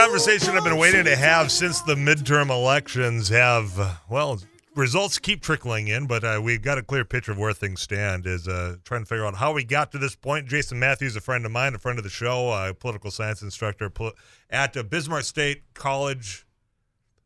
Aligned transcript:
conversation 0.00 0.56
I've 0.56 0.64
been 0.64 0.78
waiting 0.78 1.04
to 1.04 1.14
have 1.14 1.52
since 1.52 1.82
the 1.82 1.94
midterm 1.94 2.48
elections 2.48 3.28
have, 3.28 3.78
uh, 3.78 3.92
well, 4.08 4.40
results 4.74 5.18
keep 5.18 5.42
trickling 5.42 5.88
in, 5.88 6.06
but 6.06 6.24
uh, 6.24 6.40
we've 6.42 6.62
got 6.62 6.78
a 6.78 6.82
clear 6.82 7.04
picture 7.04 7.32
of 7.32 7.38
where 7.38 7.52
things 7.52 7.82
stand. 7.82 8.26
Is 8.26 8.48
uh, 8.48 8.76
trying 8.82 9.02
to 9.02 9.06
figure 9.06 9.26
out 9.26 9.34
how 9.34 9.52
we 9.52 9.62
got 9.62 9.92
to 9.92 9.98
this 9.98 10.16
point. 10.16 10.48
Jason 10.48 10.78
Matthews, 10.78 11.16
a 11.16 11.20
friend 11.20 11.44
of 11.44 11.52
mine, 11.52 11.74
a 11.74 11.78
friend 11.78 11.98
of 11.98 12.04
the 12.04 12.10
show, 12.10 12.50
a 12.50 12.72
political 12.72 13.10
science 13.10 13.42
instructor 13.42 13.92
at 14.48 14.74
uh, 14.74 14.82
Bismarck 14.84 15.24
State 15.24 15.64
College. 15.74 16.46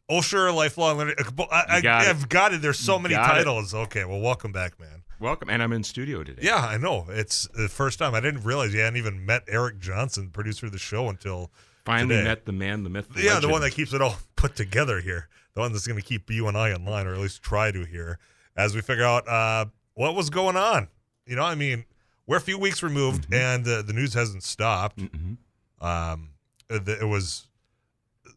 Oh, 0.09 0.21
sure, 0.21 0.51
lifelong 0.51 0.99
learning. 0.99 1.15
I, 1.53 1.81
got 1.81 2.03
I, 2.03 2.05
have 2.07 2.29
got 2.29 2.55
it. 2.55 2.61
There's 2.61 2.81
so 2.81 2.97
You 2.97 3.03
many 3.05 3.15
got 3.15 3.37
it. 3.37 3.45
titles. 3.45 3.73
Okay, 3.73 4.05
well, 4.05 4.21
welcome 4.21 4.51
back, 4.51 4.81
man. 4.81 5.05
Welcome, 5.21 5.49
and 5.49 5.63
I'm 5.63 5.73
in 5.73 5.85
studio 5.85 6.25
today. 6.25 6.43
Yeah, 6.43 6.57
I 6.57 6.79
know. 6.79 7.07
It's 7.09 7.47
the 7.55 7.69
first 7.69 8.01
time. 8.01 8.17
I 8.17 8.21
didn't 8.21 8.43
realize 8.43 8.75
you 8.75 8.81
hadn't 8.81 8.97
even 8.97 9.25
met 9.25 9.45
Eric 9.47 9.79
Johnson, 9.79 10.31
producer 10.31 10.67
of 10.67 10.73
the 10.73 10.79
show, 10.79 11.09
until 11.09 11.53
Finally 11.85 12.17
today. 12.17 12.25
met 12.29 12.47
the 12.47 12.53
man, 12.53 12.83
the 12.83 12.91
myth, 12.91 13.09
the 13.15 13.23
yeah, 13.23 13.41
the 13.41 13.49
one 13.49 13.61
that 13.61 13.73
keeps 13.73 13.93
it 13.93 14.01
all 14.01 14.17
put 14.37 14.57
together 14.57 15.01
here. 15.01 15.29
The 15.55 15.61
one 15.61 15.73
that's 15.73 15.87
going 15.87 16.01
to 16.01 16.07
keep 16.07 16.31
you 16.31 16.49
and 16.49 16.57
I 16.57 16.71
in 16.75 16.85
line, 16.85 17.07
or 17.07 17.15
at 17.15 17.21
least 17.21 17.43
try 17.43 17.71
to 17.71 17.85
here, 17.85 18.19
as 18.57 18.75
we 18.75 18.81
figure 18.81 19.05
out 19.05 19.29
uh, 19.29 19.67
what 19.95 20.15
was 20.15 20.31
going 20.31 20.57
on. 20.57 20.89
You 21.27 21.37
know, 21.37 21.45
I 21.45 21.55
mean, 21.55 21.85
we're 22.27 22.39
a 22.39 22.41
few 22.41 22.59
weeks 22.59 22.83
removed, 22.83 23.33
and 23.33 23.67
uh, 23.69 23.83
the 23.83 23.93
news 23.93 24.15
hasn't 24.15 24.43
stopped. 24.43 24.99
Mhm. 24.99 25.37
Um, 25.81 26.31
it 26.71 26.89
it 26.89 27.07
was, 27.07 27.47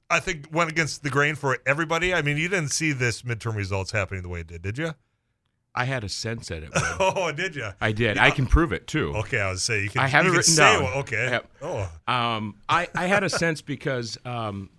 I 0.10 0.20
think, 0.20 0.48
went 0.52 0.70
against 0.70 1.02
the 1.04 1.10
grain 1.10 1.36
for 1.36 1.58
everybody. 1.66 2.14
I 2.14 2.22
mean, 2.22 2.38
you 2.38 2.50
didn't 2.50 2.72
see 2.72 2.92
this 2.92 3.22
midterm 3.24 3.56
results 3.56 3.92
happening 3.92 4.22
the 4.24 4.30
way 4.30 4.42
it 4.42 4.48
did, 4.48 4.62
did 4.62 4.78
you? 4.78 4.94
I 5.78 5.86
had 5.86 6.04
a 6.04 6.10
sense 6.10 6.48
that 6.50 6.64
it 6.64 6.70
would. 6.74 6.84
Oh, 7.00 7.32
did 7.32 7.56
you? 7.56 7.70
I 7.80 7.92
did. 7.92 8.18
I 8.18 8.32
can 8.32 8.48
prove 8.48 8.72
it 8.74 8.88
too. 8.88 9.14
Okay, 9.16 9.40
I 9.40 9.50
was 9.52 9.64
saying 9.64 9.84
you 9.86 9.90
can. 9.90 10.02
I 10.02 10.08
have 10.08 10.26
it 10.26 10.32
written 10.32 10.56
down. 10.56 10.84
okay. 11.00 11.30
Yep. 11.32 11.52
Oh, 11.62 11.92
Um, 12.08 12.56
I, 12.68 12.88
I 12.96 13.06
had 13.06 13.24
a 13.24 13.30
sense 13.30 13.62
because 13.62 14.18
um, 14.26 14.70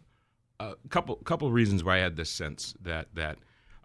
a 0.60 0.74
couple 0.90 1.16
couple 1.16 1.46
of 1.48 1.54
reasons 1.54 1.84
why 1.84 1.96
I 1.96 2.00
had 2.00 2.16
this 2.16 2.30
sense 2.30 2.74
that 2.82 3.06
that 3.14 3.38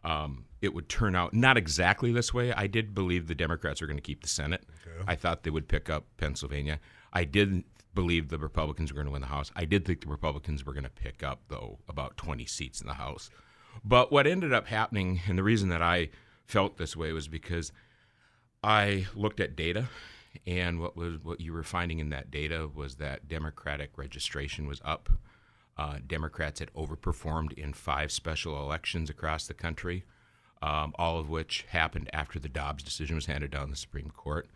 um, 0.04 0.46
it 0.62 0.74
would 0.74 0.90
turn 0.90 1.16
out 1.16 1.34
not 1.34 1.56
exactly 1.58 2.12
this 2.12 2.34
way. 2.34 2.52
I 2.54 2.68
did 2.68 2.94
believe 2.96 3.28
the 3.28 3.36
Democrats 3.36 3.80
were 3.82 3.88
going 3.88 3.98
to 3.98 4.04
keep 4.04 4.22
the 4.22 4.28
Senate. 4.30 4.64
I 5.08 5.16
thought 5.16 5.44
they 5.44 5.50
would 5.50 5.68
pick 5.68 5.90
up 5.90 6.06
Pennsylvania. 6.18 6.80
I 7.12 7.24
didn't 7.26 7.66
believe 7.94 8.30
the 8.30 8.40
Republicans 8.40 8.92
were 8.92 8.96
going 8.96 9.06
to 9.08 9.12
win 9.12 9.22
the 9.22 9.28
House. 9.28 9.52
I 9.56 9.66
did 9.66 9.86
think 9.86 10.02
the 10.02 10.08
Republicans 10.08 10.66
were 10.66 10.74
going 10.74 10.84
to 10.84 10.90
pick 10.90 11.22
up 11.24 11.42
though 11.50 11.80
about 11.88 12.18
20 12.18 12.46
seats 12.46 12.82
in 12.82 12.88
the 12.88 12.96
House. 12.96 13.30
But 13.84 14.12
what 14.12 14.28
ended 14.28 14.54
up 14.54 14.68
happening, 14.68 15.22
and 15.28 15.38
the 15.38 15.44
reason 15.44 15.70
that 15.70 15.82
I 15.82 16.10
felt 16.46 16.78
this 16.78 16.96
way 16.96 17.12
was 17.12 17.28
because 17.28 17.72
I 18.64 19.08
looked 19.16 19.40
at 19.40 19.56
data, 19.56 19.90
and 20.48 20.80
what 20.80 20.96
was 20.96 21.24
what 21.24 21.42
you 21.42 21.54
were 21.54 21.64
finding 21.64 22.00
in 22.00 22.10
that 22.10 22.32
data 22.32 22.70
was 22.74 22.96
that 22.96 23.28
Democratic 23.28 23.98
registration 23.98 24.68
was 24.68 24.82
up. 24.84 25.10
Uh, 25.78 25.98
Democrats 26.06 26.60
had 26.60 26.74
overperformed 26.74 27.54
in 27.54 27.74
five 27.74 28.12
special 28.12 28.62
elections 28.62 29.10
across 29.10 29.48
the 29.48 29.54
country, 29.54 30.04
um, 30.62 30.94
all 31.00 31.20
of 31.20 31.30
which 31.30 31.66
happened 31.70 32.10
after 32.14 32.40
the 32.40 32.50
Dobbs 32.50 32.84
decision 32.84 33.16
was 33.16 33.26
handed 33.26 33.52
down 33.52 33.70
the 33.70 33.76
Supreme 33.76 34.12
Court. 34.12 34.48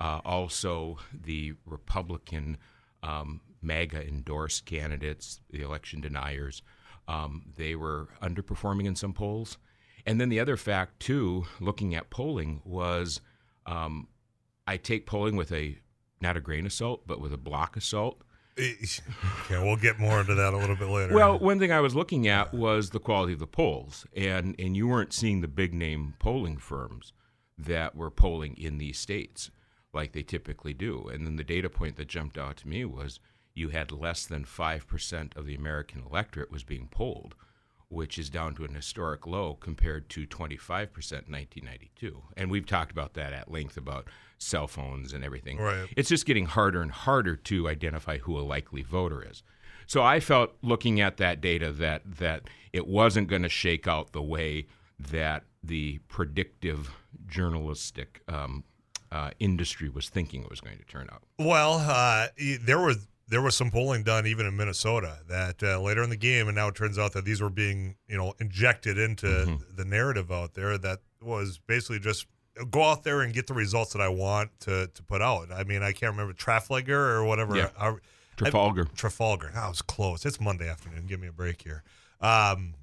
Uh, 0.00 0.20
also, 0.24 0.98
the 1.12 1.54
Republican 1.64 2.58
um, 3.02 3.40
MAGA 3.62 4.06
endorsed 4.06 4.66
candidates, 4.66 5.40
the 5.50 5.62
election 5.62 6.00
deniers, 6.00 6.62
um, 7.06 7.42
they 7.56 7.74
were 7.74 8.08
underperforming 8.22 8.86
in 8.86 8.96
some 8.96 9.12
polls. 9.12 9.58
And 10.06 10.20
then 10.20 10.28
the 10.28 10.40
other 10.40 10.56
fact, 10.56 11.00
too, 11.00 11.46
looking 11.60 11.94
at 11.94 12.10
polling, 12.10 12.60
was 12.64 13.20
um, 13.66 14.08
I 14.66 14.76
take 14.76 15.06
polling 15.06 15.36
with 15.36 15.52
a 15.52 15.78
not 16.20 16.36
a 16.36 16.40
grain 16.40 16.66
of 16.66 16.72
salt, 16.72 17.06
but 17.06 17.20
with 17.20 17.32
a 17.32 17.38
block 17.38 17.76
of 17.76 17.84
salt. 17.84 18.22
okay. 18.58 19.62
We'll 19.62 19.76
get 19.76 19.98
more 19.98 20.20
into 20.20 20.34
that 20.34 20.54
a 20.54 20.56
little 20.56 20.76
bit 20.76 20.88
later. 20.88 21.14
Well, 21.14 21.38
one 21.38 21.58
thing 21.58 21.72
I 21.72 21.80
was 21.80 21.94
looking 21.94 22.28
at 22.28 22.54
was 22.54 22.90
the 22.90 23.00
quality 23.00 23.32
of 23.32 23.40
the 23.40 23.46
polls, 23.46 24.06
and 24.16 24.54
and 24.58 24.76
you 24.76 24.86
weren't 24.86 25.12
seeing 25.12 25.40
the 25.40 25.48
big 25.48 25.74
name 25.74 26.14
polling 26.18 26.58
firms 26.58 27.12
that 27.58 27.96
were 27.96 28.10
polling 28.10 28.56
in 28.56 28.78
these 28.78 28.98
states 28.98 29.50
like 29.92 30.12
they 30.12 30.22
typically 30.22 30.74
do. 30.74 31.08
And 31.08 31.26
then 31.26 31.36
the 31.36 31.44
data 31.44 31.68
point 31.68 31.96
that 31.96 32.08
jumped 32.08 32.36
out 32.36 32.56
to 32.58 32.68
me 32.68 32.84
was 32.84 33.20
you 33.54 33.68
had 33.68 33.92
less 33.92 34.26
than 34.26 34.44
five 34.44 34.86
percent 34.86 35.34
of 35.36 35.46
the 35.46 35.54
American 35.54 36.02
electorate 36.08 36.50
was 36.52 36.64
being 36.64 36.88
polled, 36.88 37.34
which 37.88 38.18
is 38.18 38.30
down 38.30 38.54
to 38.56 38.64
an 38.64 38.74
historic 38.74 39.26
low 39.26 39.54
compared 39.54 40.08
to 40.10 40.26
25% 40.26 40.50
in 40.68 40.86
1992. 40.88 42.22
And 42.36 42.50
we've 42.50 42.66
talked 42.66 42.90
about 42.90 43.14
that 43.14 43.32
at 43.32 43.50
length 43.50 43.76
about 43.76 44.08
cell 44.38 44.66
phones 44.66 45.12
and 45.12 45.24
everything. 45.24 45.58
Right. 45.58 45.88
It's 45.96 46.08
just 46.08 46.26
getting 46.26 46.46
harder 46.46 46.82
and 46.82 46.90
harder 46.90 47.36
to 47.36 47.68
identify 47.68 48.18
who 48.18 48.38
a 48.38 48.42
likely 48.42 48.82
voter 48.82 49.26
is. 49.28 49.42
So 49.86 50.02
I 50.02 50.20
felt 50.20 50.52
looking 50.62 51.00
at 51.00 51.18
that 51.18 51.40
data 51.40 51.70
that 51.72 52.02
that 52.18 52.48
it 52.72 52.86
wasn't 52.86 53.28
going 53.28 53.42
to 53.42 53.48
shake 53.48 53.86
out 53.86 54.12
the 54.12 54.22
way 54.22 54.66
that 54.98 55.44
the 55.62 55.98
predictive 56.08 56.90
journalistic 57.26 58.22
um, 58.28 58.64
uh, 59.12 59.30
industry 59.38 59.88
was 59.88 60.08
thinking 60.08 60.42
it 60.42 60.50
was 60.50 60.60
going 60.60 60.78
to 60.78 60.84
turn 60.84 61.08
out. 61.12 61.22
Well, 61.38 61.74
uh, 61.74 62.28
there 62.60 62.80
was 62.80 63.06
there 63.28 63.40
was 63.42 63.54
some 63.56 63.70
polling 63.70 64.02
done 64.02 64.26
even 64.26 64.44
in 64.46 64.56
Minnesota 64.56 65.18
that 65.28 65.62
uh, 65.62 65.80
later 65.80 66.02
in 66.02 66.10
the 66.10 66.16
game, 66.16 66.46
and 66.48 66.54
now 66.54 66.68
it 66.68 66.74
turns 66.74 66.98
out 66.98 67.12
that 67.14 67.24
these 67.24 67.40
were 67.40 67.50
being 67.50 67.96
you 68.08 68.16
know 68.16 68.34
injected 68.40 68.98
into 68.98 69.26
Mm-hmm. 69.26 69.76
the 69.76 69.84
narrative 69.84 70.30
out 70.30 70.54
there 70.54 70.76
that 70.78 71.00
was 71.22 71.58
basically 71.66 71.98
just 71.98 72.26
go 72.70 72.82
out 72.84 73.02
there 73.02 73.22
and 73.22 73.32
get 73.34 73.46
the 73.46 73.54
results 73.54 73.92
that 73.94 74.00
I 74.02 74.08
want 74.08 74.50
to 74.60 74.88
to 74.88 75.02
put 75.02 75.22
out. 75.22 75.50
I 75.52 75.64
mean, 75.64 75.82
I 75.82 75.92
can't 75.92 76.12
remember 76.12 76.32
Trafalgar 76.34 77.14
or 77.16 77.24
whatever. 77.24 77.56
Yeah. 77.56 77.70
How- 77.78 77.98
Trafalgar. 78.36 78.84
Trafalgar. 78.96 79.50
That 79.54 79.68
was 79.68 79.80
close. 79.80 80.26
It's 80.26 80.40
Monday 80.40 80.68
afternoon. 80.68 81.06
Give 81.06 81.20
me 81.20 81.28
a 81.28 81.32
break 81.32 81.62
here. 81.62 81.84
Um, 82.20 82.74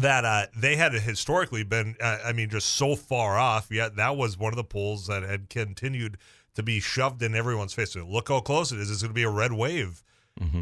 that 0.00 0.24
uh, 0.24 0.46
they 0.56 0.76
had 0.76 0.92
historically 0.92 1.62
been, 1.64 1.96
uh, 2.00 2.18
I 2.24 2.32
mean, 2.32 2.48
just 2.48 2.70
so 2.70 2.94
far 2.96 3.38
off. 3.38 3.68
Yet 3.70 3.96
that 3.96 4.16
was 4.16 4.36
one 4.38 4.52
of 4.52 4.56
the 4.56 4.64
polls 4.64 5.06
that 5.08 5.22
had 5.22 5.48
continued 5.48 6.16
to 6.54 6.62
be 6.62 6.80
shoved 6.80 7.22
in 7.22 7.34
everyone's 7.34 7.72
face. 7.72 7.94
Look 7.96 8.28
how 8.28 8.40
close 8.40 8.72
it 8.72 8.78
is. 8.78 8.90
It's 8.90 9.02
going 9.02 9.10
to 9.10 9.14
be 9.14 9.22
a 9.22 9.30
red 9.30 9.52
wave. 9.52 10.02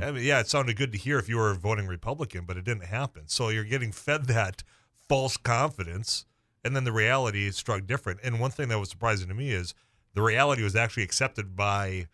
I 0.02 0.10
mean, 0.10 0.24
yeah, 0.24 0.40
it 0.40 0.48
sounded 0.48 0.76
good 0.76 0.92
to 0.92 0.98
hear 0.98 1.18
if 1.18 1.28
you 1.28 1.36
were 1.36 1.54
voting 1.54 1.86
Republican, 1.86 2.44
but 2.46 2.56
it 2.56 2.64
didn't 2.64 2.86
happen. 2.86 3.24
So 3.26 3.48
you're 3.48 3.64
getting 3.64 3.92
fed 3.92 4.24
that 4.26 4.64
false 5.08 5.36
confidence, 5.36 6.24
and 6.64 6.74
then 6.74 6.84
the 6.84 6.92
reality 6.92 7.50
struck 7.52 7.86
different. 7.86 8.20
And 8.24 8.40
one 8.40 8.50
thing 8.50 8.68
that 8.68 8.78
was 8.78 8.90
surprising 8.90 9.28
to 9.28 9.34
me 9.34 9.50
is 9.50 9.74
the 10.14 10.22
reality 10.22 10.62
was 10.64 10.74
actually 10.74 11.04
accepted 11.04 11.54
by 11.54 12.08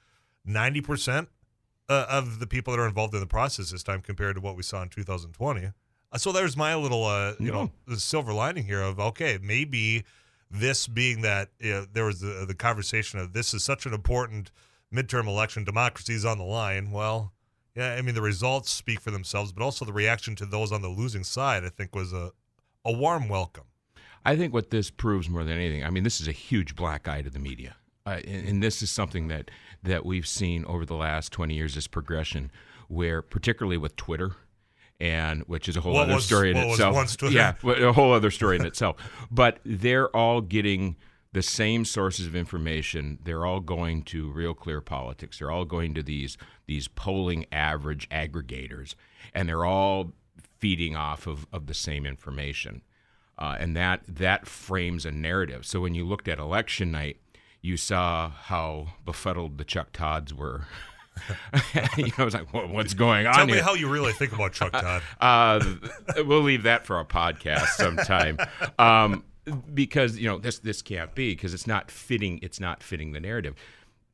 ninety 0.45 0.81
percent 0.83 1.29
uh, 1.89 2.07
of 2.09 2.39
the 2.39 2.47
people 2.47 2.75
that 2.75 2.81
are 2.81 2.87
involved 2.87 3.15
in 3.15 3.21
the 3.21 3.27
process 3.27 3.71
this 3.71 3.83
time 3.83 4.01
compared 4.03 4.35
to 4.37 4.41
what 4.41 4.57
we 4.57 4.63
saw 4.63 4.83
in 4.83 4.89
2020. 4.89 5.67
Uh, 5.67 6.19
so 6.19 6.33
there's 6.33 6.57
my 6.57 6.75
little, 6.75 7.05
uh, 7.05 7.35
you 7.39 7.51
know, 7.51 7.71
the 7.87 7.99
silver 7.99 8.33
lining 8.33 8.65
here 8.65 8.81
of 8.81 8.99
okay, 9.01 9.39
maybe 9.43 10.05
this 10.55 10.87
being 10.87 11.23
that 11.23 11.51
you 11.59 11.73
know, 11.73 11.87
there 11.93 12.05
was 12.05 12.21
the, 12.21 12.45
the 12.47 12.55
conversation 12.55 13.19
of 13.19 13.33
this 13.33 13.53
is 13.53 13.65
such 13.65 13.87
an 13.87 13.93
important 13.93 14.51
midterm 14.93 15.27
election, 15.27 15.65
democracy 15.65 16.15
is 16.15 16.25
on 16.25 16.39
the 16.39 16.45
line. 16.45 16.91
Well, 16.91 17.33
yeah, 17.75 17.95
I 17.95 18.03
mean 18.03 18.15
the 18.15 18.23
results 18.23 18.71
speak 18.71 19.01
for 19.01 19.11
themselves, 19.11 19.53
but 19.53 19.63
also 19.63 19.85
the 19.85 19.93
reaction 19.93 20.37
to 20.37 20.47
those 20.47 20.71
on 20.71 20.83
the 20.83 20.89
losing 20.89 21.25
side, 21.25 21.65
I 21.65 21.69
think, 21.69 21.95
was 21.95 22.13
a 22.13 22.33
a 22.85 22.93
warm 22.93 23.29
welcome. 23.29 23.65
I 24.25 24.37
think 24.37 24.55
what 24.55 24.71
this 24.71 24.91
proves 24.91 25.29
more 25.29 25.43
than 25.43 25.59
anything, 25.59 25.85
I 25.85 25.91
mean, 25.91 26.05
this 26.05 26.21
is 26.21 26.29
a 26.29 26.33
huge 26.33 26.77
black 26.77 27.09
eye 27.09 27.23
to 27.23 27.31
the 27.31 27.39
media, 27.39 27.77
uh, 28.07 28.21
and, 28.27 28.49
and 28.49 28.63
this 28.63 28.83
is 28.83 28.91
something 28.91 29.29
that 29.29 29.51
that 29.83 30.07
we've 30.07 30.27
seen 30.27 30.65
over 30.67 30.87
the 30.87 30.95
last 30.95 31.33
twenty 31.33 31.55
years. 31.55 31.75
This 31.75 31.89
progression, 31.89 32.53
where 32.89 33.23
particularly 33.23 33.77
with 33.77 33.97
Twitter, 33.97 34.37
and 35.01 35.43
which 35.43 35.69
is 35.69 35.77
a 35.77 35.81
whole 35.81 35.95
What 35.95 36.05
other 36.05 36.15
was- 36.17 36.25
story 36.27 36.51
in 36.51 36.57
itself. 36.57 37.17
Yeah, 37.31 37.55
a 37.65 37.93
whole 37.93 38.13
other 38.13 38.31
story 38.31 38.57
in 38.57 38.65
itself. 38.67 38.97
But 39.31 39.59
they're 39.65 40.09
all 40.17 40.41
getting 40.41 40.97
the 41.33 41.43
same 41.43 41.85
sources 41.85 42.27
of 42.27 42.37
information. 42.37 43.19
They're 43.25 43.45
all 43.45 43.59
going 43.61 44.05
to 44.05 44.31
Real 44.31 44.55
Clear 44.55 44.81
Politics. 44.81 45.39
They're 45.41 45.51
all 45.51 45.65
going 45.65 45.95
to 45.95 46.03
these 46.03 46.39
these 46.67 46.87
polling 46.89 47.45
average 47.53 48.09
aggregators, 48.09 48.95
and 49.35 49.49
they're 49.49 49.65
all 49.65 50.13
feeding 50.61 50.97
off 50.97 51.27
of, 51.27 51.47
of 51.53 51.67
the 51.67 51.75
same 51.75 52.07
information. 52.07 52.83
Uh, 53.37 53.57
and 53.59 53.77
that 53.77 54.01
that 54.07 54.47
frames 54.47 55.05
a 55.05 55.11
narrative. 55.11 55.67
So 55.67 55.81
when 55.81 55.95
you 55.95 56.07
looked 56.07 56.29
at 56.29 56.39
election 56.39 56.93
night, 56.93 57.17
you 57.61 57.77
saw 57.77 58.31
how 58.31 58.91
befuddled 59.05 59.59
the 59.59 59.65
Chuck 59.65 59.89
Todds 59.93 60.33
were. 60.33 60.67
you 61.97 62.05
know, 62.07 62.13
I 62.19 62.25
was 62.25 62.35
like, 62.35 62.53
"What- 62.53 62.69
"What's 62.71 62.95
going 62.95 63.27
on 63.27 63.35
Tell 63.35 63.47
here?" 63.47 63.57
me 63.57 63.61
how 63.63 63.75
you 63.75 63.89
really 63.89 64.13
think 64.13 64.33
about 64.33 64.53
Chuck 64.53 64.73
Todd. 64.73 65.03
Uh, 65.21 65.65
we'll 66.25 66.43
leave 66.43 66.65
that 66.65 66.85
for 66.87 66.99
a 67.01 67.05
podcast 67.05 67.67
sometime, 67.69 68.39
um, 68.79 69.25
because 69.73 70.19
you 70.19 70.27
know 70.29 70.39
this 70.39 70.59
this 70.59 70.83
can't 70.83 71.15
be 71.15 71.33
because 71.33 71.55
it's 71.55 71.67
not 71.67 71.91
fitting. 71.91 72.39
It's 72.43 72.59
not 72.61 72.83
fitting 72.83 73.13
the 73.13 73.21
narrative. 73.21 73.55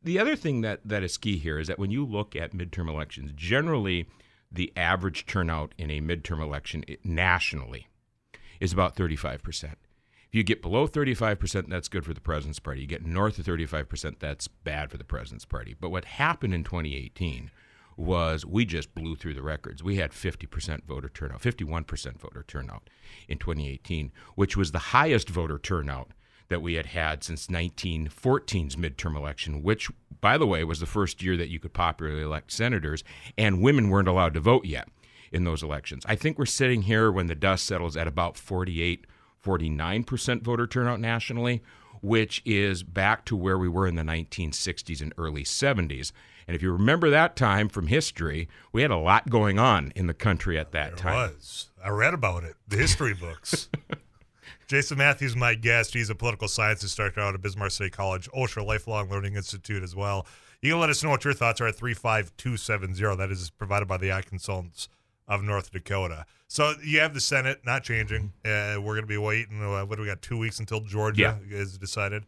The 0.02 0.18
other 0.18 0.36
thing 0.36 0.60
that 0.62 0.80
that 0.84 1.02
is 1.02 1.16
key 1.18 1.38
here 1.38 1.58
is 1.58 1.68
that 1.68 1.78
when 1.78 1.90
you 1.90 2.04
look 2.04 2.34
at 2.36 2.52
midterm 2.52 2.88
elections, 2.88 3.32
generally 3.34 4.06
the 4.52 4.72
average 4.76 5.26
turnout 5.26 5.72
in 5.78 5.90
a 5.90 6.00
midterm 6.00 6.42
election 6.42 6.84
nationally 7.04 7.86
is 8.60 8.72
about 8.72 8.96
thirty 8.96 9.16
five 9.16 9.42
percent. 9.42 9.78
If 10.30 10.36
you 10.36 10.44
get 10.44 10.62
below 10.62 10.86
35%, 10.86 11.68
that's 11.68 11.88
good 11.88 12.04
for 12.04 12.14
the 12.14 12.20
President's 12.20 12.60
Party. 12.60 12.82
You 12.82 12.86
get 12.86 13.04
north 13.04 13.40
of 13.40 13.46
35%, 13.46 14.20
that's 14.20 14.46
bad 14.46 14.88
for 14.88 14.96
the 14.96 15.02
President's 15.02 15.44
Party. 15.44 15.74
But 15.78 15.90
what 15.90 16.04
happened 16.04 16.54
in 16.54 16.62
2018 16.62 17.50
was 17.96 18.46
we 18.46 18.64
just 18.64 18.94
blew 18.94 19.16
through 19.16 19.34
the 19.34 19.42
records. 19.42 19.82
We 19.82 19.96
had 19.96 20.12
50% 20.12 20.84
voter 20.84 21.08
turnout, 21.08 21.42
51% 21.42 22.20
voter 22.20 22.44
turnout 22.46 22.88
in 23.26 23.38
2018, 23.38 24.12
which 24.36 24.56
was 24.56 24.70
the 24.70 24.78
highest 24.78 25.28
voter 25.28 25.58
turnout 25.58 26.12
that 26.48 26.62
we 26.62 26.74
had 26.74 26.86
had 26.86 27.24
since 27.24 27.48
1914's 27.48 28.76
midterm 28.76 29.16
election, 29.16 29.64
which, 29.64 29.90
by 30.20 30.38
the 30.38 30.46
way, 30.46 30.62
was 30.62 30.78
the 30.78 30.86
first 30.86 31.24
year 31.24 31.36
that 31.36 31.48
you 31.48 31.58
could 31.58 31.72
popularly 31.72 32.22
elect 32.22 32.52
senators, 32.52 33.02
and 33.36 33.60
women 33.60 33.90
weren't 33.90 34.06
allowed 34.06 34.34
to 34.34 34.40
vote 34.40 34.64
yet 34.64 34.86
in 35.32 35.42
those 35.42 35.64
elections. 35.64 36.04
I 36.06 36.14
think 36.14 36.38
we're 36.38 36.46
sitting 36.46 36.82
here 36.82 37.10
when 37.10 37.26
the 37.26 37.34
dust 37.34 37.66
settles 37.66 37.96
at 37.96 38.06
about 38.06 38.36
48, 38.36 39.08
49% 39.42 40.42
voter 40.42 40.66
turnout 40.66 41.00
nationally, 41.00 41.62
which 42.02 42.42
is 42.44 42.82
back 42.82 43.24
to 43.26 43.36
where 43.36 43.58
we 43.58 43.68
were 43.68 43.86
in 43.86 43.94
the 43.96 44.02
1960s 44.02 45.00
and 45.00 45.12
early 45.18 45.44
70s. 45.44 46.12
And 46.46 46.56
if 46.56 46.62
you 46.62 46.72
remember 46.72 47.10
that 47.10 47.36
time 47.36 47.68
from 47.68 47.86
history, 47.86 48.48
we 48.72 48.82
had 48.82 48.90
a 48.90 48.96
lot 48.96 49.30
going 49.30 49.58
on 49.58 49.92
in 49.94 50.06
the 50.06 50.14
country 50.14 50.58
at 50.58 50.72
that 50.72 50.96
There 50.96 51.12
time. 51.12 51.30
was. 51.34 51.70
I 51.84 51.90
read 51.90 52.14
about 52.14 52.42
it. 52.44 52.56
The 52.68 52.76
history 52.76 53.14
books. 53.14 53.68
Jason 54.66 54.98
Matthews, 54.98 55.34
my 55.36 55.54
guest. 55.54 55.94
He's 55.94 56.10
a 56.10 56.14
political 56.14 56.48
science 56.48 56.82
instructor 56.82 57.20
out 57.20 57.34
of 57.34 57.42
Bismarck 57.42 57.72
State 57.72 57.92
College, 57.92 58.28
Osher 58.30 58.64
Lifelong 58.64 59.08
Learning 59.10 59.34
Institute 59.34 59.82
as 59.82 59.94
well. 59.96 60.26
You 60.62 60.72
can 60.72 60.80
let 60.80 60.90
us 60.90 61.02
know 61.02 61.10
what 61.10 61.24
your 61.24 61.34
thoughts 61.34 61.60
are 61.60 61.66
at 61.66 61.74
35270. 61.76 63.16
That 63.16 63.30
is 63.30 63.50
provided 63.50 63.88
by 63.88 63.96
the 63.96 64.12
Eye 64.12 64.22
Consultants 64.22 64.88
of 65.30 65.42
North 65.42 65.70
Dakota. 65.70 66.26
So 66.48 66.74
you 66.84 67.00
have 67.00 67.14
the 67.14 67.20
Senate 67.20 67.60
not 67.64 67.84
changing. 67.84 68.32
Uh, 68.44 68.76
we're 68.76 68.94
going 68.94 69.02
to 69.02 69.06
be 69.06 69.16
waiting. 69.16 69.62
Uh, 69.62 69.86
what 69.86 69.96
do 69.96 70.02
we 70.02 70.08
got? 70.08 70.20
Two 70.20 70.36
weeks 70.36 70.58
until 70.58 70.80
Georgia 70.80 71.38
is 71.48 71.78
decided. 71.78 72.26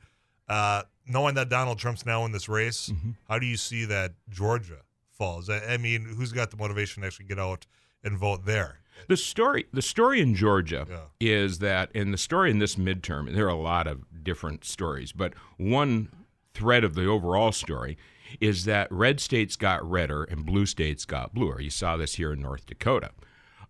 Uh, 0.49 0.83
knowing 1.07 1.35
that 1.35 1.49
Donald 1.49 1.79
Trump's 1.79 2.07
now 2.07 2.25
in 2.25 2.33
this 2.33 2.49
race, 2.49 2.91
how 3.29 3.39
do 3.39 3.47
you 3.47 3.57
see 3.57 3.85
that 3.87 4.13
Georgia 4.31 4.79
falls? 5.11 5.51
I, 5.51 5.59
I 5.75 5.77
mean, 5.77 6.05
who's 6.17 6.33
got 6.33 6.51
the 6.53 6.57
motivation 6.57 7.03
to 7.03 7.07
actually 7.09 7.27
get 7.27 7.39
out 7.41 7.67
and 8.05 8.17
vote 8.17 8.47
there? 8.47 8.79
The 9.09 9.17
story, 9.17 9.67
the 9.73 9.83
story 9.83 10.21
in 10.21 10.35
Georgia 10.37 10.87
Yeah. 10.89 10.99
is 11.19 11.59
that, 11.59 11.91
and 11.95 12.15
the 12.15 12.19
story 12.19 12.51
in 12.53 12.61
this 12.61 12.77
midterm, 12.77 13.35
there 13.35 13.47
are 13.47 13.49
a 13.49 13.55
lot 13.55 13.89
of 13.89 14.05
different 14.23 14.65
stories, 14.65 15.11
but 15.11 15.33
one 15.57 16.09
thread 16.55 16.85
of 16.85 16.95
the 16.95 17.07
overall 17.07 17.51
story 17.51 17.99
is 18.41 18.65
that 18.65 18.91
red 18.91 19.21
states 19.21 19.57
got 19.57 19.89
redder 19.89 20.25
and 20.25 20.47
blue 20.47 20.67
states 20.67 21.05
got 21.05 21.35
bluer. 21.35 21.61
You 21.61 21.71
saw 21.71 21.97
this 21.97 22.15
here 22.15 22.33
in 22.33 22.41
North 22.41 22.67
Dakota, 22.67 23.11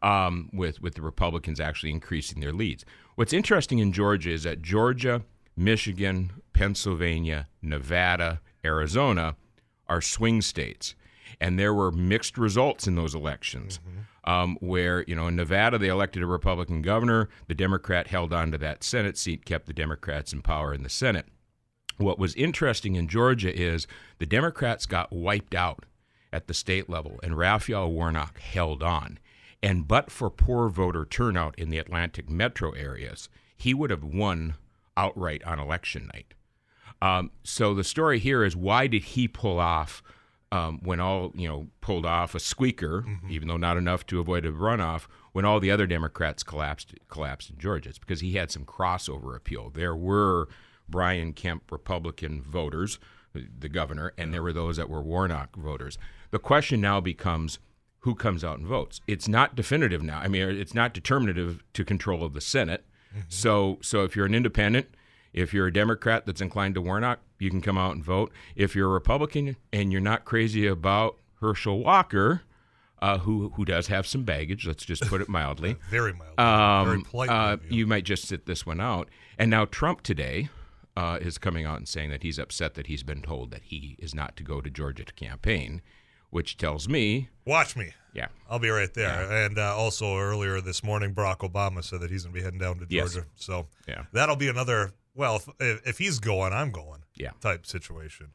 um, 0.03 0.51
with 0.53 0.81
with 0.81 0.95
the 0.95 1.03
Republicans 1.03 1.61
actually 1.61 1.91
increasing 1.91 2.41
their 2.41 2.53
leads. 2.53 2.85
What's 3.15 3.33
interesting 3.33 3.79
in 3.79 3.93
Georgia 3.93 4.31
is 4.31 4.45
that 4.45 4.63
Georgia, 4.63 5.23
Michigan, 5.57 6.33
Pennsylvania, 6.53 7.49
Nevada, 7.61 8.41
Arizona 8.65 9.37
are 9.89 10.01
swing 10.01 10.41
states. 10.41 10.95
And 11.41 11.59
there 11.59 11.75
were 11.75 11.91
mixed 11.91 12.39
results 12.39 12.87
in 12.87 12.95
those 12.95 13.15
elections, 13.15 13.81
um, 14.25 14.57
where, 14.61 15.03
you 15.09 15.17
know, 15.17 15.27
in 15.27 15.37
Nevada, 15.37 15.79
they 15.79 15.89
elected 15.89 16.23
a 16.23 16.27
Republican 16.27 16.83
governor. 16.83 17.29
The 17.49 17.55
Democrat 17.55 18.07
held 18.07 18.33
on 18.33 18.53
to 18.53 18.59
that 18.59 18.85
Senate 18.85 19.19
seat, 19.19 19.45
kept 19.45 19.67
the 19.67 19.73
Democrats 19.73 20.33
in 20.33 20.43
power 20.43 20.73
in 20.73 20.83
the 20.83 20.89
Senate. 20.89 21.27
What 21.99 22.19
was 22.19 22.35
interesting 22.35 22.97
in 22.97 23.09
Georgia 23.09 23.55
is 23.55 23.87
the 24.19 24.27
Democrats 24.27 24.87
got 24.87 25.13
wiped 25.13 25.55
out 25.55 25.85
at 26.33 26.47
the 26.47 26.55
state 26.55 26.89
level, 26.89 27.21
and 27.23 27.37
Raphael 27.37 27.93
Warnock 27.93 28.39
held 28.41 28.83
on. 28.83 29.19
And 29.63 29.87
but 29.87 30.11
for 30.11 30.31
poor 30.31 30.69
voter 30.69 31.05
turnout 31.05 31.57
in 31.59 31.71
the 31.71 31.79
Atlanta 31.79 32.23
metro 32.29 32.73
areas, 32.73 33.29
he 33.57 33.75
would 33.75 33.91
have 33.91 34.03
won 34.03 34.55
outright 34.97 35.43
on 35.45 35.59
election 35.59 36.11
night. 36.13 36.35
Um, 37.01 37.31
so 37.45 37.75
the 37.75 37.85
story 37.85 38.19
here 38.19 38.45
is 38.45 38.57
why 38.57 38.87
did 38.87 39.05
he 39.05 39.29
pull 39.29 39.59
off 39.59 40.03
um, 40.51 40.81
when 40.83 41.01
all 41.01 41.33
you 41.35 41.49
know 41.49 41.69
pulled 41.81 42.05
off 42.07 42.35
a 42.35 42.41
squeaker, 42.41 43.05
even 43.29 43.49
though 43.49 43.57
not 43.57 43.77
enough 43.77 44.05
to 44.07 44.21
avoid 44.21 44.45
a 44.45 44.53
runoff, 44.53 45.07
when 45.33 45.45
all 45.45 45.61
the 45.61 45.71
other 45.71 45.87
Democrats 45.87 46.43
collapsed 46.43 46.95
collapsed 47.09 47.51
in 47.51 47.59
Georgia? 47.59 47.91
It's 47.91 47.99
because 47.99 48.21
he 48.21 48.33
had 48.33 48.51
some 48.51 48.65
crossover 48.65 49.37
appeal. 49.37 49.71
There 49.71 49.97
were 49.97 50.49
Brian 50.93 51.33
Kemp 51.33 51.73
Republican 51.73 52.41
voters, 52.43 53.01
the 53.35 53.69
governor, 53.69 54.13
and 54.17 54.33
there 54.33 54.43
were 54.45 54.53
those 54.53 54.77
that 54.77 54.89
were 54.89 55.03
Warnock 55.03 55.57
voters. 55.57 55.99
The 56.31 56.39
question 56.39 56.81
now 56.81 57.01
becomes 57.01 57.59
who 58.01 58.15
comes 58.15 58.45
out 58.45 58.59
and 58.59 58.67
votes. 58.67 59.01
It's 59.09 59.27
not 59.27 59.57
definitive 59.57 60.03
now. 60.03 60.19
I 60.21 60.29
mean, 60.29 60.43
it's 60.49 60.75
not 60.75 60.93
determinative 60.95 61.63
to 61.73 61.85
control 61.85 62.23
of 62.25 62.35
the 62.35 62.41
Senate. 62.41 62.85
So, 63.29 63.79
so 63.83 64.05
if 64.05 64.17
you're 64.17 64.27
an 64.27 64.35
independent, 64.35 64.87
if 65.33 65.53
you're 65.53 65.67
a 65.67 65.73
Democrat 65.73 66.25
that's 66.27 66.41
inclined 66.41 66.75
to 66.77 66.81
Warnock, 66.81 67.21
you 67.39 67.51
can 67.51 67.61
come 67.61 67.77
out 67.77 67.95
and 67.95 68.03
vote. 68.05 68.33
If 68.57 68.75
you're 68.75 68.89
a 68.89 68.93
Republican 68.93 69.57
and 69.73 69.93
you're 69.93 70.01
not 70.01 70.25
crazy 70.25 70.67
about 70.67 71.17
Herschel 71.41 71.79
Walker, 71.83 72.43
uh, 73.01 73.19
who 73.19 73.51
who 73.57 73.65
does 73.65 73.89
have 73.89 74.07
some 74.07 74.25
baggage, 74.25 74.67
let's 74.67 74.85
just 74.85 75.07
put 75.09 75.21
it 75.21 75.29
mildly, 75.29 75.77
Very 75.91 76.13
mild. 76.13 76.37
very 76.37 76.97
um, 76.97 77.03
polite. 77.03 77.31
uh, 77.31 77.57
you 77.69 77.87
might 77.87 78.05
just 78.05 78.27
sit 78.27 78.47
this 78.47 78.65
one 78.65 78.81
out. 78.81 79.09
And 79.39 79.51
now 79.51 79.65
Trump 79.67 80.03
today 80.03 80.49
uh, 80.97 81.19
is 81.21 81.39
coming 81.39 81.65
out 81.65 81.79
and 81.79 81.89
saying 81.89 82.11
that 82.11 82.23
he's 82.23 82.39
upset 82.39 82.75
that 82.75 82.87
he's 82.87 83.03
been 83.03 83.23
told 83.23 83.51
that 83.51 83.63
he 83.65 83.97
is 83.99 84.15
not 84.15 84.37
to 84.37 84.43
go 84.43 84.61
to 84.61 84.69
Georgia 84.71 85.05
to 85.05 85.13
campaign, 85.15 85.81
which 86.31 86.57
tells 86.57 86.89
me, 86.89 87.29
Watch 87.47 87.77
me. 87.77 87.93
yeah, 88.15 88.29
I'll 88.51 88.59
be 88.59 88.69
right 88.71 88.93
there. 88.95 89.31
And 89.45 89.59
uh, 89.59 89.77
also 89.77 90.17
earlier 90.19 90.61
this 90.61 90.83
morning, 90.85 91.15
Barack 91.15 91.39
Obama 91.39 91.83
said 91.83 92.01
that 92.01 92.11
he's 92.11 92.25
going 92.25 92.35
to 92.35 92.39
be 92.41 92.45
heading 92.45 92.59
down 92.61 92.79
to 92.79 92.87
Yes. 92.89 93.15
Georgia. 93.15 93.29
So 93.37 93.67
Yeah. 93.89 94.05
that'll 94.13 94.37
be 94.37 94.49
another. 94.49 94.93
Well, 95.15 95.43
if, 95.61 95.87
if 95.87 95.99
he's 95.99 96.19
going, 96.19 96.53
I'm 96.53 96.71
going. 96.71 97.03
Yeah. 97.17 97.31
Type 97.41 97.67
situation. 97.67 98.29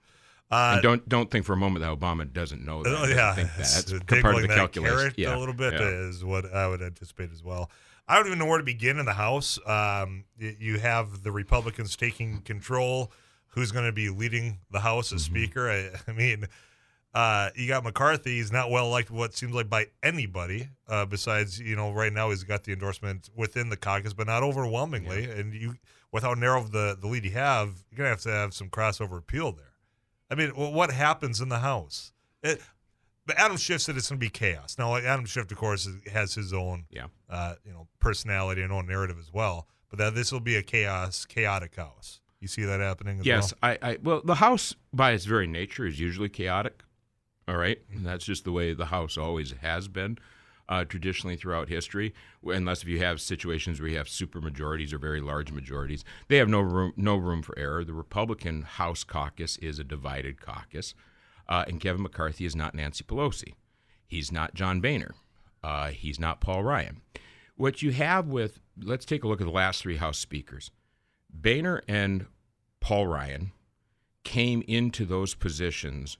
Uh, 0.49 0.73
and 0.75 0.81
don't 0.83 1.09
don't 1.09 1.29
think 1.29 1.45
for 1.45 1.53
a 1.53 1.57
moment 1.57 1.83
that 1.83 1.97
Obama 1.99 2.31
doesn't 2.31 2.63
know 2.65 2.81
that. 2.83 2.89
Doesn't 2.89 3.17
yeah, 3.17 3.35
think 3.35 3.49
that. 3.49 3.57
That's 3.57 4.21
part 4.21 4.35
of 4.35 4.41
the 4.43 4.47
calculation. 4.47 5.13
yeah, 5.17 5.35
a 5.35 5.37
little 5.37 5.53
bit 5.53 5.73
yeah. 5.73 5.81
is 6.07 6.23
what 6.23 6.45
I 6.53 6.67
would 6.67 6.81
anticipate 6.81 7.31
as 7.33 7.43
well. 7.43 7.69
I 8.07 8.15
don't 8.15 8.27
even 8.27 8.39
know 8.39 8.45
where 8.45 8.57
to 8.57 8.63
begin 8.63 8.99
in 8.99 9.05
the 9.05 9.13
House. 9.13 9.59
Um, 9.65 10.25
you 10.37 10.79
have 10.79 11.23
the 11.23 11.31
Republicans 11.31 11.95
taking 11.95 12.39
control. 12.41 13.11
Who's 13.47 13.71
going 13.71 13.85
to 13.85 13.91
be 13.91 14.09
leading 14.09 14.59
the 14.71 14.79
House 14.79 15.11
as 15.11 15.23
Mm-hmm. 15.27 15.35
Speaker? 15.35 15.69
I, 15.69 15.89
I 16.11 16.13
mean, 16.13 16.45
uh, 17.13 17.49
you 17.55 17.67
got 17.67 17.83
McCarthy. 17.83 18.35
He's 18.37 18.51
not 18.51 18.69
well 18.69 18.89
liked. 18.89 19.09
What 19.09 19.35
seems 19.35 19.53
like 19.53 19.69
by 19.69 19.87
anybody 20.03 20.69
uh, 20.87 21.05
besides 21.05 21.59
you 21.59 21.75
know 21.75 21.91
right 21.91 22.13
now 22.13 22.29
he's 22.29 22.43
got 22.43 22.63
the 22.63 22.73
endorsement 22.73 23.29
within 23.35 23.69
the 23.69 23.77
caucus, 23.77 24.13
but 24.13 24.27
not 24.27 24.43
overwhelmingly. 24.43 25.25
And 25.25 25.53
you, 25.53 25.75
with 26.11 26.23
how 26.23 26.33
narrow 26.33 26.63
the 26.63 26.95
the 26.99 27.07
lead 27.07 27.25
you 27.25 27.31
have, 27.31 27.83
you're 27.89 27.97
gonna 27.97 28.09
have 28.09 28.21
to 28.21 28.29
have 28.29 28.53
some 28.53 28.69
crossover 28.69 29.17
appeal 29.17 29.51
there. 29.51 29.73
I 30.29 30.35
mean, 30.35 30.49
what 30.51 30.91
happens 30.91 31.41
in 31.41 31.49
the 31.49 31.59
House? 31.59 32.11
It, 32.43 32.61
but 33.27 33.37
Adam 33.37 33.57
Schiff 33.57 33.81
said 33.81 33.95
it's 33.97 34.09
going 34.09 34.19
to 34.19 34.25
be 34.25 34.29
chaos. 34.31 34.77
Now, 34.79 34.89
like, 34.89 35.03
Adam 35.03 35.25
Schiff, 35.25 35.51
of 35.51 35.57
course, 35.57 35.87
has 36.11 36.33
his 36.33 36.53
own, 36.53 36.85
Yeah. 36.89 37.07
uh, 37.29 37.55
you 37.63 37.71
know, 37.71 37.87
personality 37.99 38.63
and 38.63 38.71
own 38.71 38.87
narrative 38.87 39.17
as 39.19 39.31
well. 39.31 39.67
But 39.89 39.99
that 39.99 40.15
this 40.15 40.31
will 40.31 40.39
be 40.39 40.55
a 40.55 40.63
chaos, 40.63 41.25
chaotic 41.25 41.75
house. 41.75 42.21
You 42.39 42.47
see 42.47 42.63
that 42.63 42.79
happening 42.79 43.19
as 43.19 43.25
Yes, 43.25 43.53
well. 43.61 43.77
I, 43.81 43.89
I 43.91 43.97
well, 44.01 44.21
the 44.23 44.35
House 44.35 44.75
by 44.93 45.11
its 45.11 45.25
very 45.25 45.47
nature 45.47 45.85
is 45.85 45.99
usually 45.99 46.29
chaotic. 46.29 46.83
All 47.47 47.55
right? 47.57 47.79
And 47.93 48.05
that's 48.05 48.25
just 48.25 48.43
the 48.43 48.51
way 48.51 48.73
the 48.73 48.87
House 48.87 49.17
always 49.17 49.51
has 49.61 49.87
been, 49.87 50.17
uh, 50.67 50.83
traditionally 50.83 51.37
throughout 51.37 51.69
history. 51.69 52.13
Unless 52.43 52.81
if 52.81 52.89
you 52.89 52.99
have 52.99 53.21
situations 53.21 53.79
where 53.79 53.89
you 53.89 53.97
have 53.97 54.09
super 54.09 54.41
majorities 54.41 54.91
or 54.93 54.97
very 54.97 55.21
large 55.21 55.51
majorities, 55.53 56.03
they 56.27 56.37
have 56.37 56.49
no 56.49 56.59
room 56.59 56.91
no 56.97 57.15
room 57.15 57.41
for 57.41 57.57
error. 57.57 57.85
The 57.85 57.93
Republican 57.93 58.63
House 58.63 59.03
caucus 59.05 59.55
is 59.57 59.79
a 59.79 59.83
divided 59.85 60.41
caucus, 60.41 60.93
uh, 61.49 61.65
and 61.67 61.79
Kevin 61.79 62.01
McCarthy 62.01 62.45
is 62.45 62.55
not 62.55 62.75
Nancy 62.75 63.03
Pelosi. 63.03 63.53
He's 64.07 64.31
not 64.31 64.53
John 64.53 64.81
Boehner. 64.81 65.15
Uh, 65.63 65.89
he's 65.89 66.19
not 66.19 66.41
Paul 66.41 66.63
Ryan. 66.63 67.01
What 67.55 67.81
you 67.81 67.91
have 67.91 68.27
with 68.27 68.59
let's 68.81 69.05
take 69.05 69.23
a 69.23 69.27
look 69.27 69.41
at 69.41 69.47
the 69.47 69.51
last 69.51 69.81
three 69.81 69.97
House 69.97 70.17
speakers. 70.17 70.71
Boehner 71.29 71.81
and 71.87 72.27
Paul 72.79 73.07
Ryan 73.07 73.51
came 74.23 74.63
into 74.67 75.05
those 75.05 75.33
positions 75.33 76.17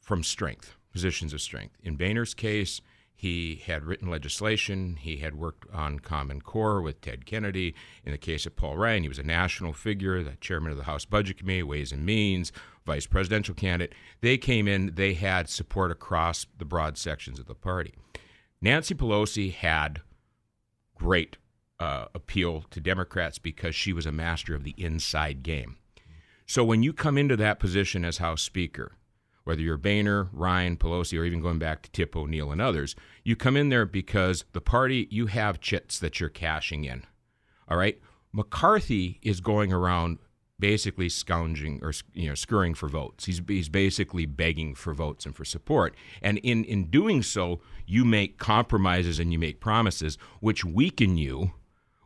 from 0.00 0.22
strength, 0.22 0.76
positions 0.92 1.32
of 1.32 1.40
strength. 1.40 1.76
In 1.82 1.96
Boehner's 1.96 2.34
case, 2.34 2.80
he 3.18 3.62
had 3.64 3.84
written 3.84 4.10
legislation. 4.10 4.96
He 5.00 5.16
had 5.16 5.34
worked 5.34 5.66
on 5.72 6.00
Common 6.00 6.42
Core 6.42 6.82
with 6.82 7.00
Ted 7.00 7.24
Kennedy. 7.24 7.74
In 8.04 8.12
the 8.12 8.18
case 8.18 8.44
of 8.44 8.56
Paul 8.56 8.76
Ryan, 8.76 9.04
he 9.04 9.08
was 9.08 9.18
a 9.18 9.22
national 9.22 9.72
figure, 9.72 10.22
the 10.22 10.36
chairman 10.36 10.70
of 10.70 10.76
the 10.76 10.84
House 10.84 11.06
Budget 11.06 11.38
Committee, 11.38 11.62
Ways 11.62 11.92
and 11.92 12.04
Means, 12.04 12.52
vice 12.84 13.06
presidential 13.06 13.54
candidate. 13.54 13.94
They 14.20 14.36
came 14.36 14.68
in, 14.68 14.92
they 14.96 15.14
had 15.14 15.48
support 15.48 15.90
across 15.90 16.46
the 16.58 16.66
broad 16.66 16.98
sections 16.98 17.38
of 17.38 17.46
the 17.46 17.54
party. 17.54 17.94
Nancy 18.60 18.94
Pelosi 18.94 19.52
had 19.52 20.02
great 20.94 21.38
uh, 21.80 22.06
appeal 22.14 22.64
to 22.70 22.80
Democrats 22.80 23.38
because 23.38 23.74
she 23.74 23.94
was 23.94 24.04
a 24.04 24.12
master 24.12 24.54
of 24.54 24.64
the 24.64 24.74
inside 24.76 25.42
game. 25.42 25.78
So 26.46 26.64
when 26.64 26.82
you 26.82 26.92
come 26.92 27.16
into 27.16 27.36
that 27.36 27.58
position 27.58 28.04
as 28.04 28.18
House 28.18 28.42
Speaker, 28.42 28.92
whether 29.46 29.60
you're 29.60 29.76
Boehner, 29.76 30.28
Ryan, 30.32 30.76
Pelosi, 30.76 31.16
or 31.16 31.24
even 31.24 31.40
going 31.40 31.60
back 31.60 31.80
to 31.82 31.90
Tip 31.92 32.16
O'Neill 32.16 32.50
and 32.50 32.60
others, 32.60 32.96
you 33.22 33.36
come 33.36 33.56
in 33.56 33.68
there 33.68 33.86
because 33.86 34.44
the 34.52 34.60
party, 34.60 35.06
you 35.08 35.26
have 35.26 35.60
chits 35.60 36.00
that 36.00 36.18
you're 36.18 36.28
cashing 36.28 36.82
in. 36.82 37.04
All 37.68 37.76
right? 37.76 38.00
McCarthy 38.32 39.20
is 39.22 39.40
going 39.40 39.72
around 39.72 40.18
basically 40.58 41.08
scounging 41.08 41.78
or 41.80 41.92
you 42.12 42.28
know 42.28 42.34
scurrying 42.34 42.74
for 42.74 42.88
votes. 42.88 43.26
He's 43.26 43.40
he's 43.46 43.68
basically 43.68 44.26
begging 44.26 44.74
for 44.74 44.92
votes 44.92 45.24
and 45.26 45.36
for 45.36 45.44
support. 45.44 45.94
And 46.20 46.38
in 46.38 46.64
in 46.64 46.90
doing 46.90 47.22
so, 47.22 47.60
you 47.86 48.04
make 48.04 48.38
compromises 48.38 49.20
and 49.20 49.32
you 49.32 49.38
make 49.38 49.60
promises 49.60 50.18
which 50.40 50.64
weaken 50.64 51.16
you 51.16 51.52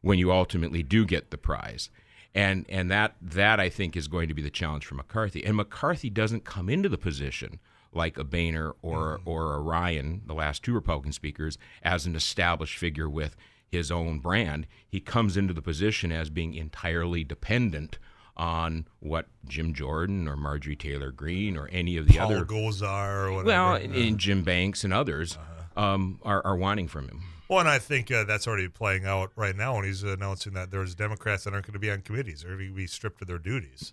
when 0.02 0.18
you 0.18 0.30
ultimately 0.30 0.82
do 0.82 1.06
get 1.06 1.30
the 1.30 1.38
prize. 1.38 1.88
And 2.34 2.64
and 2.68 2.90
that 2.90 3.16
that 3.20 3.58
I 3.58 3.68
think 3.68 3.96
is 3.96 4.06
going 4.08 4.28
to 4.28 4.34
be 4.34 4.42
the 4.42 4.50
challenge 4.50 4.86
for 4.86 4.94
McCarthy. 4.94 5.44
And 5.44 5.56
McCarthy 5.56 6.10
doesn't 6.10 6.44
come 6.44 6.68
into 6.68 6.88
the 6.88 6.98
position 6.98 7.58
like 7.92 8.16
a 8.18 8.24
Boehner 8.24 8.74
or 8.82 9.18
mm-hmm. 9.18 9.28
or 9.28 9.54
a 9.54 9.60
Ryan, 9.60 10.22
the 10.26 10.34
last 10.34 10.62
two 10.62 10.72
Republican 10.72 11.12
speakers, 11.12 11.58
as 11.82 12.06
an 12.06 12.14
established 12.14 12.78
figure 12.78 13.08
with 13.08 13.36
his 13.68 13.90
own 13.90 14.18
brand. 14.18 14.66
He 14.88 15.00
comes 15.00 15.36
into 15.36 15.54
the 15.54 15.62
position 15.62 16.12
as 16.12 16.30
being 16.30 16.54
entirely 16.54 17.24
dependent 17.24 17.98
on 18.36 18.86
what 19.00 19.26
Jim 19.46 19.74
Jordan 19.74 20.26
or 20.26 20.36
Marjorie 20.36 20.76
Taylor 20.76 21.10
Greene 21.10 21.56
or 21.56 21.68
any 21.72 21.96
of 21.96 22.06
the 22.06 22.14
Paul 22.14 22.32
other 22.32 22.44
Gosar 22.44 23.26
or 23.26 23.32
whatever. 23.32 23.46
Well, 23.46 23.74
and 23.74 24.18
Jim 24.18 24.42
Banks 24.42 24.82
and 24.82 24.92
others 24.92 25.36
uh-huh. 25.36 25.94
um, 25.94 26.20
are, 26.22 26.44
are 26.44 26.56
wanting 26.56 26.88
from 26.88 27.08
him. 27.08 27.22
Well, 27.50 27.58
and 27.58 27.68
I 27.68 27.80
think 27.80 28.12
uh, 28.12 28.22
that's 28.22 28.46
already 28.46 28.68
playing 28.68 29.06
out 29.06 29.32
right 29.34 29.56
now 29.56 29.74
when 29.74 29.84
he's 29.84 30.04
announcing 30.04 30.52
that 30.52 30.70
there's 30.70 30.94
Democrats 30.94 31.42
that 31.42 31.52
aren't 31.52 31.66
going 31.66 31.72
to 31.72 31.80
be 31.80 31.90
on 31.90 32.00
committees; 32.02 32.42
they're 32.42 32.54
going 32.54 32.68
to 32.68 32.74
be 32.74 32.86
stripped 32.86 33.20
of 33.22 33.26
their 33.26 33.40
duties. 33.40 33.92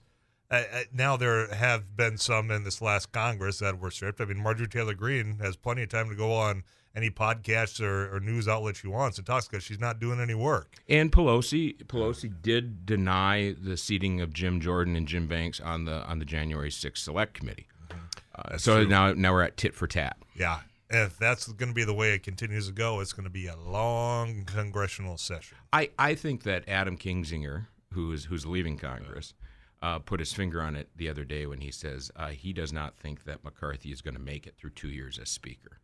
Uh, 0.51 0.61
now 0.93 1.17
there 1.17 1.51
have 1.51 1.97
been 1.97 2.19
some 2.19 2.51
in 2.51 2.63
this 2.63 2.83
last 2.83 3.11
Congress 3.11 3.57
that 3.57 3.79
were 3.79 3.89
stripped. 3.89 4.21
I 4.21 4.25
mean, 4.25 4.37
Marjorie 4.37 4.67
Taylor 4.67 4.93
Greene 4.93 5.39
has 5.41 5.55
plenty 5.55 5.81
of 5.81 5.89
time 5.89 6.07
to 6.07 6.15
go 6.15 6.33
on 6.33 6.65
any 6.95 7.09
podcasts 7.09 7.81
or, 7.81 8.15
or 8.15 8.19
news 8.19 8.47
outlet 8.47 8.75
she 8.75 8.87
wants 8.87 9.17
and 9.17 9.25
talks 9.25 9.47
because 9.47 9.63
she's 9.63 9.79
not 9.79 9.99
doing 9.99 10.19
any 10.19 10.35
work. 10.35 10.75
And 10.87 11.11
Pelosi, 11.11 11.83
Pelosi 11.85 12.31
did 12.39 12.85
deny 12.85 13.55
the 13.59 13.75
seating 13.75 14.21
of 14.21 14.33
Jim 14.33 14.61
Jordan 14.61 14.95
and 14.95 15.07
Jim 15.07 15.25
Banks 15.25 15.59
on 15.59 15.85
the 15.85 16.05
on 16.05 16.19
the 16.19 16.25
January 16.25 16.69
6th 16.69 16.99
Select 16.99 17.33
Committee. 17.33 17.67
Mm-hmm. 17.89 18.53
Uh, 18.53 18.57
so 18.59 18.81
true. 18.81 18.87
now 18.87 19.13
now 19.13 19.33
we're 19.33 19.41
at 19.41 19.57
tit 19.57 19.73
for 19.73 19.87
tat. 19.87 20.15
Yeah, 20.35 20.59
if 20.89 21.17
that's 21.17 21.47
going 21.47 21.69
to 21.69 21.75
be 21.75 21.83
the 21.83 21.93
way 21.93 22.13
it 22.13 22.23
continues 22.23 22.67
to 22.67 22.73
go, 22.73 22.99
it's 22.99 23.13
going 23.13 23.25
to 23.25 23.29
be 23.29 23.47
a 23.47 23.55
long 23.55 24.45
congressional 24.45 25.17
session. 25.17 25.57
I, 25.73 25.89
I 25.99 26.15
think 26.15 26.43
that 26.43 26.67
Adam 26.67 26.97
Kinzinger, 26.97 27.67
who 27.93 28.11
is 28.11 28.25
who's 28.25 28.45
leaving 28.45 28.77
Congress, 28.77 29.33
uh, 29.81 29.99
put 29.99 30.19
his 30.19 30.33
finger 30.33 30.61
on 30.61 30.75
it 30.75 30.89
the 30.95 31.09
other 31.09 31.23
day 31.23 31.45
when 31.45 31.61
he 31.61 31.71
says 31.71 32.11
uh, 32.15 32.29
he 32.29 32.53
does 32.53 32.73
not 32.73 32.97
think 32.97 33.25
that 33.25 33.43
McCarthy 33.43 33.91
is 33.91 34.01
going 34.01 34.15
to 34.15 34.19
make 34.19 34.47
it 34.47 34.55
through 34.57 34.71
two 34.71 34.89
years 34.89 35.19
as 35.19 35.29
Speaker. 35.29 35.79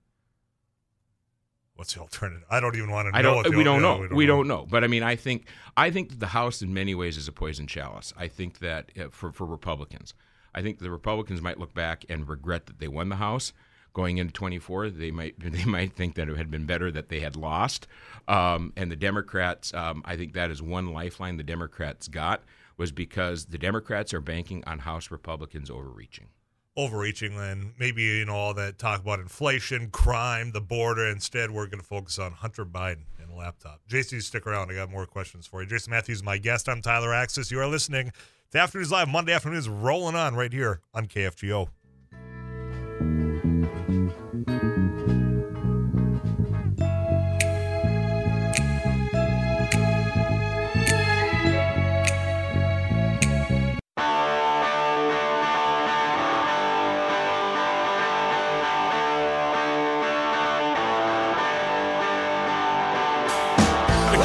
What's 1.75 1.95
the 1.95 2.01
alternative? 2.01 2.43
I 2.49 2.59
don't 2.59 2.75
even 2.75 2.91
want 2.91 3.07
to 3.07 3.11
know. 3.11 3.17
I 3.17 3.21
don't. 3.43 3.55
we, 3.55 3.63
don't 3.63 3.81
know. 3.81 3.97
we 3.97 4.07
don't, 4.07 4.15
we 4.15 4.25
know. 4.25 4.37
don't 4.37 4.47
know. 4.47 4.67
But 4.69 4.83
I 4.83 4.87
mean, 4.87 5.03
I 5.03 5.15
think 5.15 5.47
I 5.75 5.89
think 5.89 6.19
the 6.19 6.27
House 6.27 6.61
in 6.61 6.73
many 6.73 6.93
ways 6.93 7.17
is 7.17 7.27
a 7.27 7.31
poison 7.31 7.65
chalice. 7.65 8.13
I 8.15 8.27
think 8.27 8.59
that 8.59 8.91
uh, 8.99 9.09
for 9.09 9.31
for 9.31 9.45
Republicans, 9.45 10.13
I 10.53 10.61
think 10.61 10.79
the 10.79 10.91
Republicans 10.91 11.41
might 11.41 11.59
look 11.59 11.73
back 11.73 12.05
and 12.09 12.29
regret 12.29 12.67
that 12.67 12.79
they 12.79 12.87
won 12.87 13.09
the 13.09 13.15
House. 13.15 13.53
Going 13.93 14.17
into 14.17 14.33
24, 14.33 14.89
they 14.89 15.11
might 15.11 15.35
they 15.39 15.65
might 15.65 15.93
think 15.93 16.15
that 16.15 16.29
it 16.29 16.37
had 16.37 16.51
been 16.51 16.65
better 16.65 16.91
that 16.91 17.09
they 17.09 17.19
had 17.19 17.35
lost. 17.35 17.87
Um, 18.27 18.73
and 18.75 18.91
the 18.91 18.95
Democrats, 18.95 19.73
um, 19.73 20.01
I 20.05 20.15
think 20.15 20.33
that 20.33 20.49
is 20.49 20.61
one 20.61 20.93
lifeline 20.93 21.37
the 21.37 21.43
Democrats 21.43 22.07
got 22.07 22.43
was 22.77 22.91
because 22.91 23.45
the 23.45 23.57
Democrats 23.57 24.13
are 24.13 24.21
banking 24.21 24.63
on 24.65 24.79
House 24.79 25.11
Republicans 25.11 25.69
overreaching 25.69 26.29
overreaching 26.75 27.37
then 27.37 27.73
maybe 27.77 28.01
you 28.01 28.25
know 28.25 28.33
all 28.33 28.53
that 28.53 28.77
talk 28.79 29.01
about 29.01 29.19
inflation, 29.19 29.89
crime, 29.89 30.51
the 30.51 30.61
border. 30.61 31.07
Instead, 31.07 31.51
we're 31.51 31.67
going 31.67 31.79
to 31.79 31.85
focus 31.85 32.19
on 32.19 32.31
Hunter 32.31 32.65
Biden 32.65 33.05
and 33.21 33.35
laptop. 33.35 33.81
JC, 33.89 34.21
stick 34.21 34.47
around. 34.47 34.71
I 34.71 34.75
got 34.75 34.89
more 34.89 35.05
questions 35.05 35.47
for 35.47 35.61
you. 35.61 35.67
Jason 35.67 35.91
Matthews, 35.91 36.23
my 36.23 36.37
guest. 36.37 36.67
I'm 36.67 36.81
Tyler 36.81 37.09
Axness. 37.09 37.51
You 37.51 37.59
are 37.59 37.67
listening 37.67 38.11
to 38.51 38.59
Afternoons 38.59 38.91
Live. 38.91 39.07
Monday 39.07 39.33
afternoons 39.33 39.69
rolling 39.69 40.15
on 40.15 40.35
right 40.35 40.51
here 40.51 40.81
on 40.93 41.05
KFGO. 41.07 41.69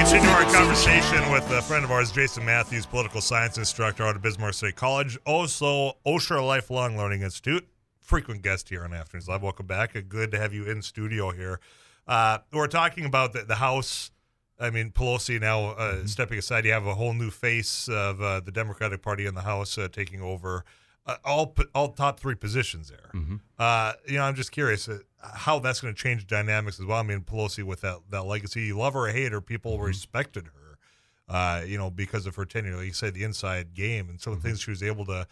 Continue 0.09 0.29
our 0.31 0.45
conversation 0.45 1.31
with 1.31 1.51
a 1.51 1.61
friend 1.61 1.85
of 1.85 1.91
ours, 1.91 2.11
Jason 2.11 2.43
Matthews, 2.43 2.87
political 2.87 3.21
science 3.21 3.59
instructor 3.59 4.05
out 4.05 4.17
of 4.17 4.23
Bismarck 4.23 4.55
State 4.55 4.75
College, 4.75 5.19
also 5.27 5.99
Osher 6.07 6.45
Lifelong 6.45 6.97
Learning 6.97 7.21
Institute, 7.21 7.69
frequent 8.09 8.41
guest 8.41 8.71
here 8.71 8.85
on 8.85 8.95
Afternoons 8.95 9.29
Live. 9.29 9.43
Welcome 9.43 9.67
back. 9.67 9.95
Good 10.09 10.31
to 10.31 10.39
have 10.39 10.55
you 10.55 10.65
in 10.65 10.81
studio 10.81 11.31
here. 11.31 11.61
Uh, 12.07 12.39
we're 12.55 12.67
talking 12.67 13.05
about 13.05 13.35
the, 13.35 13.43
the 13.43 13.57
House. 13.57 14.11
I 14.59 14.71
mean, 14.71 14.91
Pelosi 14.93 15.39
now 15.39 15.73
uh, 15.73 15.93
mm-hmm. 15.93 16.07
stepping 16.07 16.39
aside. 16.39 16.65
You 16.65 16.73
have 16.73 16.87
a 16.87 16.95
whole 16.95 17.13
new 17.13 17.31
face 17.31 17.87
of 17.87 18.23
uh, 18.23 18.41
the 18.41 18.51
Democratic 18.51 19.03
Party 19.03 19.27
in 19.27 19.35
the 19.35 19.43
House 19.43 19.77
uh, 19.77 19.89
taking 19.93 20.23
over 20.23 20.65
uh, 21.07 21.17
all 21.23 21.55
all 21.75 21.89
top 21.89 22.19
three 22.19 22.35
positions 22.35 22.89
there. 22.89 23.11
Mm-hmm. 23.13 23.37
Uh, 23.59 23.93
you 24.07 24.15
know, 24.15 24.23
I'm 24.23 24.35
just 24.35 24.53
curious 24.53 24.89
uh, 24.89 25.01
how 25.23 25.59
that's 25.59 25.83
going 25.83 25.95
to 25.95 26.03
change 26.03 26.27
dynamics 26.27 26.81
as 26.81 26.87
well. 26.87 26.99
I 26.99 27.03
mean, 27.03 27.21
Pelosi 27.21 27.63
with 27.63 27.83
that 27.83 27.99
that 28.09 28.25
legacy, 28.25 28.63
you 28.63 28.79
love 28.79 28.95
her 28.95 29.01
or 29.01 29.09
hate 29.09 29.33
her, 29.33 29.43
people 29.43 29.75
mm-hmm. 29.75 29.85
respected 29.85 30.47
her. 30.47 30.79
Uh, 31.29 31.63
you 31.67 31.77
know, 31.77 31.91
because 31.91 32.25
of 32.25 32.37
her 32.37 32.47
tenure, 32.47 32.75
like 32.75 32.87
you 32.87 32.93
said, 32.95 33.13
the 33.13 33.23
inside 33.23 33.75
game 33.75 34.09
and 34.09 34.19
some 34.19 34.33
of 34.33 34.39
the 34.39 34.49
mm-hmm. 34.49 34.55
things 34.55 34.63
she 34.63 34.71
was 34.71 34.83
able 34.83 35.05
to 35.05 35.27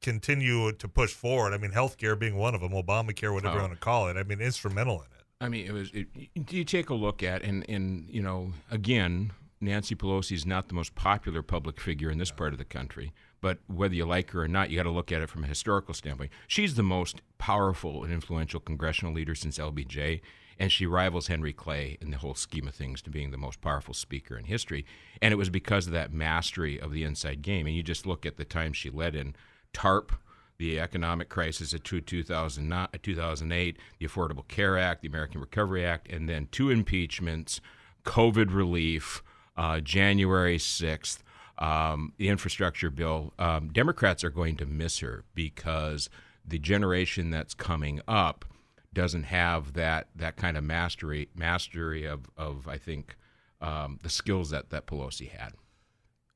continue 0.00 0.72
to 0.72 0.88
push 0.88 1.12
forward. 1.12 1.52
I 1.52 1.58
mean, 1.58 1.72
healthcare 1.72 2.18
being 2.18 2.36
one 2.36 2.54
of 2.54 2.60
them, 2.60 2.72
Obamacare, 2.72 3.32
whatever 3.32 3.54
oh. 3.54 3.56
you 3.56 3.62
want 3.62 3.72
to 3.74 3.78
call 3.78 4.08
it. 4.08 4.16
I 4.16 4.22
mean, 4.22 4.40
instrumental 4.40 4.96
in 4.96 5.06
it. 5.18 5.24
I 5.40 5.48
mean, 5.48 5.66
it 5.66 5.72
was. 5.72 5.90
It, 5.92 6.08
you 6.50 6.64
take 6.64 6.90
a 6.90 6.94
look 6.94 7.22
at 7.22 7.42
and 7.42 7.64
and 7.68 8.08
you 8.10 8.22
know, 8.22 8.52
again, 8.70 9.32
Nancy 9.60 9.94
Pelosi 9.94 10.32
is 10.32 10.44
not 10.44 10.68
the 10.68 10.74
most 10.74 10.94
popular 10.94 11.42
public 11.42 11.80
figure 11.80 12.10
in 12.10 12.18
this 12.18 12.30
part 12.30 12.52
of 12.52 12.58
the 12.58 12.64
country 12.64 13.12
but 13.40 13.58
whether 13.66 13.94
you 13.94 14.04
like 14.04 14.30
her 14.30 14.42
or 14.42 14.48
not, 14.48 14.70
you 14.70 14.76
got 14.76 14.84
to 14.84 14.90
look 14.90 15.12
at 15.12 15.22
it 15.22 15.30
from 15.30 15.44
a 15.44 15.48
historical 15.48 15.94
standpoint. 15.94 16.30
She's 16.46 16.74
the 16.74 16.82
most 16.82 17.22
powerful 17.38 18.04
and 18.04 18.12
influential 18.12 18.60
congressional 18.60 19.14
leader 19.14 19.34
since 19.34 19.58
LBJ, 19.58 20.20
and 20.58 20.70
she 20.70 20.86
rivals 20.86 21.28
Henry 21.28 21.52
Clay 21.52 21.96
in 22.00 22.10
the 22.10 22.18
whole 22.18 22.34
scheme 22.34 22.68
of 22.68 22.74
things 22.74 23.00
to 23.02 23.10
being 23.10 23.30
the 23.30 23.38
most 23.38 23.60
powerful 23.60 23.94
speaker 23.94 24.36
in 24.36 24.44
history. 24.44 24.84
And 25.22 25.32
it 25.32 25.36
was 25.36 25.48
because 25.48 25.86
of 25.86 25.94
that 25.94 26.12
mastery 26.12 26.78
of 26.78 26.92
the 26.92 27.04
inside 27.04 27.40
game. 27.40 27.66
And 27.66 27.74
you 27.74 27.82
just 27.82 28.06
look 28.06 28.26
at 28.26 28.36
the 28.36 28.44
time 28.44 28.72
she 28.72 28.90
led 28.90 29.14
in 29.14 29.34
TARP, 29.72 30.12
the 30.58 30.78
economic 30.78 31.28
crisis 31.28 31.72
of 31.72 31.82
2008, 31.82 33.78
the 33.98 34.06
Affordable 34.06 34.46
Care 34.48 34.78
Act, 34.78 35.02
the 35.02 35.08
American 35.08 35.40
Recovery 35.40 35.84
Act, 35.84 36.08
and 36.10 36.28
then 36.28 36.48
two 36.50 36.70
impeachments, 36.70 37.60
COVID 38.04 38.54
relief, 38.54 39.22
uh, 39.56 39.80
January 39.80 40.58
6th 40.58 41.18
um, 41.60 42.14
the 42.16 42.28
infrastructure 42.28 42.90
bill, 42.90 43.32
um, 43.38 43.68
Democrats 43.68 44.24
are 44.24 44.30
going 44.30 44.56
to 44.56 44.66
miss 44.66 45.00
her 45.00 45.24
because 45.34 46.08
the 46.46 46.58
generation 46.58 47.30
that's 47.30 47.54
coming 47.54 48.00
up 48.08 48.46
doesn't 48.92 49.24
have 49.24 49.74
that 49.74 50.08
that 50.16 50.36
kind 50.36 50.56
of 50.56 50.64
mastery 50.64 51.28
mastery 51.34 52.04
of, 52.06 52.28
of 52.36 52.66
I 52.66 52.76
think 52.76 53.16
um, 53.60 54.00
the 54.02 54.08
skills 54.08 54.50
that 54.50 54.70
that 54.70 54.86
Pelosi 54.86 55.30
had. 55.30 55.52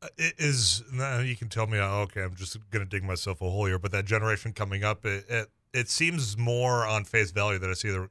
Uh, 0.04 0.08
it 0.18 0.34
is 0.38 0.82
you 1.25 1.37
can 1.37 1.49
tell 1.49 1.66
me 1.66 1.78
oh, 1.78 2.02
okay 2.02 2.23
I'm 2.23 2.34
just 2.34 2.58
going 2.70 2.84
to 2.84 2.88
dig 2.88 3.04
myself 3.04 3.40
a 3.40 3.49
hole 3.49 3.66
here, 3.66 3.78
but 3.78 3.92
that 3.92 4.04
generation 4.04 4.52
coming 4.52 4.84
up 4.84 5.04
it, 5.04 5.25
it, 5.28 5.49
it 5.73 5.88
seems 5.88 6.37
more 6.38 6.87
on 6.87 7.04
face 7.04 7.30
value 7.30 7.58
that 7.58 7.70
it's 7.70 7.84
either 7.84 8.11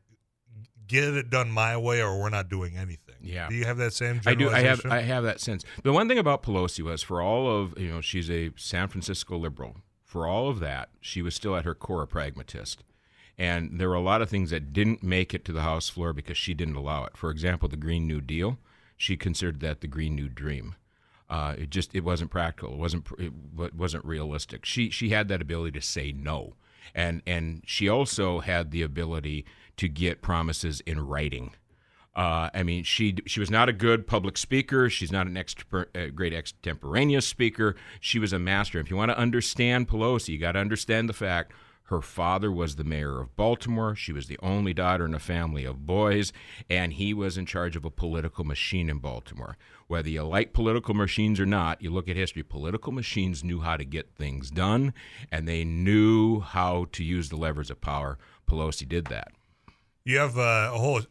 get 0.87 1.15
it 1.15 1.29
done 1.29 1.51
my 1.51 1.77
way 1.77 2.01
or 2.01 2.19
we're 2.19 2.29
not 2.29 2.49
doing 2.49 2.77
anything. 2.77 3.15
Yeah. 3.21 3.47
Do 3.49 3.55
you 3.55 3.65
have 3.65 3.77
that 3.77 3.93
same? 3.93 4.21
I 4.25 4.35
do. 4.35 4.49
I 4.49 4.59
have. 4.61 4.85
I 4.85 5.01
have 5.01 5.23
that 5.23 5.39
sense. 5.39 5.63
The 5.83 5.93
one 5.93 6.07
thing 6.07 6.19
about 6.19 6.43
Pelosi 6.43 6.83
was, 6.83 7.01
for 7.01 7.21
all 7.21 7.49
of 7.49 7.77
you 7.79 7.89
know, 7.89 8.01
she's 8.01 8.29
a 8.29 8.51
San 8.55 8.87
Francisco 8.87 9.37
liberal. 9.37 9.77
For 10.03 10.27
all 10.27 10.49
of 10.49 10.59
that, 10.59 10.89
she 11.01 11.21
was 11.21 11.33
still 11.33 11.55
at 11.55 11.65
her 11.65 11.73
core 11.73 12.03
a 12.03 12.07
pragmatist. 12.07 12.83
And 13.35 13.79
there 13.79 13.89
were 13.89 13.95
a 13.95 14.01
lot 14.01 14.21
of 14.21 14.29
things 14.29 14.51
that 14.51 14.73
didn't 14.73 15.01
make 15.01 15.33
it 15.33 15.43
to 15.45 15.51
the 15.51 15.61
House 15.61 15.89
floor 15.89 16.13
because 16.13 16.37
she 16.37 16.53
didn't 16.53 16.75
allow 16.75 17.05
it. 17.05 17.17
For 17.17 17.31
example, 17.31 17.67
the 17.67 17.77
Green 17.77 18.05
New 18.05 18.21
Deal, 18.21 18.59
she 18.95 19.17
considered 19.17 19.59
that 19.61 19.81
the 19.81 19.87
Green 19.87 20.15
New 20.15 20.29
Dream. 20.29 20.75
Uh, 21.33 21.55
it 21.57 21.71
just 21.71 21.95
it 21.95 22.03
wasn't 22.03 22.29
practical. 22.29 22.73
It 22.73 22.77
wasn't 22.77 23.07
it 23.17 23.33
wasn't 23.75 24.05
realistic. 24.05 24.65
She 24.65 24.91
she 24.91 25.09
had 25.09 25.29
that 25.29 25.41
ability 25.41 25.71
to 25.79 25.81
say 25.81 26.11
no, 26.11 26.53
and 26.93 27.23
and 27.25 27.63
she 27.65 27.89
also 27.89 28.41
had 28.41 28.69
the 28.69 28.83
ability 28.83 29.43
to 29.77 29.89
get 29.89 30.21
promises 30.21 30.79
in 30.81 30.99
writing. 30.99 31.55
Uh, 32.15 32.51
I 32.53 32.61
mean, 32.61 32.83
she 32.83 33.15
she 33.25 33.39
was 33.39 33.49
not 33.49 33.67
a 33.67 33.73
good 33.73 34.05
public 34.05 34.37
speaker. 34.37 34.91
She's 34.91 35.11
not 35.11 35.25
an 35.25 35.35
extra, 35.35 35.87
uh, 35.95 36.05
great 36.13 36.33
extemporaneous 36.33 37.25
speaker. 37.25 37.75
She 37.99 38.19
was 38.19 38.31
a 38.31 38.37
master. 38.37 38.79
If 38.79 38.91
you 38.91 38.95
want 38.95 39.09
to 39.09 39.17
understand 39.17 39.87
Pelosi, 39.87 40.29
you 40.29 40.37
got 40.37 40.51
to 40.51 40.59
understand 40.59 41.09
the 41.09 41.13
fact 41.13 41.51
Her 41.93 42.01
father 42.01 42.51
was 42.51 42.75
the 42.75 42.83
mayor 42.83 43.21
of 43.21 43.35
Baltimore. 43.35 43.93
She 43.95 44.11
was 44.11 44.25
the 44.25 44.39
only 44.41 44.73
daughter 44.73 45.05
in 45.05 45.13
a 45.13 45.19
family 45.19 45.63
of 45.63 45.85
boys, 45.85 46.33
and 46.67 46.91
he 46.93 47.13
was 47.13 47.37
in 47.37 47.45
charge 47.45 47.75
of 47.75 47.85
a 47.85 47.91
political 47.91 48.43
machine 48.43 48.89
in 48.89 48.97
Baltimore. 48.97 49.57
Whether 49.85 50.09
you 50.09 50.23
like 50.23 50.53
political 50.53 50.95
machines 50.95 51.39
or 51.39 51.45
not, 51.45 51.83
you 51.83 51.91
look 51.91 52.09
at 52.09 52.15
history, 52.15 52.41
political 52.41 52.91
machines 52.91 53.43
knew 53.43 53.59
how 53.59 53.77
to 53.77 53.85
get 53.85 54.15
things 54.15 54.49
done, 54.49 54.95
and 55.31 55.47
they 55.47 55.63
knew 55.63 56.39
how 56.39 56.87
to 56.93 57.03
use 57.03 57.29
the 57.29 57.35
levers 57.35 57.69
of 57.69 57.79
power. 57.79 58.17
Pelosi 58.49 58.89
did 58.89 59.05
that. 59.05 59.27
You 60.03 60.17
have 60.17 60.35
uh, 60.35 60.71
a 60.73 60.79
whole 60.79 61.01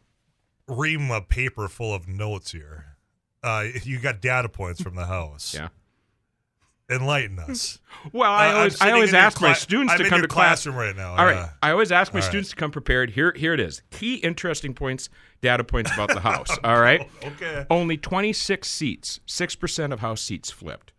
ream 0.67 1.11
of 1.11 1.29
paper 1.29 1.69
full 1.69 1.95
of 1.95 2.09
notes 2.09 2.51
here. 2.51 2.97
Uh, 3.41 3.67
you 3.83 3.99
got 3.99 4.19
data 4.19 4.49
points 4.49 4.81
from 4.81 4.95
the 4.95 5.05
House. 5.05 5.53
Yeah. 5.53 5.69
Enlighten 6.89 7.39
us. 7.39 7.79
Well, 8.11 8.29
I 8.29 8.51
always, 8.51 8.81
I 8.81 8.91
always 8.91 9.13
ask 9.13 9.39
my 9.39 9.53
students 9.53 9.93
I'm 9.93 9.99
to 9.99 10.09
come 10.09 10.21
to 10.21 10.27
class. 10.27 10.63
classroom 10.63 10.75
right 10.75 10.93
now. 10.93 11.11
All 11.15 11.25
right. 11.25 11.35
yeah. 11.35 11.49
I 11.61 11.71
always 11.71 11.89
ask 11.89 12.13
my 12.13 12.19
All 12.19 12.21
right. 12.21 12.27
students 12.27 12.49
to 12.49 12.55
come 12.57 12.69
prepared. 12.69 13.11
Here, 13.11 13.31
here 13.33 13.53
it 13.53 13.61
is. 13.61 13.81
Key 13.91 14.15
interesting 14.15 14.73
points, 14.73 15.07
data 15.39 15.63
points 15.63 15.89
about 15.93 16.09
the 16.09 16.19
House. 16.19 16.49
All 16.65 16.81
right. 16.81 17.09
Okay. 17.23 17.65
Only 17.69 17.95
26 17.95 18.67
seats, 18.69 19.21
6% 19.25 19.93
of 19.93 20.01
House 20.01 20.19
seats 20.21 20.51
flipped. 20.51 20.91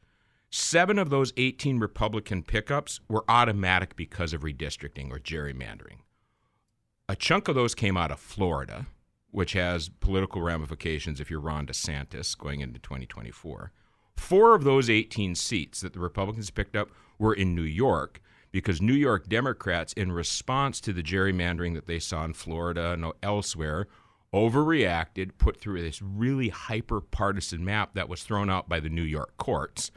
Seven 0.49 0.99
of 0.99 1.11
those 1.11 1.35
18 1.37 1.79
Republican 1.79 2.43
pickups 2.43 3.01
were 3.07 3.25
automatic 3.29 3.95
because 3.97 4.33
of 4.33 4.41
redistricting 4.41 5.11
or 5.11 5.19
gerrymandering. 5.19 5.99
A 7.07 7.17
chunk 7.17 7.49
of 7.49 7.55
those 7.55 7.75
came 7.75 7.99
out 7.99 8.11
of 8.11 8.19
Florida, 8.19 8.87
which 9.31 9.53
has 9.53 9.91
political 9.91 10.41
ramifications 10.41 11.21
if 11.21 11.31
you're 11.31 11.39
Ron 11.41 11.67
DeSantis 11.67 12.39
going 12.39 12.61
into 12.61 12.79
2024. 12.79 13.73
Four 14.17 14.55
of 14.55 14.65
those 14.65 14.89
18 14.89 15.35
seats 15.35 15.81
that 15.81 15.93
the 15.93 16.01
Republicans 16.01 16.51
picked 16.51 16.77
up 16.77 16.91
were 17.19 17.35
in 17.35 17.55
New 17.55 17.63
York 17.63 18.21
because 18.53 18.81
New 18.81 18.95
York 18.95 19.29
Democrats, 19.29 19.93
in 19.95 20.13
response 20.13 20.81
to 20.81 20.93
the 20.93 21.03
gerrymandering 21.03 21.75
that 21.75 21.87
they 21.87 21.99
saw 21.99 22.25
in 22.25 22.33
Florida 22.33 22.93
and 22.93 23.13
elsewhere, 23.23 23.89
overreacted, 24.33 25.33
put 25.39 25.61
through 25.61 25.83
this 25.83 26.01
really 26.01 26.51
hyper 26.51 27.01
partisan 27.01 27.65
map 27.65 27.95
that 27.95 28.09
was 28.09 28.23
thrown 28.23 28.49
out 28.49 28.69
by 28.69 28.79
the 28.79 28.89
New 28.89 29.03
York 29.03 29.37
courts. 29.39 29.91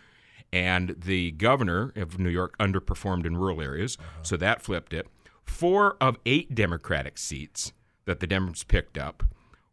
And 0.51 0.95
the 0.97 1.31
governor 1.31 1.93
of 1.95 2.17
New 2.17 2.29
York 2.29 2.57
underperformed 2.57 3.25
in 3.25 3.37
rural 3.37 3.61
areas, 3.61 3.97
uh-huh. 3.99 4.23
so 4.23 4.37
that 4.37 4.61
flipped 4.61 4.93
it. 4.93 5.07
Four 5.43 5.97
of 6.01 6.17
eight 6.25 6.55
Democratic 6.55 7.17
seats 7.17 7.73
that 8.05 8.19
the 8.19 8.27
Democrats 8.27 8.63
picked 8.63 8.97
up 8.97 9.23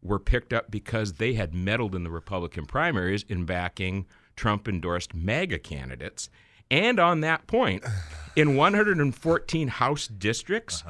were 0.01 0.19
picked 0.19 0.53
up 0.53 0.69
because 0.69 1.13
they 1.13 1.33
had 1.33 1.55
meddled 1.55 1.95
in 1.95 2.03
the 2.03 2.11
Republican 2.11 2.65
primaries 2.65 3.25
in 3.27 3.45
backing 3.45 4.05
Trump 4.35 4.67
endorsed 4.67 5.13
MAGA 5.13 5.59
candidates. 5.59 6.29
And 6.71 6.99
on 6.99 7.21
that 7.21 7.47
point, 7.47 7.83
in 8.35 8.55
114 8.55 9.67
House 9.67 10.07
districts, 10.07 10.83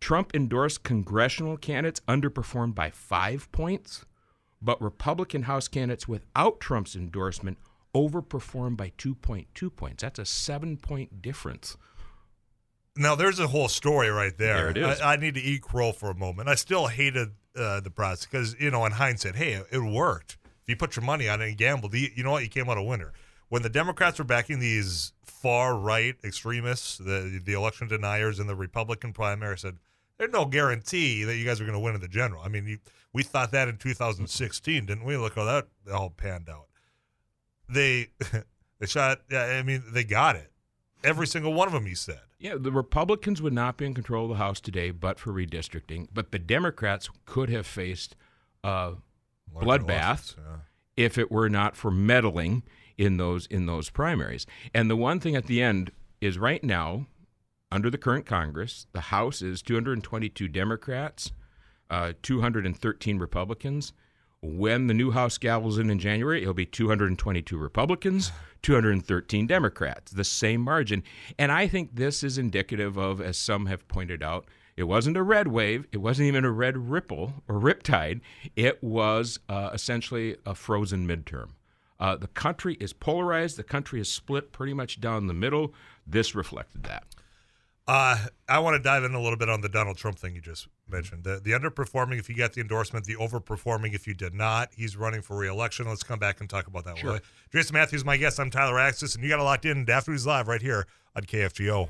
Trump 0.00 0.34
endorsed 0.34 0.82
congressional 0.82 1.56
candidates 1.56 2.00
underperformed 2.08 2.74
by 2.74 2.90
five 2.90 3.50
points, 3.52 4.04
but 4.60 4.80
Republican 4.80 5.42
House 5.42 5.68
candidates 5.68 6.08
without 6.08 6.60
Trump's 6.60 6.96
endorsement 6.96 7.58
overperformed 7.94 8.76
by 8.76 8.92
2.2 8.98 9.74
points. 9.74 10.02
That's 10.02 10.18
a 10.18 10.24
seven 10.24 10.76
point 10.76 11.22
difference. 11.22 11.76
Now 12.96 13.14
there's 13.14 13.40
a 13.40 13.48
whole 13.48 13.68
story 13.68 14.08
right 14.08 14.36
there. 14.36 14.72
There 14.72 14.88
it 14.88 14.92
is. 14.92 15.00
I, 15.00 15.14
I 15.14 15.16
need 15.16 15.34
to 15.34 15.40
eat 15.40 15.62
crow 15.62 15.92
for 15.92 16.10
a 16.10 16.14
moment. 16.14 16.48
I 16.48 16.54
still 16.54 16.86
hated 16.86 17.30
uh, 17.56 17.80
the 17.80 17.90
process 17.90 18.26
because 18.26 18.56
you 18.60 18.70
know, 18.70 18.84
in 18.84 18.92
hindsight, 18.92 19.36
hey, 19.36 19.62
it 19.70 19.78
worked. 19.78 20.36
If 20.64 20.70
you 20.70 20.76
put 20.76 20.96
your 20.96 21.04
money 21.04 21.28
on 21.28 21.42
it 21.42 21.48
and 21.48 21.56
gambled, 21.58 21.92
you, 21.94 22.24
know 22.24 22.32
what? 22.32 22.42
You 22.42 22.48
came 22.48 22.70
out 22.70 22.78
a 22.78 22.82
winner. 22.82 23.12
When 23.50 23.62
the 23.62 23.68
Democrats 23.68 24.18
were 24.18 24.24
backing 24.24 24.60
these 24.60 25.12
far 25.24 25.76
right 25.76 26.16
extremists, 26.24 26.96
the 26.96 27.40
the 27.44 27.52
election 27.52 27.86
deniers 27.86 28.40
in 28.40 28.46
the 28.46 28.56
Republican 28.56 29.12
primary, 29.12 29.58
said 29.58 29.76
there's 30.16 30.32
no 30.32 30.46
guarantee 30.46 31.22
that 31.24 31.36
you 31.36 31.44
guys 31.44 31.60
are 31.60 31.64
going 31.64 31.74
to 31.74 31.80
win 31.80 31.94
in 31.94 32.00
the 32.00 32.08
general. 32.08 32.40
I 32.42 32.48
mean, 32.48 32.66
you, 32.66 32.78
we 33.12 33.22
thought 33.22 33.50
that 33.52 33.68
in 33.68 33.76
2016, 33.76 34.86
didn't 34.86 35.04
we? 35.04 35.18
Look 35.18 35.34
how 35.34 35.44
that 35.44 35.66
all 35.92 36.08
panned 36.08 36.48
out. 36.48 36.68
They 37.68 38.08
they 38.78 38.86
shot. 38.86 39.20
I 39.30 39.62
mean, 39.62 39.82
they 39.92 40.04
got 40.04 40.36
it. 40.36 40.50
Every 41.04 41.26
single 41.26 41.52
one 41.52 41.68
of 41.68 41.74
them, 41.74 41.84
he 41.84 41.94
said. 41.94 42.20
Yeah, 42.38 42.54
the 42.58 42.72
Republicans 42.72 43.42
would 43.42 43.52
not 43.52 43.76
be 43.76 43.84
in 43.84 43.92
control 43.92 44.24
of 44.24 44.30
the 44.30 44.36
House 44.36 44.60
today 44.60 44.90
but 44.90 45.18
for 45.18 45.30
redistricting. 45.30 46.08
But 46.12 46.32
the 46.32 46.38
Democrats 46.38 47.10
could 47.26 47.50
have 47.50 47.66
faced 47.66 48.16
Larger 48.62 49.02
bloodbath 49.54 50.36
yeah. 50.36 50.56
if 50.96 51.18
it 51.18 51.30
were 51.30 51.48
not 51.48 51.76
for 51.76 51.90
meddling 51.90 52.62
in 52.96 53.16
those 53.16 53.46
in 53.46 53.66
those 53.66 53.90
primaries. 53.90 54.46
And 54.72 54.90
the 54.90 54.96
one 54.96 55.20
thing 55.20 55.36
at 55.36 55.46
the 55.46 55.62
end 55.62 55.90
is 56.20 56.38
right 56.38 56.62
now, 56.62 57.06
under 57.70 57.90
the 57.90 57.98
current 57.98 58.26
Congress, 58.26 58.86
the 58.92 59.00
House 59.00 59.42
is 59.42 59.62
222 59.62 60.48
Democrats, 60.48 61.32
uh, 61.90 62.12
213 62.22 63.18
Republicans. 63.18 63.92
When 64.40 64.88
the 64.88 64.94
new 64.94 65.10
House 65.10 65.38
gavels 65.38 65.78
in 65.78 65.88
in 65.88 65.98
January, 65.98 66.42
it'll 66.42 66.54
be 66.54 66.66
222 66.66 67.56
Republicans, 67.56 68.30
213 68.62 69.46
Democrats, 69.46 70.12
the 70.12 70.24
same 70.24 70.60
margin. 70.60 71.02
And 71.38 71.50
I 71.50 71.66
think 71.66 71.96
this 71.96 72.22
is 72.22 72.38
indicative 72.38 72.96
of, 72.96 73.20
as 73.20 73.38
some 73.38 73.66
have 73.66 73.88
pointed 73.88 74.22
out, 74.22 74.46
it 74.76 74.84
wasn't 74.84 75.16
a 75.16 75.22
red 75.22 75.48
wave, 75.48 75.86
it 75.92 75.98
wasn't 75.98 76.28
even 76.28 76.44
a 76.44 76.50
red 76.50 76.76
ripple 76.76 77.42
or 77.48 77.60
riptide. 77.60 78.20
It 78.56 78.82
was 78.82 79.38
uh, 79.48 79.70
essentially 79.72 80.36
a 80.44 80.54
frozen 80.54 81.06
midterm. 81.06 81.50
Uh, 82.00 82.16
the 82.16 82.28
country 82.28 82.74
is 82.80 82.92
polarized. 82.92 83.56
The 83.56 83.62
country 83.62 84.00
is 84.00 84.10
split 84.10 84.52
pretty 84.52 84.74
much 84.74 85.00
down 85.00 85.26
the 85.26 85.34
middle. 85.34 85.72
This 86.06 86.34
reflected 86.34 86.82
that. 86.84 87.04
Uh, 87.86 88.16
I 88.48 88.58
want 88.60 88.76
to 88.76 88.82
dive 88.82 89.04
in 89.04 89.14
a 89.14 89.20
little 89.20 89.36
bit 89.36 89.50
on 89.50 89.60
the 89.60 89.68
Donald 89.68 89.98
Trump 89.98 90.18
thing 90.18 90.34
you 90.34 90.40
just 90.40 90.68
mentioned. 90.88 91.24
The, 91.24 91.40
the 91.42 91.50
underperforming 91.52 92.18
if 92.18 92.28
you 92.28 92.34
got 92.34 92.54
the 92.54 92.62
endorsement, 92.62 93.04
the 93.04 93.16
overperforming 93.16 93.94
if 93.94 94.06
you 94.06 94.14
did 94.14 94.34
not. 94.34 94.70
He's 94.74 94.96
running 94.96 95.20
for 95.20 95.36
reelection. 95.36 95.86
Let's 95.86 96.02
come 96.02 96.18
back 96.18 96.40
and 96.40 96.48
talk 96.48 96.66
about 96.66 96.84
that. 96.84 96.98
Sure. 96.98 97.20
Jason 97.52 97.74
Matthews, 97.74 98.04
my 98.04 98.16
guest. 98.16 98.40
I'm 98.40 98.50
Tyler 98.50 98.76
Axness, 98.76 99.14
and 99.14 99.22
you 99.22 99.30
got 99.30 99.38
it 99.38 99.44
locked 99.44 99.66
in. 99.66 99.88
Afternoons 99.88 100.26
Live 100.26 100.48
right 100.48 100.62
here 100.62 100.86
on 101.14 101.24
KFGO. 101.24 101.88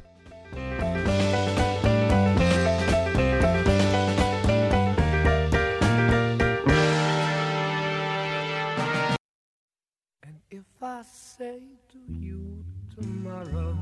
Tomorrow, 13.45 13.79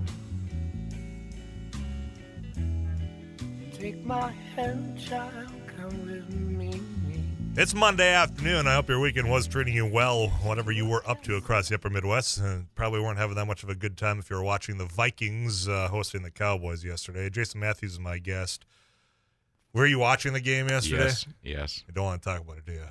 take 3.73 4.05
my 4.05 4.31
hand, 4.55 4.99
child, 4.99 5.51
come 5.77 6.07
with 6.07 6.29
me. 6.31 6.81
It's 7.55 7.75
Monday 7.75 8.09
afternoon. 8.15 8.67
I 8.67 8.75
hope 8.75 8.89
your 8.89 8.99
weekend 8.99 9.31
was 9.31 9.47
treating 9.47 9.75
you 9.75 9.87
well, 9.87 10.29
whatever 10.43 10.73
you 10.73 10.89
were 10.89 11.03
up 11.09 11.23
to 11.25 11.37
across 11.37 11.69
the 11.69 11.75
upper 11.75 11.91
Midwest. 11.91 12.41
Uh, 12.41 12.61
probably 12.75 13.01
weren't 13.01 13.19
having 13.19 13.37
that 13.37 13.45
much 13.47 13.63
of 13.63 13.69
a 13.69 13.75
good 13.75 13.99
time 13.99 14.19
if 14.19 14.31
you 14.31 14.37
were 14.37 14.43
watching 14.43 14.79
the 14.79 14.87
Vikings 14.87 15.69
uh, 15.69 15.89
hosting 15.89 16.23
the 16.23 16.31
Cowboys 16.31 16.83
yesterday. 16.83 17.29
Jason 17.29 17.61
Matthews 17.61 17.93
is 17.93 18.01
my 18.01 18.17
guest. 18.19 18.65
Were 19.75 19.87
you 19.87 19.99
watching 19.99 20.33
the 20.33 20.41
game 20.41 20.69
yesterday? 20.69 21.05
Yes, 21.05 21.27
yes. 21.43 21.85
You 21.87 21.93
don't 21.95 22.05
want 22.05 22.23
to 22.23 22.29
talk 22.29 22.41
about 22.41 22.59
it, 22.59 22.67
do 22.67 22.73
you? 22.73 22.85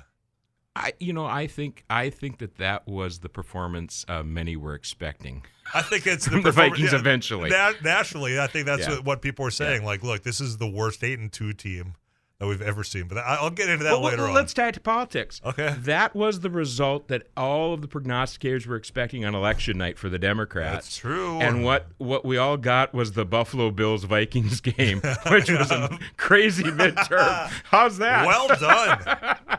I, 0.74 0.94
you 0.98 1.12
know, 1.12 1.26
I 1.26 1.46
think 1.48 1.84
I 1.90 2.08
think 2.10 2.38
that 2.38 2.56
that 2.56 2.86
was 2.88 3.18
the 3.18 3.28
performance 3.28 4.04
uh, 4.08 4.22
many 4.22 4.56
were 4.56 4.74
expecting. 4.74 5.44
I 5.74 5.82
think 5.82 6.06
it's 6.06 6.24
the, 6.30 6.40
the 6.40 6.50
Vikings 6.50 6.92
eventually. 6.94 7.50
Na- 7.50 7.72
nationally, 7.84 8.40
I 8.40 8.46
think 8.46 8.66
that's 8.66 8.82
Yeah. 8.88 8.94
what, 8.96 9.04
what 9.04 9.22
people 9.22 9.44
are 9.46 9.50
saying. 9.50 9.84
Like, 9.84 10.02
look, 10.02 10.22
this 10.22 10.40
is 10.40 10.56
the 10.56 10.68
worst 10.68 11.04
eight 11.04 11.18
and 11.18 11.30
two 11.30 11.52
team 11.52 11.94
that 12.38 12.46
we've 12.48 12.62
ever 12.62 12.82
seen. 12.82 13.06
But 13.06 13.18
I'll 13.18 13.50
get 13.50 13.68
into 13.68 13.84
that 13.84 13.92
Well, 13.92 14.02
later 14.02 14.16
well, 14.22 14.28
on. 14.30 14.34
let's 14.34 14.52
tie 14.54 14.68
it 14.68 14.72
to 14.74 14.80
politics. 14.80 15.40
Okay. 15.44 15.76
That 15.78 16.14
was 16.14 16.40
the 16.40 16.50
result 16.50 17.06
that 17.08 17.28
all 17.36 17.74
of 17.74 17.82
the 17.82 17.86
prognosticators 17.86 18.66
were 18.66 18.74
expecting 18.76 19.24
on 19.26 19.34
election 19.34 19.76
night 19.78 19.98
for 19.98 20.08
the 20.08 20.18
Democrats. 20.18 20.72
That's 20.86 20.96
true. 20.96 21.38
And 21.38 21.62
what, 21.64 21.86
what 21.98 22.24
we 22.24 22.38
all 22.38 22.56
got 22.56 22.94
was 22.94 23.12
the 23.12 23.24
Buffalo 23.26 23.70
Bills 23.70 24.04
Vikings 24.04 24.60
game, 24.62 25.02
which 25.30 25.50
was 25.50 25.70
a 25.70 25.96
crazy 26.16 26.64
midterm. 26.64 27.48
How's 27.64 27.98
that? 27.98 28.26
well 28.26 28.48
done, 28.48 29.58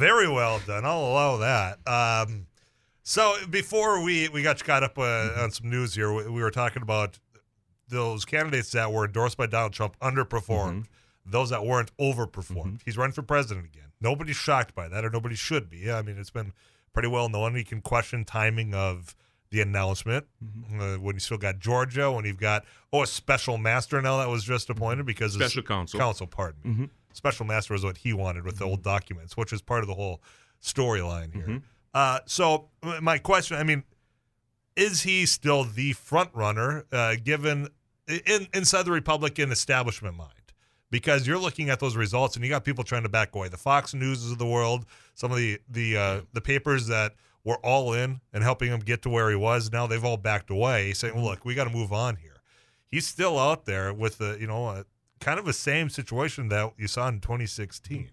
very 0.00 0.28
well 0.28 0.60
done. 0.66 0.84
I'll 0.84 1.04
allow 1.04 1.36
that. 1.36 1.78
Um, 1.86 2.46
so 3.02 3.34
before 3.50 4.02
we 4.02 4.28
we 4.30 4.42
got 4.42 4.62
caught 4.64 4.82
up 4.82 4.98
uh, 4.98 5.32
on 5.38 5.50
some 5.50 5.68
news 5.70 5.94
here, 5.94 6.12
we, 6.12 6.24
we 6.28 6.42
were 6.42 6.50
talking 6.50 6.82
about 6.82 7.18
those 7.88 8.24
candidates 8.24 8.72
that 8.72 8.92
were 8.92 9.04
endorsed 9.04 9.36
by 9.36 9.46
Donald 9.46 9.72
Trump 9.72 9.98
underperformed. 10.00 10.86
Those 11.26 11.50
that 11.50 11.64
weren't 11.64 11.94
overperformed. 11.98 12.80
He's 12.84 12.96
running 12.96 13.12
for 13.12 13.22
president 13.22 13.66
again. 13.66 13.92
Nobody's 14.00 14.36
shocked 14.36 14.74
by 14.74 14.88
that, 14.88 15.04
or 15.04 15.10
nobody 15.10 15.34
should 15.34 15.68
be. 15.68 15.92
I 15.92 16.00
mean, 16.02 16.16
it's 16.18 16.30
been 16.30 16.52
pretty 16.94 17.08
well 17.08 17.28
known. 17.28 17.54
You 17.56 17.64
can 17.64 17.82
question 17.82 18.24
timing 18.24 18.74
of 18.74 19.14
the 19.50 19.60
announcement 19.60 20.26
uh, 20.80 20.94
when 20.96 21.16
you 21.16 21.20
still 21.20 21.36
got 21.36 21.58
Georgia, 21.58 22.10
when 22.10 22.24
you've 22.24 22.38
got 22.38 22.64
oh 22.92 23.02
a 23.02 23.06
special 23.06 23.58
master 23.58 24.00
now 24.00 24.18
that 24.18 24.28
was 24.28 24.44
just 24.44 24.70
appointed 24.70 25.04
because 25.04 25.34
of 25.34 25.42
Special 25.42 25.62
counsel. 25.62 26.00
counsel, 26.00 26.26
pardon 26.26 26.60
me. 26.64 26.88
Special 27.12 27.44
master 27.46 27.74
was 27.74 27.84
what 27.84 27.98
he 27.98 28.12
wanted 28.12 28.44
with 28.44 28.58
the 28.58 28.64
old 28.64 28.82
documents, 28.82 29.36
which 29.36 29.52
was 29.52 29.62
part 29.62 29.82
of 29.82 29.88
the 29.88 29.94
whole 29.94 30.20
storyline 30.62 31.32
here. 31.34 31.62
Uh, 31.92 32.20
so 32.26 32.68
my 33.00 33.18
question, 33.18 33.56
I 33.56 33.64
mean, 33.64 33.82
is 34.76 35.02
he 35.02 35.26
still 35.26 35.64
the 35.64 35.92
front 35.92 36.30
runner? 36.34 36.84
Uh, 36.92 37.16
given 37.22 37.68
in, 38.08 38.46
inside 38.54 38.84
the 38.84 38.92
Republican 38.92 39.50
establishment 39.50 40.16
mind 40.16 40.30
because 40.90 41.26
you're 41.26 41.38
looking 41.38 41.70
at 41.70 41.80
those 41.80 41.96
results 41.96 42.36
and 42.36 42.44
you 42.44 42.50
got 42.50 42.64
people 42.64 42.84
trying 42.84 43.02
to 43.04 43.08
back 43.08 43.34
away. 43.34 43.48
The 43.48 43.56
Fox 43.56 43.94
News 43.94 44.30
of 44.30 44.38
the 44.38 44.46
world, 44.46 44.86
some 45.14 45.30
of 45.30 45.38
the 45.38 45.60
the 45.68 45.96
uh, 45.96 46.20
the 46.32 46.40
papers 46.40 46.86
that 46.88 47.14
were 47.44 47.58
all 47.64 47.92
in 47.92 48.20
and 48.32 48.42
helping 48.42 48.68
him 48.68 48.80
get 48.80 49.02
to 49.02 49.10
where 49.10 49.30
he 49.30 49.36
was. 49.36 49.72
Now 49.72 49.86
they've 49.86 50.04
all 50.04 50.16
backed 50.16 50.50
away, 50.50 50.92
saying, 50.92 51.14
well, 51.14 51.24
"Look, 51.24 51.44
we 51.44 51.54
got 51.54 51.64
to 51.64 51.70
move 51.70 51.92
on 51.92 52.16
here." 52.16 52.42
He's 52.86 53.06
still 53.06 53.38
out 53.38 53.66
there 53.66 53.94
with 53.94 54.18
the 54.18 54.36
you 54.40 54.46
know 54.46 54.66
a, 54.68 54.84
kind 55.20 55.38
of 55.38 55.44
the 55.44 55.52
same 55.52 55.88
situation 55.88 56.48
that 56.48 56.72
you 56.76 56.88
saw 56.88 57.08
in 57.08 57.20
2016. 57.20 58.10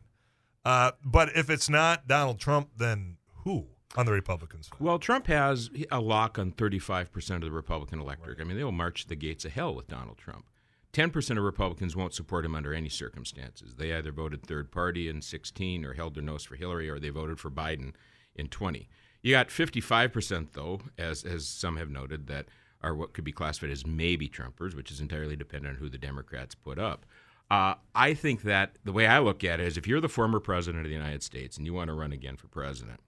Uh, 0.66 0.92
but 1.04 1.30
if 1.36 1.50
it's 1.50 1.70
not 1.70 2.08
Donald 2.08 2.40
Trump, 2.40 2.70
then 2.78 3.18
who 3.44 3.68
on 3.96 4.06
the 4.06 4.12
Republican 4.12 4.64
side? 4.64 4.80
Well, 4.80 5.00
Trump 5.00 5.28
has 5.28 5.70
a 5.92 6.02
lock 6.02 6.38
on 6.38 6.52
35% 6.52 7.36
of 7.36 7.42
the 7.42 7.52
Republican 7.52 8.00
electorate. 8.00 8.42
I 8.42 8.44
mean, 8.44 8.58
they 8.58 8.64
will 8.64 8.72
march 8.72 9.08
the 9.08 9.16
gates 9.16 9.46
of 9.46 9.54
hell 9.54 9.74
with 9.74 9.88
Donald 9.88 10.18
Trump. 10.18 10.46
10% 10.94 11.38
of 11.38 11.44
Republicans 11.44 11.96
won't 11.96 12.14
support 12.14 12.44
him 12.44 12.56
under 12.56 12.74
any 12.74 12.90
circumstances. 12.90 13.76
They 13.76 13.94
either 13.94 14.12
voted 14.12 14.44
third 14.44 14.72
party 14.72 15.08
in 15.08 15.22
16 15.22 15.86
or 15.86 15.94
held 15.94 16.16
their 16.16 16.24
nose 16.24 16.44
for 16.44 16.56
Hillary 16.56 16.90
or 16.90 17.00
they 17.00 17.10
voted 17.10 17.40
for 17.40 17.52
Biden 17.52 17.94
in 18.36 18.48
20. 18.48 18.90
You 19.22 19.34
got 19.34 19.50
55%, 19.50 20.54
though, 20.54 20.82
as, 20.98 21.24
as 21.24 21.48
some 21.48 21.78
have 21.78 21.90
noted, 21.90 22.28
that 22.28 22.48
are 22.82 22.96
what 22.96 23.14
could 23.14 23.24
be 23.24 23.32
classified 23.32 23.72
as 23.72 23.86
maybe 23.86 24.30
Trumpers, 24.30 24.76
which 24.76 24.92
is 24.92 25.02
entirely 25.02 25.36
dependent 25.36 25.76
on 25.76 25.80
who 25.80 25.90
the 25.90 25.98
Democrats 25.98 26.56
put 26.56 26.78
up. 26.80 27.06
Uh, 27.50 27.76
I 27.96 28.14
think 28.14 28.42
that 28.44 28.78
the 28.84 28.92
way 28.92 29.08
I 29.08 29.20
look 29.20 29.44
at 29.44 29.60
it 29.60 29.68
is 29.68 29.78
if 29.78 29.88
you're 29.88 30.02
the 30.02 30.10
former 30.10 30.40
president 30.40 30.86
of 30.86 30.90
the 30.90 30.96
United 30.96 31.24
States 31.24 31.58
and 31.58 31.66
you 31.66 31.74
want 31.74 31.88
to 31.90 31.94
run 31.94 32.12
again 32.12 32.36
for 32.36 32.48
president, 32.48 33.00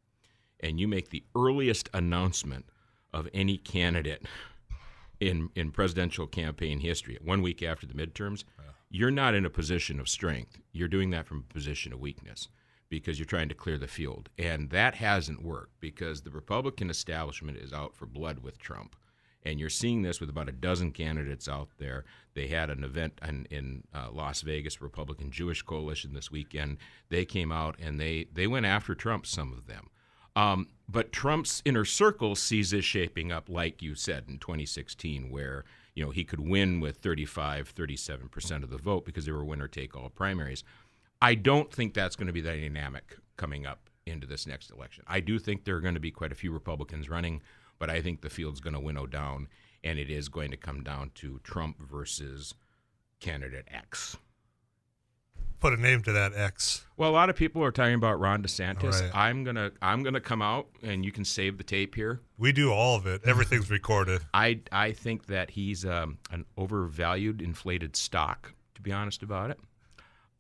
and 0.62 0.80
you 0.80 0.88
make 0.88 1.10
the 1.10 1.24
earliest 1.36 1.90
announcement 1.94 2.66
of 3.14 3.28
any 3.34 3.58
candidate 3.58 4.24
in 5.20 5.50
in 5.56 5.72
presidential 5.72 6.28
campaign 6.28 6.80
history, 6.80 7.18
one 7.22 7.42
week 7.42 7.62
after 7.62 7.86
the 7.86 7.94
midterms, 7.94 8.44
you're 8.90 9.12
not 9.12 9.36
in 9.36 9.46
a 9.46 9.50
position 9.50 10.00
of 10.00 10.08
strength. 10.08 10.58
You're 10.72 10.88
doing 10.88 11.10
that 11.12 11.28
from 11.28 11.46
a 11.50 11.54
position 11.54 11.94
of 11.94 12.00
weakness 12.00 12.48
because 12.90 13.20
you're 13.20 13.26
trying 13.26 13.50
to 13.50 13.56
clear 13.56 13.78
the 13.78 13.88
field, 13.88 14.30
and 14.38 14.70
that 14.72 14.96
hasn't 14.96 15.44
worked 15.44 15.80
because 15.80 16.22
the 16.22 16.32
Republican 16.32 16.90
establishment 16.90 17.58
is 17.58 17.74
out 17.74 17.96
for 17.96 18.06
blood 18.06 18.40
with 18.40 18.58
Trump. 18.58 18.96
And 19.46 19.60
you're 19.60 19.70
seeing 19.70 20.02
this 20.02 20.20
with 20.20 20.30
about 20.30 20.50
a 20.50 20.54
dozen 20.54 20.92
candidates 20.92 21.48
out 21.48 21.70
there. 21.78 22.04
They 22.34 22.48
had 22.48 22.70
an 22.70 22.84
event 22.84 23.20
in, 23.26 23.46
in 23.50 23.84
uh, 23.94 24.10
Las 24.12 24.42
Vegas, 24.42 24.82
Republican 24.82 25.32
Jewish 25.32 25.62
Coalition 25.62 26.14
this 26.14 26.30
weekend. 26.30 26.78
They 27.10 27.26
came 27.26 27.52
out 27.52 27.78
and 27.80 28.00
they, 28.00 28.28
they 28.34 28.48
went 28.48 28.66
after 28.66 28.96
Trump, 28.96 29.26
some 29.26 29.54
of 29.54 29.68
them. 29.68 29.90
Um, 30.36 30.68
but 30.88 31.12
Trump's 31.12 31.62
inner 31.66 31.86
circle 31.86 32.36
sees 32.36 32.72
this 32.72 32.86
shaping 32.86 33.32
up, 33.32 33.50
like 33.50 33.82
you 33.82 33.96
said, 33.96 34.26
in 34.28 34.40
2016, 34.40 35.30
where 35.30 35.66
you 35.96 36.06
know 36.06 36.12
he 36.12 36.24
could 36.24 36.40
win 36.40 36.80
with 36.80 36.98
35, 36.98 37.70
37 37.70 38.30
percent 38.30 38.64
of 38.64 38.70
the 38.70 38.78
vote 38.78 39.06
because 39.06 39.26
they 39.26 39.32
were 39.32 39.44
winner 39.44 39.68
take 39.68 39.96
all 39.96 40.10
primaries. 40.10 40.64
I 41.22 41.36
don't 41.36 41.74
think 41.74 41.94
that's 41.94 42.16
going 42.16 42.28
to 42.28 42.34
be 42.34 42.42
the 42.42 42.52
dynamic 42.52 43.18
coming 43.36 43.66
up 43.66 43.90
into 44.06 44.26
this 44.26 44.48
next 44.48 44.72
election. 44.72 45.04
I 45.08 45.20
do 45.20 45.40
think 45.40 45.64
there 45.64 45.76
are 45.76 45.82
going 45.82 45.96
to 45.96 46.00
be 46.00 46.12
quite 46.12 46.32
a 46.32 46.36
few 46.36 46.52
Republicans 46.52 47.10
running, 47.10 47.42
but 47.80 47.90
I 47.90 48.02
think 48.02 48.22
the 48.22 48.30
field's 48.30 48.60
going 48.60 48.74
to 48.74 48.80
winnow 48.80 49.08
down, 49.08 49.48
and 49.84 49.98
it 49.98 50.10
is 50.10 50.30
going 50.30 50.52
to 50.52 50.58
come 50.58 50.84
down 50.84 51.12
to 51.16 51.40
Trump 51.44 51.82
versus 51.82 52.54
candidate 53.20 53.68
X. 53.72 54.18
Put 55.60 55.74
a 55.74 55.78
name 55.78 56.02
to 56.04 56.14
that 56.14 56.34
X. 56.34 56.86
Well, 56.96 57.10
a 57.10 57.12
lot 57.12 57.30
of 57.30 57.36
people 57.36 57.64
are 57.64 57.72
talking 57.72 57.96
about 57.96 58.20
Ron 58.20 58.42
DeSantis. 58.42 59.02
Right. 59.02 59.12
I'm 59.14 59.44
gonna 59.44 59.72
I'm 59.82 60.04
gonna 60.04 60.22
come 60.22 60.42
out, 60.42 60.68
and 60.84 61.04
you 61.04 61.12
can 61.12 61.26
save 61.26 61.58
the 61.58 61.66
tape 61.66 61.96
here. 61.96 62.22
We 62.38 62.54
do 62.54 62.72
all 62.72 62.96
of 62.96 63.06
it. 63.06 63.22
Everything's 63.26 63.70
recorded. 63.72 64.22
I 64.34 64.62
I 64.72 64.94
think 64.94 65.26
that 65.26 65.52
he's 65.52 65.86
um, 65.86 66.18
an 66.32 66.46
overvalued, 66.58 67.42
inflated 67.42 67.98
stock. 67.98 68.54
To 68.76 68.82
be 68.82 68.94
honest 68.94 69.22
about 69.22 69.52
it, 69.52 69.60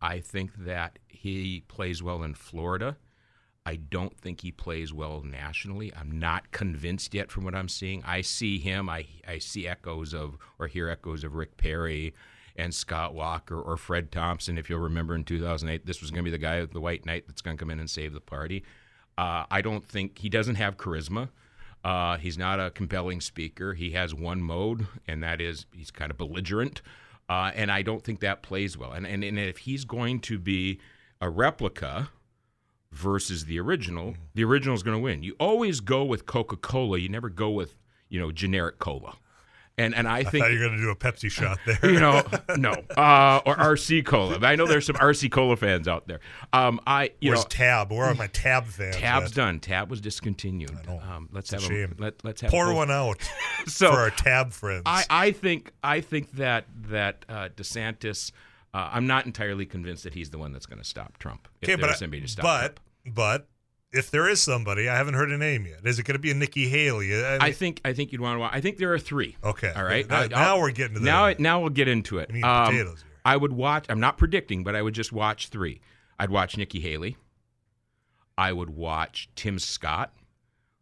I 0.01 0.21
think 0.21 0.55
that 0.59 0.99
he 1.09 1.65
plays 1.67 2.01
well 2.01 2.23
in 2.23 2.33
Florida. 2.33 2.95
I 3.69 3.75
don't 3.75 4.17
think 4.17 4.41
he 4.41 4.51
plays 4.51 4.91
well 4.91 5.21
nationally. 5.21 5.93
I'm 5.95 6.17
not 6.17 6.51
convinced 6.51 7.13
yet 7.13 7.29
from 7.29 7.43
what 7.43 7.53
I'm 7.53 7.69
seeing. 7.69 8.01
I 8.03 8.21
see 8.21 8.57
him. 8.57 8.89
I 8.89 9.05
I 9.27 9.37
see 9.37 9.67
echoes 9.67 10.11
of 10.11 10.39
or 10.57 10.65
hear 10.65 10.89
echoes 10.89 11.23
of 11.23 11.35
Rick 11.35 11.55
Perry 11.57 12.15
and 12.55 12.73
Scott 12.73 13.13
Walker 13.13 13.61
or 13.61 13.77
Fred 13.77 14.11
Thompson. 14.11 14.57
If 14.57 14.71
you'll 14.71 14.79
remember 14.79 15.13
in 15.13 15.23
2008, 15.23 15.85
this 15.85 16.01
was 16.01 16.09
going 16.09 16.25
to 16.25 16.31
be 16.31 16.35
the 16.35 16.39
guy, 16.39 16.65
the 16.65 16.81
White 16.81 17.05
Knight, 17.05 17.25
that's 17.27 17.43
going 17.43 17.57
to 17.57 17.61
come 17.61 17.69
in 17.69 17.79
and 17.79 17.87
save 17.87 18.11
the 18.11 18.19
party. 18.19 18.63
Uh, 19.19 19.43
I 19.51 19.61
don't 19.61 19.87
think 19.87 20.17
he 20.17 20.29
doesn't 20.29 20.55
have 20.55 20.75
charisma. 20.75 21.29
Uh, 21.83 22.17
he's 22.17 22.39
not 22.39 22.59
a 22.59 22.71
compelling 22.71 23.21
speaker. 23.21 23.75
He 23.75 23.91
has 23.91 24.15
one 24.15 24.41
mode, 24.41 24.87
and 25.07 25.21
that 25.21 25.41
is 25.41 25.67
he's 25.71 25.91
kind 25.91 26.09
of 26.09 26.17
belligerent. 26.17 26.81
Uh, 27.29 27.51
and 27.53 27.71
I 27.71 27.83
don't 27.83 28.03
think 28.03 28.19
that 28.21 28.41
plays 28.41 28.75
well. 28.75 28.93
And, 28.93 29.05
and, 29.05 29.23
and 29.23 29.37
if 29.37 29.59
he's 29.59 29.85
going 29.85 30.21
to 30.21 30.39
be 30.39 30.79
a 31.21 31.29
replica 31.29 32.09
versus 32.91 33.45
the 33.45 33.59
original, 33.59 34.15
the 34.33 34.43
original 34.43 34.75
is 34.75 34.83
going 34.83 34.95
to 34.97 35.01
win. 35.01 35.23
You 35.23 35.35
always 35.39 35.79
go 35.79 36.03
with 36.03 36.25
Coca 36.25 36.55
Cola. 36.57 36.97
You 36.97 37.09
never 37.09 37.29
go 37.29 37.49
with 37.49 37.75
you 38.09 38.19
know 38.19 38.31
generic 38.31 38.79
cola. 38.79 39.15
And 39.77 39.95
and 39.95 40.09
I 40.09 40.17
I 40.17 40.23
think 40.25 40.43
thought 40.43 40.51
you're 40.51 40.59
going 40.67 40.75
to 40.77 40.83
do 40.83 40.89
a 40.89 40.95
Pepsi 40.95 41.31
shot 41.31 41.57
there. 41.65 41.79
you 41.89 42.01
know, 42.01 42.21
no, 42.57 42.71
uh, 42.97 43.39
or 43.45 43.55
RC 43.55 44.05
Cola. 44.05 44.37
I 44.41 44.57
know 44.57 44.65
there's 44.67 44.85
some 44.85 44.97
RC 44.97 45.31
Cola 45.31 45.55
fans 45.55 45.87
out 45.87 46.05
there. 46.05 46.19
Um, 46.51 46.81
I, 46.85 47.11
you 47.21 47.29
Where's 47.31 47.43
know, 47.45 47.47
Tab? 47.47 47.89
Where 47.89 48.03
are 48.07 48.13
my 48.13 48.27
Tab 48.27 48.65
fans? 48.65 48.97
Tab's 48.97 49.31
at? 49.31 49.35
done. 49.35 49.61
Tab 49.61 49.89
was 49.89 50.01
discontinued. 50.01 50.77
I. 50.85 50.97
Um, 50.97 51.29
let's 51.31 51.53
It's 51.53 51.63
a 51.63 51.65
have 51.65 51.71
shame. 51.73 51.95
let 51.97 52.21
let's 52.25 52.41
have 52.41 52.51
Pour 52.51 52.73
one 52.73 52.91
out 52.91 53.21
So 53.67 53.91
for 53.91 53.99
our 53.99 54.09
Tab 54.09 54.51
friends. 54.51 54.83
I, 54.85 55.05
I 55.09 55.31
think 55.31 55.71
I 55.81 56.01
think 56.01 56.33
that 56.33 56.65
that 56.89 57.23
uh, 57.29 57.47
DeSantis. 57.55 58.33
Uh, 58.73 58.89
I'm 58.91 59.07
not 59.07 59.25
entirely 59.25 59.65
convinced 59.65 60.03
that 60.03 60.13
he's 60.13 60.29
the 60.29 60.37
one 60.37 60.51
that's 60.51 60.65
going 60.65 60.79
to 60.79 60.85
stop 60.85 61.17
Trump. 61.17 61.47
Okay, 61.63 61.75
but 61.75 61.97
somebody 61.97 62.21
to 62.21 62.27
stop 62.27 62.43
but 62.43 62.59
Trump. 62.59 63.15
but 63.15 63.47
if 63.91 64.11
there 64.11 64.29
is 64.29 64.41
somebody, 64.41 64.87
I 64.87 64.95
haven't 64.95 65.15
heard 65.15 65.31
a 65.31 65.37
name 65.37 65.65
yet. 65.65 65.79
Is 65.83 65.97
it 65.97 66.03
going 66.03 66.13
to 66.13 66.19
be 66.19 66.29
a 66.31 66.35
Nikki 66.35 66.67
Haley? 66.67 67.13
I 67.15 67.37
I 67.47 67.51
think 67.51 67.81
I 67.83 67.93
think 67.93 68.11
you'd 68.11 68.21
want 68.21 68.35
to. 68.35 68.39
Watch. 68.41 68.51
I 68.53 68.61
think 68.61 68.77
there 68.77 68.93
are 68.93 68.99
three. 68.99 69.37
okay. 69.43 69.73
All 69.75 69.83
right. 69.83 70.07
Now, 70.07 70.27
now 70.27 70.59
we're 70.59 70.71
getting 70.71 70.95
to 70.95 70.99
the 70.99 71.05
now 71.05 71.33
now 71.39 71.61
we'll 71.61 71.69
get 71.69 71.87
into 71.87 72.19
it. 72.19 72.29
Um, 72.43 72.65
potatoes 72.67 73.01
here. 73.01 73.11
I 73.25 73.37
would 73.37 73.53
watch. 73.53 73.85
I'm 73.89 73.99
not 73.99 74.17
predicting, 74.17 74.63
but 74.63 74.75
I 74.75 74.81
would 74.81 74.93
just 74.93 75.11
watch 75.11 75.47
three. 75.47 75.81
I'd 76.19 76.29
watch 76.29 76.57
Nikki 76.57 76.79
Haley. 76.79 77.17
I 78.37 78.53
would 78.53 78.69
watch 78.69 79.29
Tim 79.35 79.59
Scott 79.59 80.13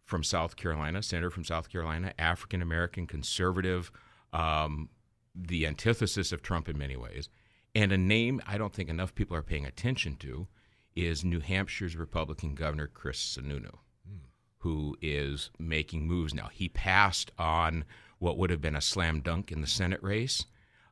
from 0.03 0.23
South 0.23 0.55
Carolina, 0.55 1.01
senator 1.01 1.29
from 1.29 1.43
South 1.43 1.69
Carolina, 1.69 2.13
African 2.19 2.61
American 2.61 3.07
conservative, 3.07 3.91
um, 4.31 4.89
the 5.35 5.65
antithesis 5.65 6.31
of 6.31 6.41
Trump 6.41 6.69
in 6.69 6.77
many 6.77 6.95
ways, 6.95 7.29
and 7.77 7.91
a 7.91 7.97
name 7.97 8.41
I 8.47 8.57
don't 8.57 8.73
think 8.73 8.89
enough 8.89 9.15
people 9.15 9.37
are 9.37 9.43
paying 9.43 9.65
attention 9.65 10.15
to 10.17 10.47
is 10.95 11.23
New 11.23 11.39
Hampshire's 11.39 11.95
Republican 11.95 12.55
Governor 12.55 12.87
Chris 12.87 13.37
Sununu 13.37 13.75
who 14.59 14.97
is 15.01 15.51
making 15.59 16.07
moves 16.07 16.33
now. 16.33 16.49
He 16.51 16.67
passed 16.67 17.31
on 17.37 17.85
what 18.19 18.37
would 18.37 18.49
have 18.49 18.61
been 18.61 18.75
a 18.75 18.81
slam 18.81 19.21
dunk 19.21 19.51
in 19.51 19.61
the 19.61 19.67
Senate 19.67 20.01
race. 20.01 20.45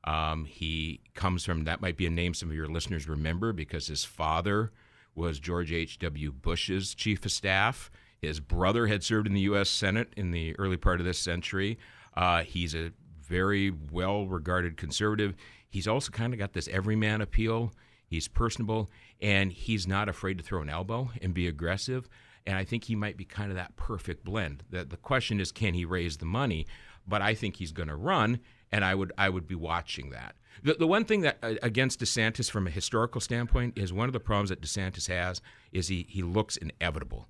Um, 0.04 0.46
he 0.46 1.02
comes 1.16 1.44
from 1.44 1.64
that 1.64 1.82
might 1.82 1.98
be 1.98 2.06
a 2.06 2.12
name 2.12 2.34
some 2.34 2.50
of 2.50 2.56
your 2.56 2.68
listeners 2.68 3.10
remember 3.10 3.52
because 3.54 3.88
his 3.88 4.06
father 4.06 4.72
was 5.16 5.40
George 5.40 5.72
H.W. 5.72 6.32
Bush's 6.32 6.94
chief 6.94 7.26
of 7.26 7.32
staff. 7.32 7.90
His 8.20 8.40
brother 8.40 8.88
had 8.88 9.04
served 9.04 9.28
in 9.28 9.34
the 9.34 9.42
U.S. 9.42 9.70
Senate 9.70 10.14
in 10.16 10.32
the 10.32 10.56
early 10.60 10.78
part 10.78 11.00
of 11.00 11.06
this 11.06 11.20
century. 11.20 11.80
Uh, 12.16 12.44
he's 12.44 12.76
a 12.76 12.92
very 13.20 13.74
well 13.92 14.28
regarded 14.28 14.78
conservative. 14.78 15.34
He's 15.76 15.90
also 15.90 16.10
kind 16.10 16.32
of 16.32 16.40
got 16.40 16.54
this 16.54 16.70
everyman 16.70 17.20
appeal. 17.20 17.74
He's 18.08 18.30
personable 18.30 18.90
and 19.22 19.52
he's 19.52 19.86
not 19.86 20.08
afraid 20.08 20.38
to 20.38 20.44
throw 20.44 20.62
an 20.62 20.70
elbow 20.70 21.12
and 21.22 21.34
be 21.34 21.50
aggressive. 21.50 22.08
And 22.46 22.58
I 22.58 22.64
think 22.64 22.86
he 22.86 22.96
might 22.96 23.18
be 23.18 23.26
kind 23.26 23.52
of 23.52 23.58
that 23.58 23.76
perfect 23.76 24.24
blend. 24.24 24.64
The, 24.70 24.86
the 24.86 24.96
question 24.96 25.42
is, 25.42 25.52
can 25.52 25.74
he 25.74 25.84
raise 25.84 26.16
the 26.16 26.26
money? 26.26 26.66
But 27.06 27.22
I 27.22 27.34
think 27.34 27.58
he's 27.58 27.74
going 27.74 27.90
to 27.90 27.96
run, 27.98 28.40
and 28.72 28.86
I 28.86 28.96
would 28.96 29.12
I 29.18 29.28
would 29.28 29.48
be 29.48 29.56
watching 29.56 30.12
that. 30.12 30.36
The, 30.64 30.76
the 30.76 30.88
one 30.88 31.04
thing 31.04 31.22
that 31.22 31.40
uh, 31.44 31.56
against 31.62 32.00
DeSantis 32.00 32.50
from 32.50 32.68
a 32.68 32.70
historical 32.72 33.20
standpoint 33.20 33.78
is 33.78 33.92
one 33.92 34.08
of 34.08 34.14
the 34.14 34.22
problems 34.22 34.50
that 34.50 34.62
DeSantis 34.62 35.10
has 35.10 35.42
is 35.74 35.90
he 35.90 36.06
he 36.08 36.22
looks 36.24 36.56
inevitable, 36.58 37.28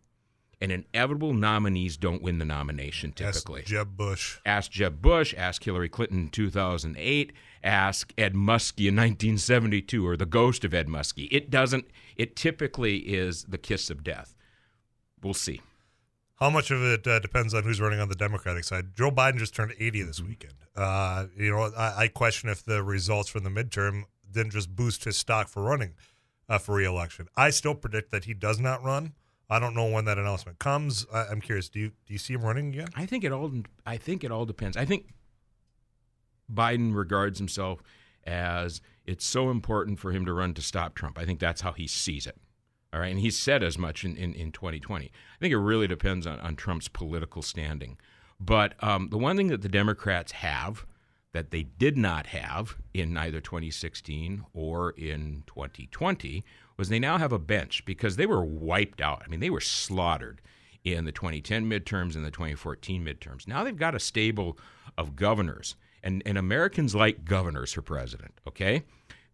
and 0.61 0.71
inevitable 0.71 1.33
nominees 1.33 1.97
don't 1.97 2.21
win 2.21 2.37
the 2.37 2.45
nomination 2.45 3.09
Ask 3.19 3.33
typically 3.33 3.63
Jeb 3.63 3.97
Bush. 3.97 4.37
ask 4.45 4.71
Jeb 4.71 5.01
Bush, 5.01 5.33
ask 5.37 5.63
Hillary 5.63 5.89
Clinton 5.89 6.19
in 6.19 6.29
2008, 6.29 7.33
ask 7.65 8.13
Ed 8.17 8.33
Muskie 8.33 8.87
in 8.87 8.95
1972, 8.95 10.05
or 10.05 10.15
the 10.15 10.25
ghost 10.25 10.63
of 10.63 10.73
Ed 10.73 10.87
Muskie. 10.87 11.27
It 11.31 11.49
doesn't, 11.49 11.85
it 12.15 12.35
typically 12.35 12.97
is 12.97 13.43
the 13.45 13.57
kiss 13.57 13.89
of 13.89 14.03
death. 14.03 14.35
We'll 15.21 15.33
see. 15.33 15.61
How 16.35 16.49
much 16.49 16.69
of 16.69 16.83
it 16.83 17.07
uh, 17.07 17.19
depends 17.19 17.53
on 17.53 17.63
who's 17.63 17.79
running 17.81 17.99
on 17.99 18.09
the 18.09 18.15
Democratic 18.15 18.65
side? 18.65 18.95
Joe 18.95 19.09
Biden 19.09 19.37
just 19.37 19.55
turned 19.55 19.73
80 19.79 20.03
this 20.03 20.19
Mm-hmm. 20.19 20.29
weekend. 20.29 20.53
Uh, 20.75 21.27
you 21.37 21.51
know, 21.51 21.71
I, 21.77 22.03
I 22.03 22.07
question 22.09 22.49
if 22.49 22.63
the 22.63 22.83
results 22.83 23.29
from 23.29 23.43
the 23.45 23.49
midterm 23.49 24.03
didn't 24.29 24.51
just 24.51 24.75
boost 24.75 25.05
his 25.05 25.15
stock 25.15 25.47
for 25.47 25.63
running 25.63 25.93
uh, 26.49 26.57
for 26.57 26.75
reelection. 26.75 27.27
I 27.37 27.49
still 27.51 27.73
predict 27.75 28.11
that 28.11 28.25
he 28.25 28.33
does 28.33 28.59
not 28.59 28.83
run. 28.83 29.13
I 29.49 29.59
don't 29.59 29.73
know 29.73 29.87
when 29.89 30.03
that 30.05 30.17
announcement 30.17 30.59
comes. 30.59 31.05
I, 31.13 31.27
I'm 31.27 31.39
curious. 31.39 31.69
Do 31.69 31.79
you 31.79 31.91
do 32.05 32.11
you 32.13 32.17
see 32.19 32.33
him 32.33 32.41
running 32.41 32.69
again? 32.73 32.87
I 32.95 33.05
think 33.05 33.23
it 33.23 33.31
all, 33.31 33.49
I 33.85 33.95
think 33.95 34.23
it 34.25 34.31
all 34.31 34.45
depends. 34.45 34.75
I 34.75 34.83
think 34.83 35.13
Biden 36.53 36.95
regards 36.95 37.39
himself 37.39 37.81
as 38.25 38.81
it's 39.05 39.25
so 39.25 39.49
important 39.49 39.99
for 39.99 40.11
him 40.11 40.25
to 40.25 40.33
run 40.33 40.53
to 40.55 40.61
stop 40.61 40.95
Trump. 40.95 41.17
I 41.19 41.25
think 41.25 41.39
that's 41.39 41.61
how 41.61 41.71
he 41.71 41.87
sees 41.87 42.25
it. 42.25 42.37
All 42.93 42.99
right. 42.99 43.11
And 43.11 43.19
he 43.19 43.29
said 43.29 43.61
as 43.61 43.77
much 43.77 44.05
in, 44.05 44.15
in, 44.15 44.33
in 44.33 44.51
2020. 44.51 45.05
I 45.05 45.09
think 45.39 45.51
it 45.51 45.57
really 45.57 45.87
depends 45.87 46.25
on, 46.25 46.39
on 46.39 46.55
Trump's 46.55 46.87
political 46.87 47.41
standing. 47.41 47.97
But 48.39 48.81
um, 48.83 49.09
the 49.09 49.17
one 49.17 49.37
thing 49.37 49.47
that 49.47 49.61
the 49.61 49.69
Democrats 49.69 50.31
have 50.33 50.85
that 51.33 51.51
they 51.51 51.63
did 51.63 51.97
not 51.97 52.27
have 52.27 52.77
in 52.93 53.17
either 53.17 53.41
2016 53.41 54.45
or 54.53 54.91
in 54.91 55.43
2020 55.47 56.45
was 56.77 56.87
they 56.87 56.99
now 56.99 57.17
have 57.17 57.33
a 57.33 57.39
bench 57.39 57.83
because 57.85 58.15
they 58.15 58.25
were 58.25 58.43
wiped 58.43 59.01
out. 59.01 59.21
I 59.25 59.27
mean, 59.27 59.41
they 59.41 59.49
were 59.49 59.59
slaughtered 59.59 60.39
in 60.85 61.03
the 61.03 61.11
2010 61.11 61.69
midterms 61.69 62.15
and 62.15 62.23
the 62.23 62.31
2014 62.31 63.03
midterms. 63.03 63.47
Now 63.47 63.65
they've 63.65 63.75
got 63.75 63.95
a 63.95 63.99
stable 63.99 64.57
of 64.97 65.17
governors, 65.17 65.75
and, 66.05 66.23
and 66.25 66.37
Americans 66.37 66.95
like 66.95 67.25
governors 67.25 67.73
for 67.73 67.81
president, 67.81 68.33
okay? 68.47 68.83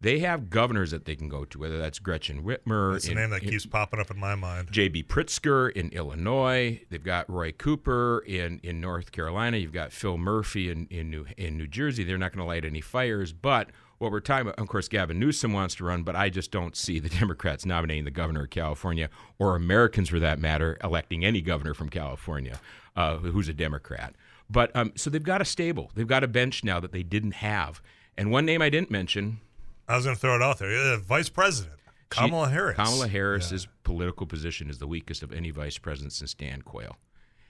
They 0.01 0.17
have 0.19 0.49
governors 0.49 0.89
that 0.89 1.05
they 1.05 1.15
can 1.15 1.29
go 1.29 1.45
to, 1.45 1.59
whether 1.59 1.77
that's 1.77 1.99
Gretchen 1.99 2.43
Whitmer. 2.43 2.93
That's 2.93 3.07
the 3.07 3.13
name 3.13 3.29
that 3.29 3.41
keeps 3.41 3.67
popping 3.67 3.99
up 3.99 4.09
in 4.09 4.17
my 4.17 4.33
mind. 4.33 4.71
J.B. 4.71 5.03
Pritzker 5.03 5.71
in 5.71 5.89
Illinois. 5.89 6.81
They've 6.89 7.03
got 7.03 7.29
Roy 7.29 7.51
Cooper 7.51 8.23
in, 8.25 8.59
in 8.63 8.81
North 8.81 9.11
Carolina. 9.11 9.57
You've 9.57 9.73
got 9.73 9.91
Phil 9.91 10.17
Murphy 10.17 10.71
in, 10.71 10.87
in 10.89 11.11
New 11.11 11.27
in 11.37 11.55
New 11.55 11.67
Jersey. 11.67 12.03
They're 12.03 12.17
not 12.17 12.31
going 12.31 12.43
to 12.43 12.47
light 12.47 12.65
any 12.65 12.81
fires. 12.81 13.31
But 13.31 13.69
what 13.99 14.11
we're 14.11 14.21
talking 14.21 14.47
about, 14.47 14.57
of 14.57 14.67
course, 14.67 14.87
Gavin 14.87 15.19
Newsom 15.19 15.53
wants 15.53 15.75
to 15.75 15.83
run, 15.83 16.01
but 16.01 16.15
I 16.15 16.31
just 16.31 16.49
don't 16.49 16.75
see 16.75 16.97
the 16.97 17.09
Democrats 17.19 17.63
nominating 17.63 18.05
the 18.05 18.09
governor 18.09 18.45
of 18.45 18.49
California 18.49 19.07
or 19.37 19.55
Americans, 19.55 20.09
for 20.09 20.19
that 20.19 20.39
matter, 20.39 20.79
electing 20.83 21.23
any 21.23 21.41
governor 21.41 21.75
from 21.75 21.89
California 21.89 22.59
uh, 22.95 23.17
who's 23.17 23.47
a 23.49 23.53
Democrat. 23.53 24.15
But 24.51 24.75
um, 24.75 24.91
so 24.95 25.09
they've 25.09 25.23
got 25.23 25.41
a 25.41 25.45
stable. 25.45 25.91
They've 25.95 26.07
got 26.07 26.23
a 26.23 26.27
bench 26.27 26.63
now 26.63 26.79
that 26.79 26.91
they 26.91 27.03
didn't 27.03 27.35
have. 27.35 27.81
And 28.17 28.31
one 28.31 28.45
name 28.45 28.61
I 28.61 28.69
didn't 28.69 28.91
mention 28.91 29.39
I 29.87 29.95
was 29.95 30.05
going 30.05 30.15
to 30.15 30.19
throw 30.19 30.35
it 30.35 30.41
out 30.41 30.59
there. 30.59 30.69
Uh, 30.69 30.97
Vice 30.97 31.29
President 31.29 31.81
Kamala 32.11 32.47
she, 32.47 32.53
Harris. 32.53 32.75
Kamala 32.75 33.07
Harris's 33.07 33.63
yeah. 33.63 33.71
political 33.83 34.27
position 34.27 34.69
is 34.69 34.77
the 34.77 34.87
weakest 34.87 35.23
of 35.23 35.31
any 35.31 35.49
vice 35.49 35.77
president 35.77 36.13
since 36.13 36.33
Dan 36.33 36.61
Quayle, 36.61 36.97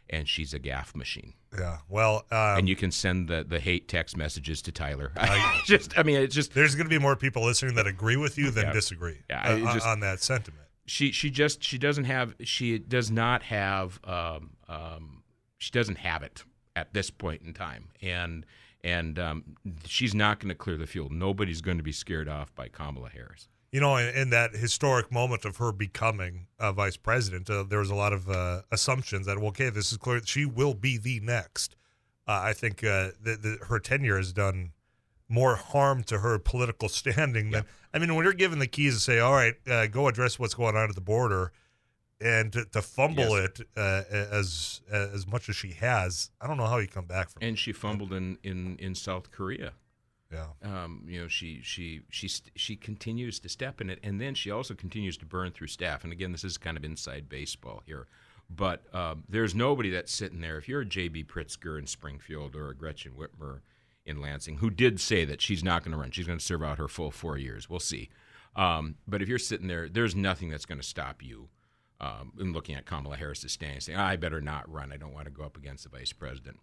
and 0.09 0.29
she's 0.29 0.53
a 0.53 0.59
gaffe 0.59 0.95
machine. 0.95 1.33
Yeah, 1.57 1.79
well, 1.89 2.25
um, 2.31 2.59
and 2.59 2.69
you 2.69 2.75
can 2.75 2.91
send 2.91 3.27
the, 3.27 3.43
the 3.43 3.59
hate 3.59 3.87
text 3.87 4.15
messages 4.15 4.61
to 4.63 4.71
Tyler. 4.71 5.11
I 5.17 5.61
just, 5.65 5.97
I 5.97 6.03
mean, 6.03 6.17
it's 6.17 6.35
just 6.35 6.53
there's 6.53 6.75
going 6.75 6.85
to 6.85 6.89
be 6.89 6.99
more 6.99 7.15
people 7.15 7.43
listening 7.43 7.75
that 7.75 7.87
agree 7.87 8.17
with 8.17 8.37
you 8.37 8.51
than 8.51 8.65
yeah, 8.65 8.73
disagree. 8.73 9.17
Yeah, 9.29 9.41
uh, 9.41 9.73
just, 9.73 9.85
on 9.85 9.99
that 10.01 10.21
sentiment. 10.21 10.67
She 10.85 11.11
she 11.11 11.29
just 11.31 11.63
she 11.63 11.77
doesn't 11.77 12.05
have 12.05 12.35
she 12.41 12.77
does 12.77 13.09
not 13.09 13.43
have 13.43 13.99
um, 14.03 14.51
um, 14.67 15.23
she 15.57 15.71
doesn't 15.71 15.97
have 15.97 16.21
it 16.21 16.43
at 16.75 16.93
this 16.93 17.09
point 17.09 17.41
in 17.43 17.53
time, 17.53 17.89
and 18.01 18.45
and 18.83 19.19
um, 19.19 19.43
she's 19.85 20.15
not 20.15 20.39
going 20.39 20.49
to 20.49 20.55
clear 20.55 20.77
the 20.77 20.87
field. 20.87 21.11
Nobody's 21.11 21.61
going 21.61 21.77
to 21.77 21.83
be 21.83 21.91
scared 21.91 22.27
off 22.27 22.53
by 22.55 22.67
Kamala 22.67 23.09
Harris. 23.09 23.47
You 23.71 23.79
know, 23.79 23.95
in, 23.95 24.07
in 24.15 24.29
that 24.31 24.53
historic 24.53 25.11
moment 25.11 25.45
of 25.45 25.57
her 25.57 25.71
becoming 25.71 26.47
a 26.59 26.73
vice 26.73 26.97
president, 26.97 27.49
uh, 27.49 27.63
there 27.63 27.79
was 27.79 27.89
a 27.89 27.95
lot 27.95 28.11
of 28.11 28.29
uh, 28.29 28.61
assumptions 28.71 29.27
that, 29.27 29.37
well, 29.37 29.49
okay, 29.49 29.69
this 29.69 29.91
is 29.91 29.97
clear. 29.97 30.21
She 30.25 30.45
will 30.45 30.73
be 30.73 30.97
the 30.97 31.19
next. 31.21 31.75
Uh, 32.27 32.41
I 32.43 32.53
think 32.53 32.83
uh, 32.83 33.11
the, 33.21 33.37
the, 33.37 33.57
her 33.67 33.79
tenure 33.79 34.17
has 34.17 34.33
done 34.33 34.71
more 35.29 35.55
harm 35.55 36.03
to 36.03 36.19
her 36.19 36.37
political 36.37 36.89
standing 36.89 37.51
than. 37.51 37.65
I 37.93 37.99
mean, 37.99 38.13
when 38.15 38.23
you're 38.23 38.33
given 38.33 38.59
the 38.59 38.67
keys 38.67 38.95
to 38.95 38.99
say, 39.01 39.19
all 39.19 39.33
right, 39.33 39.55
uh, 39.69 39.87
go 39.87 40.07
address 40.07 40.39
what's 40.39 40.53
going 40.53 40.75
on 40.75 40.89
at 40.89 40.95
the 40.95 41.01
border, 41.01 41.51
and 42.21 42.53
to, 42.53 42.65
to 42.65 42.81
fumble 42.81 43.37
yes. 43.37 43.59
it 43.59 43.67
uh, 43.75 44.03
as 44.11 44.81
as 44.91 45.27
much 45.27 45.49
as 45.49 45.55
she 45.55 45.71
has, 45.71 46.29
I 46.39 46.47
don't 46.47 46.57
know 46.57 46.67
how 46.67 46.77
you 46.77 46.87
come 46.87 47.05
back 47.05 47.29
from. 47.29 47.41
And 47.41 47.57
she 47.57 47.73
fumbled 47.73 48.13
in, 48.13 48.37
in, 48.43 48.77
in 48.77 48.95
South 48.95 49.31
Korea. 49.31 49.73
Yeah. 50.31 50.47
Um, 50.63 51.03
you 51.07 51.21
know, 51.21 51.27
she 51.27 51.59
she 51.61 52.01
she 52.09 52.29
she 52.55 52.75
continues 52.75 53.39
to 53.39 53.49
step 53.49 53.81
in 53.81 53.89
it, 53.89 53.99
and 54.01 54.21
then 54.21 54.33
she 54.33 54.49
also 54.49 54.73
continues 54.73 55.17
to 55.17 55.25
burn 55.25 55.51
through 55.51 55.67
staff. 55.67 56.03
And 56.03 56.13
again, 56.13 56.31
this 56.31 56.45
is 56.45 56.57
kind 56.57 56.77
of 56.77 56.85
inside 56.85 57.27
baseball 57.27 57.83
here, 57.85 58.07
but 58.49 58.83
um, 58.95 59.23
there's 59.27 59.53
nobody 59.53 59.89
that's 59.89 60.13
sitting 60.13 60.39
there. 60.39 60.57
If 60.57 60.69
you're 60.69 60.81
a 60.81 60.85
J.B. 60.85 61.25
Pritzker 61.25 61.77
in 61.77 61.85
Springfield 61.85 62.55
or 62.55 62.69
a 62.69 62.75
Gretchen 62.75 63.11
Whitmer 63.11 63.59
in 64.05 64.21
Lansing, 64.21 64.57
who 64.57 64.69
did 64.69 65.01
say 65.01 65.25
that 65.25 65.41
she's 65.41 65.65
not 65.65 65.83
going 65.83 65.91
to 65.91 65.97
run, 65.97 66.11
she's 66.11 66.27
going 66.27 66.39
to 66.39 66.45
serve 66.45 66.63
out 66.63 66.77
her 66.77 66.87
full 66.87 67.11
four 67.11 67.37
years. 67.37 67.69
We'll 67.69 67.81
see. 67.81 68.09
Um, 68.55 68.95
but 69.05 69.21
if 69.21 69.27
you're 69.27 69.37
sitting 69.37 69.67
there, 69.67 69.89
there's 69.89 70.15
nothing 70.15 70.49
that's 70.49 70.65
going 70.65 70.79
to 70.79 70.87
stop 70.87 71.21
you 71.21 71.49
um, 72.01 72.33
in 72.39 72.51
looking 72.51 72.75
at 72.75 72.85
Kamala 72.85 73.15
Harris's 73.15 73.53
stand, 73.53 73.83
saying, 73.83 73.97
I 73.97 74.15
better 74.15 74.41
not 74.41 74.69
run. 74.69 74.91
I 74.91 74.97
don't 74.97 75.13
want 75.13 75.25
to 75.25 75.31
go 75.31 75.43
up 75.43 75.55
against 75.55 75.83
the 75.83 75.89
vice 75.89 76.11
president. 76.11 76.57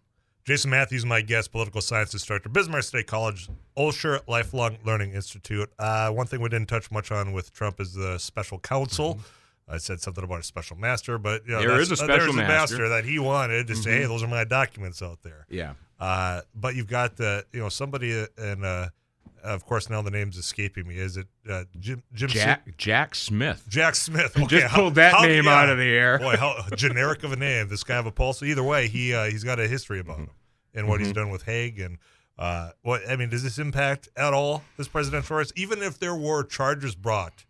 Jason 0.44 0.70
Matthews, 0.70 1.06
my 1.06 1.20
guest, 1.20 1.52
political 1.52 1.80
science 1.80 2.12
instructor, 2.12 2.48
Bismarck 2.48 2.82
State 2.82 3.06
College, 3.06 3.48
Osher 3.76 4.20
Lifelong 4.26 4.78
Learning 4.84 5.12
Institute. 5.12 5.70
Uh, 5.78 6.10
one 6.10 6.26
thing 6.26 6.40
we 6.40 6.48
didn't 6.48 6.68
touch 6.68 6.90
much 6.90 7.12
on 7.12 7.32
with 7.32 7.52
Trump 7.52 7.80
is 7.80 7.94
the 7.94 8.18
special 8.18 8.58
counsel. 8.58 9.14
Mm-hmm. 9.14 9.74
I 9.74 9.76
said 9.76 10.00
something 10.00 10.24
about 10.24 10.40
a 10.40 10.42
special 10.42 10.76
master, 10.76 11.18
but 11.18 11.46
you 11.46 11.52
know, 11.52 11.60
there 11.60 11.80
is 11.80 11.90
a 11.90 11.96
special 11.96 12.32
uh, 12.32 12.36
master. 12.36 12.78
master. 12.78 12.88
that 12.88 13.04
he 13.04 13.18
wanted 13.18 13.66
to 13.66 13.74
mm-hmm. 13.74 13.82
say, 13.82 13.90
"Hey, 13.98 14.04
those 14.06 14.22
are 14.22 14.28
my 14.28 14.44
documents 14.44 15.02
out 15.02 15.22
there." 15.22 15.46
Yeah. 15.50 15.74
Uh, 16.00 16.40
but 16.54 16.74
you've 16.74 16.86
got 16.86 17.16
the, 17.16 17.44
you 17.52 17.60
know, 17.60 17.68
somebody 17.68 18.26
in 18.38 18.64
uh, 18.64 18.88
of 19.42 19.64
course, 19.64 19.88
now 19.90 20.02
the 20.02 20.10
name's 20.10 20.36
escaping 20.36 20.86
me. 20.86 20.98
Is 20.98 21.16
it 21.16 21.26
uh, 21.48 21.64
Jim? 21.78 22.02
Jim 22.12 22.28
Jack 22.28 22.76
Jack 22.76 23.14
Smith. 23.14 23.64
Jack 23.68 23.94
Smith. 23.94 24.36
Okay, 24.38 24.60
Just 24.60 24.74
pulled 24.74 24.94
that 24.96 25.12
how, 25.12 25.22
name 25.22 25.44
yeah, 25.44 25.60
out 25.60 25.68
of 25.68 25.78
the 25.78 25.84
air. 25.84 26.18
boy, 26.18 26.36
how 26.36 26.62
generic 26.76 27.24
of 27.24 27.32
a 27.32 27.36
name. 27.36 27.68
This 27.68 27.84
guy 27.84 27.96
have 27.96 28.06
a 28.06 28.12
pulse. 28.12 28.42
Either 28.42 28.62
way, 28.62 28.88
he 28.88 29.14
uh, 29.14 29.24
he's 29.24 29.44
got 29.44 29.58
a 29.58 29.66
history 29.66 30.00
about 30.00 30.16
mm-hmm. 30.16 30.24
him 30.24 30.30
and 30.74 30.88
what 30.88 30.96
mm-hmm. 30.96 31.04
he's 31.04 31.12
done 31.12 31.30
with 31.30 31.42
Hague 31.44 31.80
and 31.80 31.98
uh, 32.38 32.70
what 32.82 33.02
I 33.08 33.16
mean. 33.16 33.28
Does 33.28 33.42
this 33.42 33.58
impact 33.58 34.08
at 34.16 34.32
all 34.32 34.62
this 34.76 34.88
presidential 34.88 35.36
race? 35.36 35.52
Even 35.56 35.82
if 35.82 35.98
there 35.98 36.14
were 36.14 36.44
charges 36.44 36.94
brought, 36.94 37.44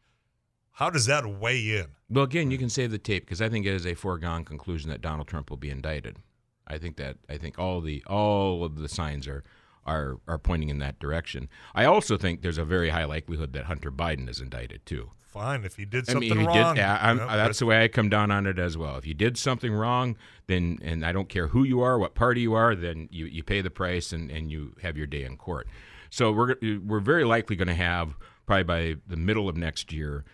how 0.73 0.91
does 0.91 1.07
that 1.07 1.27
weigh 1.27 1.79
in? 1.79 1.87
Well, 2.09 2.25
again, 2.25 2.51
you 2.51 2.59
can 2.59 2.71
save 2.71 2.91
the 2.91 2.99
tape 2.99 3.25
because 3.25 3.43
I 3.43 3.49
think 3.49 3.67
it 3.67 3.75
is 3.75 3.87
a 3.87 3.95
foregone 3.95 4.45
conclusion 4.45 4.91
that 4.91 5.03
Donald 5.03 5.29
Trump 5.29 5.51
will 5.51 5.57
be 5.59 5.71
indicted. 5.71 6.17
I 6.67 6.79
think 6.79 6.97
that 6.97 7.17
I 7.29 7.37
think 7.37 7.59
all 7.59 7.81
the 7.81 8.03
all 8.07 8.65
of 8.65 8.77
the 8.77 8.89
signs 8.89 9.27
are 9.27 9.45
are 9.89 10.19
are 10.29 10.39
pointing 10.39 10.69
in 10.69 10.79
that 10.79 10.99
direction. 10.99 11.49
I 11.75 11.85
also 11.85 12.17
think 12.17 12.43
there's 12.43 12.59
a 12.59 12.65
very 12.65 12.91
high 12.91 13.05
likelihood 13.05 13.53
that 13.55 13.65
Hunter 13.65 13.91
Biden 13.91 14.29
is 14.29 14.41
indicted 14.41 14.85
too. 14.87 15.11
Fine, 15.21 15.65
if 15.65 15.77
he 15.77 15.85
did 15.85 16.07
something 16.07 16.33
I 16.33 16.35
mean, 16.37 16.47
wrong, 16.47 16.75
did, 16.75 16.81
yeah, 16.81 17.15
that's 17.15 17.59
the 17.59 17.67
way 17.67 17.85
I 17.85 17.89
come 17.89 18.09
down 18.09 18.31
on 18.31 18.47
it 18.47 18.59
as 18.59 18.79
well. 18.79 18.97
If 18.97 19.07
you 19.07 19.13
did 19.13 19.37
something 19.37 19.73
wrong, 19.73 20.17
then 20.47 20.79
and 20.83 21.05
I 21.05 21.13
don't 21.13 21.29
care 21.29 21.49
who 21.49 21.65
you 21.65 21.83
are, 21.83 21.99
what 21.99 22.15
party 22.15 22.41
you 22.41 22.55
are, 22.55 22.75
then 22.75 23.09
you, 23.11 23.27
you 23.27 23.43
pay 23.43 23.61
the 23.61 23.71
price 23.71 24.13
and, 24.13 24.31
and 24.31 24.51
you 24.51 24.75
have 24.83 24.97
your 24.97 25.07
day 25.07 25.25
in 25.25 25.37
court. 25.37 25.69
So 26.11 26.33
we're 26.33 26.57
we're 26.85 27.01
very 27.01 27.25
likely 27.25 27.57
going 27.57 27.69
to 27.69 27.75
have 27.75 28.17
probably 28.47 28.65
by 28.65 28.97
the 29.07 29.17
middle 29.17 29.49
of 29.49 29.57
next 29.57 29.93
year 29.93 30.25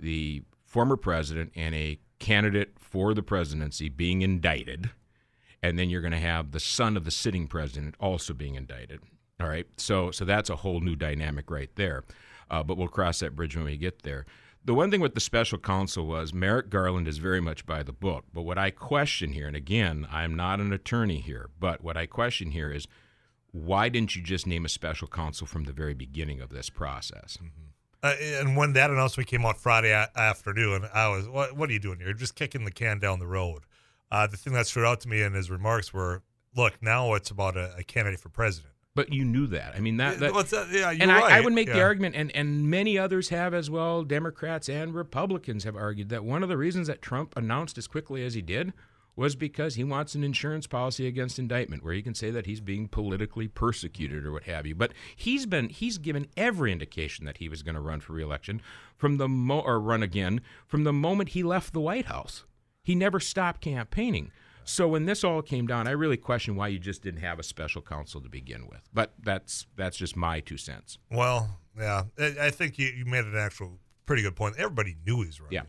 the 0.00 0.42
former 0.64 0.96
president 0.96 1.52
and 1.54 1.74
a 1.74 2.00
candidate 2.18 2.74
for 2.78 3.14
the 3.14 3.22
presidency 3.22 3.88
being 3.88 4.22
indicted 4.22 4.90
and 5.62 5.78
then 5.78 5.90
you're 5.90 6.00
going 6.00 6.12
to 6.12 6.18
have 6.18 6.52
the 6.52 6.60
son 6.60 6.96
of 6.96 7.04
the 7.04 7.10
sitting 7.10 7.46
president 7.46 7.94
also 8.00 8.34
being 8.34 8.54
indicted. 8.54 9.00
All 9.40 9.48
right, 9.48 9.66
so 9.76 10.10
so 10.10 10.24
that's 10.24 10.50
a 10.50 10.56
whole 10.56 10.80
new 10.80 10.96
dynamic 10.96 11.50
right 11.50 11.70
there. 11.76 12.04
Uh, 12.50 12.62
but 12.62 12.76
we'll 12.76 12.88
cross 12.88 13.20
that 13.20 13.36
bridge 13.36 13.56
when 13.56 13.64
we 13.64 13.76
get 13.76 14.02
there. 14.02 14.26
The 14.62 14.74
one 14.74 14.90
thing 14.90 15.00
with 15.00 15.14
the 15.14 15.20
special 15.20 15.56
counsel 15.56 16.04
was 16.04 16.34
Merrick 16.34 16.68
Garland 16.68 17.08
is 17.08 17.16
very 17.18 17.40
much 17.40 17.64
by 17.64 17.82
the 17.82 17.92
book. 17.92 18.24
But 18.34 18.42
what 18.42 18.58
I 18.58 18.70
question 18.70 19.32
here, 19.32 19.46
and 19.46 19.56
again, 19.56 20.06
I'm 20.10 20.34
not 20.34 20.60
an 20.60 20.72
attorney 20.72 21.20
here, 21.20 21.48
but 21.58 21.82
what 21.82 21.96
I 21.96 22.04
question 22.04 22.50
here 22.50 22.70
is 22.70 22.86
why 23.52 23.88
didn't 23.88 24.14
you 24.14 24.22
just 24.22 24.46
name 24.46 24.64
a 24.64 24.68
special 24.68 25.08
counsel 25.08 25.46
from 25.46 25.64
the 25.64 25.72
very 25.72 25.94
beginning 25.94 26.40
of 26.40 26.50
this 26.50 26.68
process? 26.68 27.38
Mm-hmm. 27.38 27.70
Uh, 28.02 28.14
and 28.40 28.56
when 28.56 28.72
that 28.74 28.90
announcement 28.90 29.28
came 29.28 29.44
out 29.44 29.58
Friday 29.58 29.92
afternoon, 29.92 30.86
I 30.92 31.08
was, 31.08 31.28
what, 31.28 31.56
what, 31.56 31.68
are 31.68 31.72
you 31.72 31.78
doing 31.78 31.98
here? 31.98 32.08
You're 32.08 32.16
just 32.16 32.34
kicking 32.34 32.64
the 32.64 32.70
can 32.70 32.98
down 32.98 33.18
the 33.18 33.26
road. 33.26 33.64
Uh, 34.10 34.26
the 34.26 34.36
thing 34.36 34.52
that 34.54 34.66
stood 34.66 34.84
out 34.84 35.00
to 35.00 35.08
me 35.08 35.22
in 35.22 35.32
his 35.34 35.50
remarks 35.50 35.92
were, 35.92 36.22
look, 36.56 36.82
now 36.82 37.14
it's 37.14 37.30
about 37.30 37.56
a, 37.56 37.74
a 37.78 37.84
candidate 37.84 38.20
for 38.20 38.28
president. 38.28 38.72
But 38.94 39.12
you 39.12 39.24
knew 39.24 39.46
that. 39.48 39.74
I 39.76 39.80
mean 39.80 39.98
that. 39.98 40.18
that 40.18 40.34
uh, 40.34 40.66
yeah, 40.72 40.90
and 40.90 41.10
right. 41.10 41.22
I, 41.22 41.38
I, 41.38 41.40
would 41.40 41.52
make 41.52 41.68
yeah. 41.68 41.74
the 41.74 41.82
argument, 41.82 42.16
and 42.16 42.34
and 42.34 42.68
many 42.68 42.98
others 42.98 43.28
have 43.28 43.54
as 43.54 43.70
well. 43.70 44.02
Democrats 44.02 44.68
and 44.68 44.92
Republicans 44.92 45.62
have 45.62 45.76
argued 45.76 46.08
that 46.08 46.24
one 46.24 46.42
of 46.42 46.48
the 46.48 46.56
reasons 46.56 46.88
that 46.88 47.00
Trump 47.00 47.32
announced 47.36 47.78
as 47.78 47.86
quickly 47.86 48.24
as 48.24 48.34
he 48.34 48.42
did 48.42 48.72
was 49.14 49.36
because 49.36 49.74
he 49.74 49.84
wants 49.84 50.14
an 50.14 50.24
insurance 50.24 50.66
policy 50.66 51.06
against 51.06 51.38
indictment, 51.38 51.84
where 51.84 51.94
he 51.94 52.02
can 52.02 52.14
say 52.14 52.30
that 52.30 52.46
he's 52.46 52.60
being 52.60 52.88
politically 52.88 53.46
persecuted 53.46 54.24
or 54.24 54.32
what 54.32 54.44
have 54.44 54.66
you. 54.66 54.74
But 54.74 54.92
he's 55.14 55.46
been 55.46 55.68
he's 55.68 55.98
given 55.98 56.26
every 56.36 56.72
indication 56.72 57.26
that 57.26 57.36
he 57.36 57.48
was 57.48 57.62
going 57.62 57.76
to 57.76 57.80
run 57.80 58.00
for 58.00 58.12
reelection 58.12 58.60
from 58.96 59.18
the 59.18 59.28
mo- 59.28 59.60
or 59.60 59.78
run 59.78 60.02
again 60.02 60.40
from 60.66 60.82
the 60.82 60.92
moment 60.92 61.30
he 61.30 61.44
left 61.44 61.72
the 61.72 61.80
White 61.80 62.06
House. 62.06 62.44
He 62.82 62.94
never 62.94 63.20
stopped 63.20 63.60
campaigning. 63.60 64.30
So 64.64 64.86
when 64.86 65.06
this 65.06 65.24
all 65.24 65.42
came 65.42 65.66
down, 65.66 65.88
I 65.88 65.92
really 65.92 66.16
question 66.16 66.54
why 66.54 66.68
you 66.68 66.78
just 66.78 67.02
didn't 67.02 67.20
have 67.20 67.38
a 67.38 67.42
special 67.42 67.82
counsel 67.82 68.20
to 68.20 68.28
begin 68.28 68.68
with. 68.68 68.88
But 68.92 69.14
that's 69.22 69.66
that's 69.76 69.96
just 69.96 70.16
my 70.16 70.40
two 70.40 70.56
cents. 70.56 70.98
Well, 71.10 71.58
yeah, 71.76 72.04
I 72.18 72.50
think 72.50 72.78
you, 72.78 72.86
you 72.88 73.04
made 73.04 73.24
an 73.24 73.36
actual 73.36 73.78
pretty 74.06 74.22
good 74.22 74.36
point. 74.36 74.56
Everybody 74.58 74.96
knew 75.06 75.22
he 75.22 75.26
was 75.26 75.40
running. 75.40 75.54
Yeah. 75.54 75.62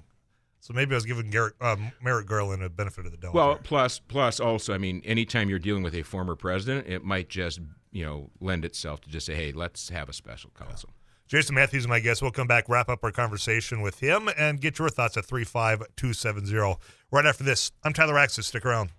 So 0.60 0.74
maybe 0.76 0.94
I 0.94 0.98
was 0.98 1.06
giving 1.06 1.32
Garrett, 1.32 1.56
uh, 1.60 1.76
Merrick 2.04 2.28
Garland 2.28 2.62
a 2.62 2.70
benefit 2.70 3.08
of 3.08 3.12
the 3.12 3.18
doubt. 3.18 3.34
Well, 3.34 3.60
plus 3.64 3.98
plus 3.98 4.40
also, 4.40 4.74
I 4.74 4.78
mean, 4.78 5.02
anytime 5.04 5.50
you're 5.50 5.58
dealing 5.58 5.82
with 5.82 5.96
a 5.96 6.04
former 6.04 6.36
president, 6.36 6.88
it 6.88 7.04
might 7.04 7.30
just 7.30 7.60
you 7.92 8.06
know 8.06 8.30
lend 8.40 8.66
itself 8.66 9.02
to 9.02 9.10
just 9.10 9.26
say, 9.26 9.34
hey, 9.34 9.52
let's 9.52 9.90
have 9.90 10.10
a 10.10 10.14
special 10.14 10.52
counsel. 10.58 10.92
Jason 11.28 11.56
Matthews, 11.56 11.88
my 11.88 12.02
guest. 12.02 12.22
We'll 12.22 12.32
come 12.32 12.48
back, 12.48 12.68
wrap 12.68 12.90
up 12.90 13.04
our 13.04 13.12
conversation 13.12 13.82
with 13.82 14.00
him, 14.00 14.30
and 14.38 14.60
get 14.60 14.78
your 14.78 14.90
thoughts 14.90 15.16
at 15.16 15.26
35270. 15.26 16.78
Right 17.14 17.26
after 17.26 17.44
this, 17.44 17.74
I'm 17.84 17.92
Tyler 17.92 18.14
Axness. 18.14 18.46
Stick 18.46 18.66
around. 18.66 18.90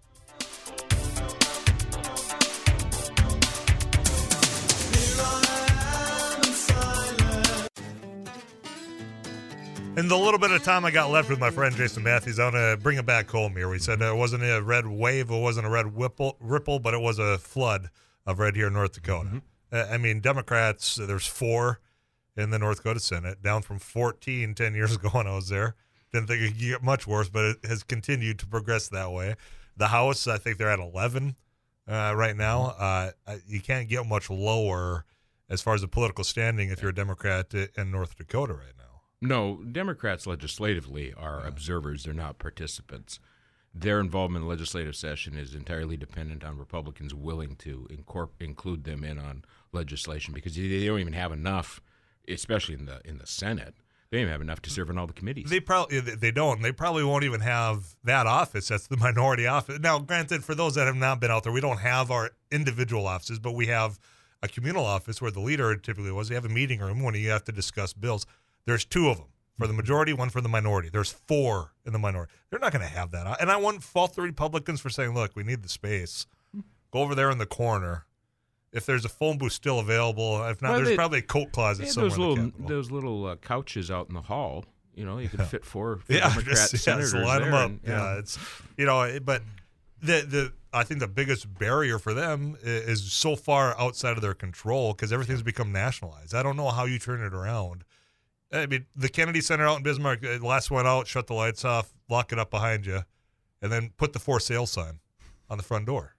In 9.97 10.09
the 10.09 10.17
little 10.17 10.39
bit 10.39 10.51
of 10.51 10.63
time 10.63 10.85
I 10.85 10.91
got 10.91 11.11
left 11.11 11.31
with 11.31 11.39
my 11.39 11.51
friend 11.51 11.75
Jason 11.75 12.03
Matthews, 12.03 12.39
I 12.39 12.45
want 12.45 12.57
to 12.57 12.79
bring 12.83 12.99
it 12.99 13.07
back 13.07 13.31
home 13.31 13.57
here. 13.57 13.71
We 13.71 13.79
said 13.79 14.03
it 14.03 14.15
wasn't 14.15 14.43
a 14.43 14.61
red 14.61 14.87
wave, 14.87 15.31
it 15.31 15.41
wasn't 15.41 15.67
a 15.67 15.71
red 15.71 15.97
ripple, 15.97 16.37
ripple 16.39 16.81
but 16.81 16.93
it 16.93 17.01
was 17.01 17.19
a 17.19 17.39
flood 17.39 17.89
of 18.27 18.39
red 18.39 18.57
here 18.57 18.67
in 18.67 18.75
North 18.75 18.93
Dakota. 18.93 19.29
Mm-hmm. 19.29 19.39
Uh, 19.73 19.87
I 19.91 19.97
mean, 19.97 20.21
Democrats, 20.21 20.97
there's 20.97 21.27
four 21.27 21.81
in 22.37 22.51
the 22.51 22.59
North 22.59 22.79
Dakota 22.79 23.01
Senate, 23.01 23.43
down 23.43 23.63
from 23.63 23.79
14 23.79 24.55
10 24.55 24.75
years 24.75 24.95
ago 24.97 25.09
when 25.11 25.27
I 25.27 25.35
was 25.35 25.49
there. 25.49 25.77
Didn't 26.13 26.29
think 26.29 26.43
it 26.43 26.49
could 26.49 26.59
get 26.59 26.83
much 26.83 27.07
worse, 27.07 27.29
but 27.29 27.45
it 27.45 27.57
has 27.65 27.83
continued 27.83 28.39
to 28.41 28.47
progress 28.47 28.89
that 28.89 29.13
way. 29.13 29.37
The 29.77 29.89
House, 29.89 30.27
I 30.27 30.39
think 30.39 30.59
they're 30.59 30.71
at 30.71 30.79
11 30.79 31.37
uh, 31.89 32.13
right 32.15 32.37
now. 32.37 32.75
Mm-hmm. 32.79 33.11
Uh, 33.27 33.37
you 33.47 33.61
can't 33.61 33.89
get 33.89 34.07
much 34.07 34.31
lower 34.31 35.05
as 35.49 35.61
far 35.61 35.75
as 35.75 35.81
the 35.81 35.89
political 35.89 36.25
standing 36.25 36.71
if 36.71 36.81
you're 36.83 36.91
a 36.91 36.95
Democrat 36.95 37.53
in 37.55 37.91
North 37.91 38.17
Dakota 38.17 38.55
right 38.55 38.77
now. 38.77 38.83
No, 39.21 39.63
Democrats 39.71 40.27
legislatively 40.27 41.15
are 41.15 41.47
observers; 41.47 42.05
they're 42.05 42.15
not 42.15 42.39
participants. 42.39 43.21
Their 43.75 44.01
involvement 44.01 44.43
in 44.43 44.49
the 44.49 44.51
legislative 44.51 44.97
session 44.97 45.39
is 45.39 45.55
entirely 45.55 45.97
dependent 45.97 46.45
on 46.45 46.59
Republicans 46.59 47.15
willing 47.15 47.57
to 47.57 47.87
incorpor- 47.91 48.31
include 48.41 48.85
them 48.85 49.05
in 49.05 49.19
on 49.19 49.45
legislation 49.71 50.35
because 50.35 50.57
they 50.57 50.67
they 50.67 50.87
don't 50.87 50.99
even 50.99 51.13
have 51.13 51.33
enough, 51.33 51.81
especially 52.27 52.75
in 52.75 52.87
the 52.87 53.01
in 53.05 53.19
the 53.19 53.27
Senate. 53.27 53.75
They 54.13 54.19
don't 54.19 54.25
even 54.25 54.33
have 54.33 54.41
enough 54.43 54.61
to 54.63 54.71
serve 54.71 54.91
in 54.91 54.99
all 54.99 55.07
the 55.07 55.15
committees. 55.15 55.49
They 55.49 55.59
probably 55.59 55.97
eh, 55.97 56.17
they 56.19 56.31
don't. 56.31 56.61
They 56.61 56.71
probably 56.71 57.03
won't 57.03 57.25
even 57.25 57.41
have 57.41 57.97
that 58.05 58.27
office. 58.27 58.69
That's 58.69 58.87
the 58.87 58.97
minority 58.99 59.47
office. 59.47 59.79
Now, 59.81 59.99
granted, 60.01 60.45
for 60.45 60.55
those 60.55 60.75
that 60.75 60.87
have 60.87 60.97
not 60.97 61.19
been 61.19 61.31
out 61.31 61.45
there, 61.45 61.53
we 61.53 61.63
don't 61.63 61.79
have 61.79 62.11
our 62.11 62.31
individual 62.51 63.07
offices, 63.07 63.39
but 63.39 63.55
we 63.55 63.69
have 63.69 63.99
a 64.43 64.49
communal 64.49 64.85
office 64.85 65.23
where 65.23 65.31
the 65.31 65.41
leader 65.41 65.75
typically 65.77 66.13
was. 66.13 66.29
They 66.29 66.35
have 66.35 66.45
a 66.45 66.51
meeting 66.51 66.81
room 66.81 67.03
when 67.03 67.15
you 67.15 67.31
have 67.31 67.45
to 67.45 67.53
discuss 67.53 67.95
bills. 67.95 68.27
There's 68.67 68.85
two 68.85 69.09
of 69.09 69.17
them 69.17 69.29
for 69.57 69.67
the 69.67 69.73
majority, 69.73 70.13
one 70.13 70.29
for 70.29 70.43
the 70.43 70.49
minority. 70.49 70.91
There's 70.91 71.13
four 71.27 71.73
in 71.87 71.95
the 71.95 71.99
minority. 71.99 72.35
They're 72.51 72.61
not 72.61 72.73
going 72.73 72.87
to 72.87 72.95
have 72.95 73.13
that. 73.13 73.41
And 73.41 73.51
I 73.51 73.57
wouldn't 73.57 73.83
fault 73.83 74.15
the 74.15 74.21
Republicans 74.21 74.83
for 74.83 74.91
saying, 74.91 75.15
"Look, 75.15 75.35
we 75.35 75.43
need 75.43 75.63
the 75.63 75.71
space. 75.71 76.27
Go 76.93 76.99
over 76.99 77.15
there 77.15 77.31
in 77.31 77.39
the 77.39 77.47
corner." 77.47 78.05
If 78.73 78.87
there's 78.87 79.05
a 79.05 79.09
phone 79.11 79.37
booth 79.39 79.53
still 79.53 79.79
available, 79.81 80.43
if 80.47 80.63
not, 80.63 80.71
Well, 80.71 80.77
there's 80.79 80.89
they- 80.89 80.97
probably 80.97 81.19
a 81.19 81.23
coat 81.23 81.53
closet 81.53 81.85
had 81.85 81.93
somewhere. 81.93 82.11
those 82.11 82.19
little 82.19 82.53
those 82.67 82.91
little 82.91 83.27
uh, 83.27 83.37
couches 83.37 83.91
out 83.91 84.09
in 84.09 84.15
the 84.15 84.23
hall. 84.23 84.65
You 84.95 85.05
know, 85.05 85.19
you 85.19 85.29
could 85.29 85.43
fit 85.49 85.65
four, 85.65 85.99
four 85.99 86.17
yeah, 86.17 86.29
Democrat 86.29 86.47
just, 86.57 86.73
yeah, 86.75 86.79
senators 86.81 87.13
just 87.13 87.25
line 87.25 87.41
there. 87.43 87.51
them 87.51 87.55
up. 87.55 87.69
and- 87.71 87.81
yeah. 87.87 88.19
it's 88.19 88.39
you 88.77 88.87
know, 88.87 89.19
but 89.23 89.43
the 90.01 90.21
the 90.27 90.53
I 90.75 90.85
think 90.85 91.01
the 91.01 91.09
biggest 91.09 91.53
barrier 91.59 91.99
for 91.99 92.15
them 92.15 92.57
i- 92.65 92.67
is 92.67 93.13
so 93.13 93.37
far 93.37 93.79
outside 93.79 94.17
of 94.17 94.23
their 94.23 94.33
control 94.35 94.95
because 94.95 95.13
everything's 95.13 95.43
become 95.43 95.71
nationalized. 95.71 96.35
I 96.35 96.43
don't 96.43 96.57
know 96.57 96.71
how 96.71 96.87
you 96.87 96.99
turn 96.99 97.23
it 97.23 97.35
around. 97.35 97.85
I 98.55 98.67
mean, 98.67 98.87
the 98.97 99.09
Kennedy 99.11 99.41
Center 99.43 99.67
out 99.67 99.79
in 99.79 99.83
Bismarck, 99.83 100.23
uh, 100.25 100.39
last 100.47 100.71
one 100.71 100.87
out, 100.87 101.07
shut 101.07 101.27
the 101.27 101.33
lights 101.35 101.65
off, 101.65 101.93
lock 102.11 102.33
it 102.33 102.39
up 102.39 102.51
behind 102.51 102.85
you, 102.87 103.03
and 103.63 103.71
then 103.73 103.93
put 103.97 104.13
the 104.15 104.19
for 104.19 104.41
sale 104.41 104.67
sign 104.67 105.01
on 105.49 105.57
the 105.59 105.63
front 105.65 105.87
door. 105.87 106.17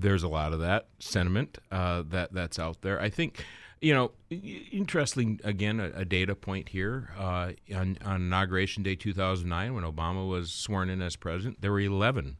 There's 0.00 0.22
a 0.22 0.28
lot 0.28 0.52
of 0.52 0.60
that 0.60 0.86
sentiment 1.00 1.58
uh, 1.72 2.04
that 2.10 2.32
that's 2.32 2.58
out 2.58 2.82
there. 2.82 3.00
I 3.00 3.10
think, 3.10 3.44
you 3.80 3.92
know, 3.92 4.12
interesting 4.30 5.40
again 5.42 5.80
a, 5.80 5.90
a 5.94 6.04
data 6.04 6.36
point 6.36 6.68
here 6.68 7.10
uh, 7.18 7.52
on, 7.74 7.98
on 8.04 8.22
inauguration 8.22 8.84
day 8.84 8.94
2009 8.94 9.74
when 9.74 9.84
Obama 9.84 10.28
was 10.28 10.52
sworn 10.52 10.88
in 10.88 11.02
as 11.02 11.16
president, 11.16 11.60
there 11.60 11.72
were 11.72 11.80
11 11.80 12.36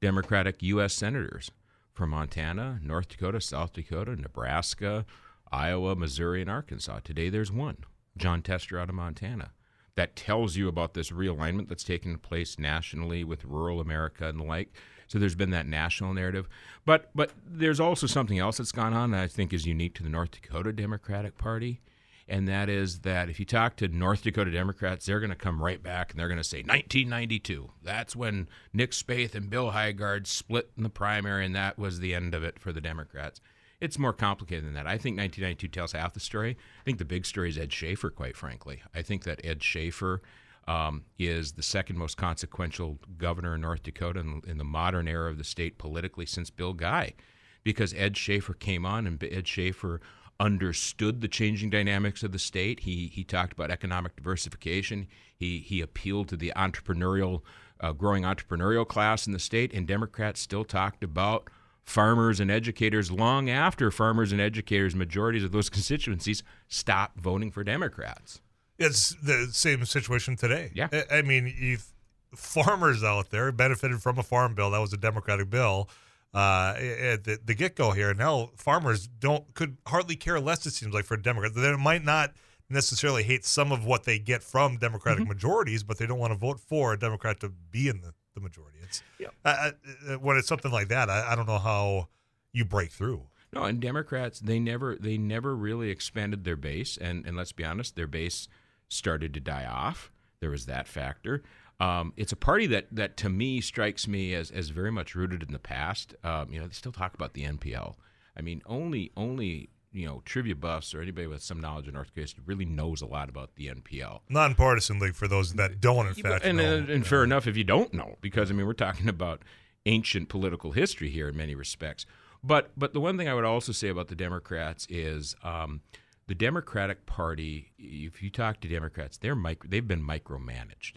Democratic 0.00 0.62
U.S. 0.62 0.94
senators 0.94 1.50
from 1.92 2.10
Montana, 2.10 2.80
North 2.82 3.08
Dakota, 3.08 3.40
South 3.40 3.72
Dakota, 3.72 4.16
Nebraska, 4.16 5.06
Iowa, 5.50 5.94
Missouri, 5.94 6.40
and 6.40 6.50
Arkansas. 6.50 7.00
Today 7.04 7.28
there's 7.28 7.52
one, 7.52 7.78
Jon 8.16 8.42
Tester 8.42 8.78
out 8.78 8.88
of 8.88 8.94
Montana. 8.94 9.52
That 9.94 10.14
tells 10.14 10.56
you 10.56 10.68
about 10.68 10.92
this 10.92 11.10
realignment 11.10 11.68
that's 11.68 11.84
taking 11.84 12.18
place 12.18 12.58
nationally 12.58 13.24
with 13.24 13.44
rural 13.44 13.80
America 13.80 14.28
and 14.28 14.40
the 14.40 14.44
like. 14.44 14.74
So 15.06 15.18
there's 15.18 15.34
been 15.34 15.50
that 15.50 15.66
national 15.66 16.14
narrative, 16.14 16.48
but 16.84 17.10
but 17.14 17.32
there's 17.46 17.80
also 17.80 18.06
something 18.06 18.38
else 18.38 18.58
that's 18.58 18.72
gone 18.72 18.92
on 18.92 19.10
that 19.12 19.22
I 19.22 19.28
think 19.28 19.52
is 19.52 19.66
unique 19.66 19.94
to 19.94 20.02
the 20.02 20.08
North 20.08 20.32
Dakota 20.32 20.72
Democratic 20.72 21.38
Party, 21.38 21.80
and 22.28 22.48
that 22.48 22.68
is 22.68 23.00
that 23.00 23.28
if 23.28 23.38
you 23.38 23.46
talk 23.46 23.76
to 23.76 23.88
North 23.88 24.22
Dakota 24.22 24.50
Democrats, 24.50 25.06
they're 25.06 25.20
going 25.20 25.30
to 25.30 25.36
come 25.36 25.62
right 25.62 25.82
back 25.82 26.10
and 26.10 26.18
they're 26.18 26.28
going 26.28 26.38
to 26.38 26.44
say 26.44 26.58
1992. 26.58 27.70
That's 27.82 28.16
when 28.16 28.48
Nick 28.72 28.90
Spaeth 28.90 29.34
and 29.34 29.48
Bill 29.48 29.70
Heigaard 29.70 30.26
split 30.26 30.70
in 30.76 30.82
the 30.82 30.90
primary, 30.90 31.46
and 31.46 31.54
that 31.54 31.78
was 31.78 32.00
the 32.00 32.14
end 32.14 32.34
of 32.34 32.42
it 32.42 32.58
for 32.58 32.72
the 32.72 32.80
Democrats. 32.80 33.40
It's 33.80 33.98
more 33.98 34.12
complicated 34.12 34.64
than 34.64 34.74
that. 34.74 34.86
I 34.86 34.96
think 34.96 35.18
1992 35.18 35.68
tells 35.68 35.92
half 35.92 36.14
the 36.14 36.20
story. 36.20 36.56
I 36.80 36.84
think 36.84 36.98
the 36.98 37.04
big 37.04 37.26
story 37.26 37.50
is 37.50 37.58
Ed 37.58 37.70
Schafer, 37.70 38.12
quite 38.14 38.36
frankly. 38.36 38.82
I 38.94 39.02
think 39.02 39.24
that 39.24 39.44
Ed 39.44 39.60
Schafer 39.60 40.20
um, 40.66 41.04
is 41.18 41.52
the 41.52 41.62
second 41.62 41.96
most 41.96 42.16
consequential 42.16 42.98
governor 43.18 43.54
in 43.54 43.60
North 43.60 43.82
Dakota 43.82 44.20
in, 44.20 44.42
in 44.46 44.58
the 44.58 44.64
modern 44.64 45.06
era 45.06 45.30
of 45.30 45.38
the 45.38 45.44
state 45.44 45.78
politically 45.78 46.26
since 46.26 46.50
Bill 46.50 46.72
Guy, 46.72 47.14
because 47.62 47.94
Ed 47.94 48.14
Schafer 48.14 48.58
came 48.58 48.84
on 48.84 49.06
and 49.06 49.22
Ed 49.22 49.44
Schafer 49.44 50.00
understood 50.38 51.20
the 51.20 51.28
changing 51.28 51.70
dynamics 51.70 52.22
of 52.22 52.32
the 52.32 52.38
state. 52.38 52.80
He 52.80 53.08
he 53.08 53.24
talked 53.24 53.52
about 53.52 53.70
economic 53.70 54.16
diversification. 54.16 55.06
He 55.34 55.60
he 55.60 55.80
appealed 55.80 56.28
to 56.28 56.36
the 56.36 56.52
entrepreneurial, 56.56 57.42
uh, 57.80 57.92
growing 57.92 58.24
entrepreneurial 58.24 58.86
class 58.86 59.26
in 59.26 59.32
the 59.32 59.38
state, 59.38 59.72
and 59.72 59.86
Democrats 59.86 60.40
still 60.40 60.64
talked 60.64 61.04
about 61.04 61.48
farmers 61.84 62.40
and 62.40 62.50
educators 62.50 63.12
long 63.12 63.48
after 63.48 63.90
farmers 63.90 64.32
and 64.32 64.40
educators, 64.40 64.94
majorities 64.94 65.44
of 65.44 65.52
those 65.52 65.70
constituencies, 65.76 66.42
stopped 66.68 67.20
voting 67.20 67.50
for 67.50 67.62
Democrats. 67.62 68.40
It's 68.78 69.14
the 69.22 69.48
same 69.52 69.84
situation 69.84 70.36
today. 70.36 70.70
Yeah. 70.74 70.88
I- 70.92 71.18
I 71.18 71.22
mean, 71.22 71.52
you've 71.58 71.86
farmers 72.34 73.02
out 73.02 73.30
there 73.30 73.50
benefited 73.52 74.02
from 74.02 74.18
a 74.18 74.22
farm 74.22 74.54
bill 74.54 74.70
that 74.70 74.78
was 74.80 74.92
a 74.92 74.96
Democratic 74.98 75.48
bill 75.48 75.88
uh, 76.34 76.74
at 76.76 77.24
the, 77.24 77.38
the 77.42 77.54
get 77.54 77.74
go 77.76 77.92
here. 77.92 78.12
Now 78.12 78.50
farmers 78.56 79.06
don't 79.06 79.54
could 79.54 79.78
hardly 79.86 80.16
care 80.16 80.38
less. 80.38 80.66
It 80.66 80.72
seems 80.72 80.92
like 80.92 81.04
for 81.06 81.16
Democrats, 81.16 81.54
they 81.54 81.74
might 81.76 82.04
not 82.04 82.32
necessarily 82.68 83.22
hate 83.22 83.44
some 83.44 83.72
of 83.72 83.84
what 83.86 84.04
they 84.04 84.18
get 84.18 84.42
from 84.42 84.76
Democratic 84.76 85.22
Mm-hmm. 85.22 85.28
majorities, 85.28 85.82
but 85.82 85.96
they 85.98 86.06
don't 86.06 86.18
want 86.18 86.32
to 86.32 86.38
vote 86.38 86.60
for 86.60 86.92
a 86.92 86.98
Democrat 86.98 87.40
to 87.40 87.48
be 87.48 87.88
in 87.88 88.00
the, 88.02 88.12
the 88.34 88.40
majority. 88.40 88.78
It's 88.82 89.02
uh, 89.44 89.70
uh, 90.08 90.14
when 90.14 90.36
it's 90.36 90.48
something 90.48 90.72
like 90.72 90.88
that. 90.88 91.08
I, 91.08 91.32
I 91.32 91.36
don't 91.36 91.46
know 91.46 91.58
how 91.58 92.08
you 92.52 92.64
break 92.66 92.90
through. 92.90 93.22
No, 93.52 93.62
and 93.62 93.80
Democrats 93.80 94.40
they 94.40 94.58
never 94.58 94.96
they 94.96 95.16
never 95.16 95.56
really 95.56 95.88
expanded 95.90 96.44
their 96.44 96.56
base, 96.56 96.98
and 96.98 97.24
and 97.24 97.36
let's 97.36 97.52
be 97.52 97.64
honest, 97.64 97.96
their 97.96 98.08
base 98.08 98.48
started 98.88 99.34
to 99.34 99.40
die 99.40 99.66
off. 99.66 100.10
There 100.40 100.50
was 100.50 100.66
that 100.66 100.86
factor. 100.86 101.42
Um, 101.78 102.12
it's 102.16 102.32
a 102.32 102.36
party 102.36 102.66
that 102.68 102.86
that 102.90 103.16
to 103.18 103.28
me 103.28 103.60
strikes 103.60 104.08
me 104.08 104.34
as 104.34 104.50
as 104.50 104.70
very 104.70 104.90
much 104.90 105.14
rooted 105.14 105.42
in 105.42 105.52
the 105.52 105.58
past. 105.58 106.14
Um, 106.24 106.52
you 106.52 106.58
know, 106.58 106.66
they 106.66 106.72
still 106.72 106.92
talk 106.92 107.14
about 107.14 107.34
the 107.34 107.44
NPL. 107.44 107.94
I 108.36 108.42
mean, 108.42 108.62
only 108.66 109.12
only 109.16 109.68
you 109.92 110.06
know 110.06 110.22
trivia 110.24 110.54
buffs 110.54 110.94
or 110.94 111.02
anybody 111.02 111.26
with 111.26 111.42
some 111.42 111.60
knowledge 111.60 111.88
of 111.88 111.94
North 111.94 112.14
Dakota 112.14 112.40
really 112.46 112.64
knows 112.64 113.02
a 113.02 113.06
lot 113.06 113.28
about 113.28 113.56
the 113.56 113.68
NPL. 113.68 114.20
Nonpartisan 114.28 114.98
league 114.98 115.14
for 115.14 115.28
those 115.28 115.54
that 115.54 115.80
don't, 115.80 116.06
in 116.06 116.14
fact, 116.14 116.44
and, 116.44 116.60
and, 116.60 116.88
and 116.88 117.06
fair 117.06 117.24
enough 117.24 117.46
if 117.46 117.56
you 117.56 117.64
don't 117.64 117.92
know, 117.92 118.16
because 118.20 118.50
I 118.50 118.54
mean 118.54 118.66
we're 118.66 118.72
talking 118.72 119.08
about 119.08 119.42
ancient 119.84 120.28
political 120.28 120.72
history 120.72 121.10
here 121.10 121.28
in 121.28 121.36
many 121.36 121.54
respects. 121.54 122.06
But 122.42 122.70
but 122.76 122.94
the 122.94 123.00
one 123.00 123.18
thing 123.18 123.28
I 123.28 123.34
would 123.34 123.44
also 123.44 123.72
say 123.72 123.88
about 123.88 124.08
the 124.08 124.14
Democrats 124.14 124.86
is 124.88 125.34
um, 125.42 125.80
the 126.26 126.34
Democratic 126.34 127.06
Party. 127.06 127.72
If 127.78 128.22
you 128.22 128.30
talk 128.30 128.60
to 128.60 128.68
Democrats, 128.68 129.16
they're 129.16 129.36
micro, 129.36 129.68
they've 129.70 129.86
been 129.86 130.06
micromanaged. 130.06 130.94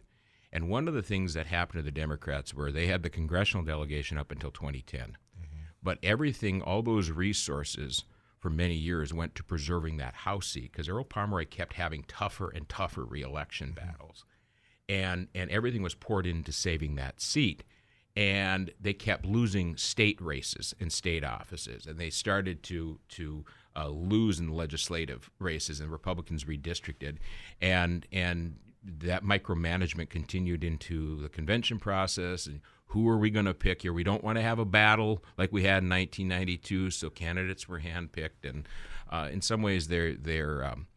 And 0.52 0.70
one 0.70 0.88
of 0.88 0.94
the 0.94 1.04
things 1.04 1.34
that 1.36 1.46
happened 1.48 1.80
to 1.80 1.84
the 1.84 1.92
Democrats 1.92 2.54
were 2.54 2.72
they 2.72 2.88
had 2.88 3.04
the 3.04 3.10
congressional 3.10 3.64
delegation 3.64 4.18
up 4.18 4.32
until 4.32 4.52
2010, 4.52 5.02
mm-hmm. 5.02 5.46
but 5.84 6.00
everything, 6.02 6.62
all 6.62 6.82
those 6.82 7.12
resources 7.12 8.04
for 8.40 8.50
many 8.50 8.74
years 8.74 9.14
went 9.14 9.36
to 9.36 9.44
preserving 9.44 9.98
that 9.98 10.16
House 10.16 10.48
seat 10.48 10.72
because 10.72 10.90
Earl 10.90 11.04
Pomeroy 11.04 11.46
kept 11.46 11.74
having 11.74 12.04
tougher 12.08 12.50
and 12.50 12.68
tougher 12.68 13.06
reelection 13.06 13.74
mm-hmm. 13.74 13.88
battles. 13.88 14.26
And 14.88 15.28
and 15.36 15.52
everything 15.52 15.84
was 15.84 15.94
poured 15.94 16.26
into 16.26 16.52
saving 16.52 16.96
that 16.96 17.22
seat. 17.22 17.64
And 18.16 18.72
they 18.82 18.94
kept 18.94 19.24
losing 19.24 19.78
state 19.78 20.20
races 20.20 20.74
and 20.80 20.92
state 20.92 21.24
offices. 21.24 21.86
And 21.86 22.00
they 22.00 22.10
started 22.10 22.64
to 22.64 23.00
to 23.10 23.46
uh, 23.80 23.88
lose 23.88 24.40
in 24.40 24.48
the 24.48 24.54
legislative 24.54 25.30
races 25.40 25.80
and 25.80 25.92
republicans 25.92 26.44
redistricted 26.46 27.18
and 27.62 28.06
and 28.12 28.56
that 28.84 29.24
micromanagement 29.24 30.10
continued 30.10 30.64
into 30.64 31.22
the 31.22 31.30
convention 31.30 31.80
process 31.80 32.46
and 32.48 32.62
who 32.94 33.08
are 33.08 33.18
we 33.20 33.30
going 33.30 33.46
to 33.46 33.54
pick 33.54 33.84
here? 33.84 33.94
We 33.94 34.04
don't 34.04 34.24
want 34.24 34.38
to 34.40 34.42
have 34.42 34.58
a 34.58 34.66
battle 34.66 35.24
like 35.38 35.52
we 35.52 35.62
had 35.62 35.84
in 35.84 35.90
1992. 35.90 36.90
So 36.90 37.12
candidates 37.12 37.68
were 37.70 37.82
handpicked, 37.82 38.44
and 38.50 38.68
uh, 39.12 39.30
in 39.32 39.42
some 39.42 39.62
ways, 39.62 39.90
they're 39.90 40.16
they're 40.16 40.64
um, 40.66 40.88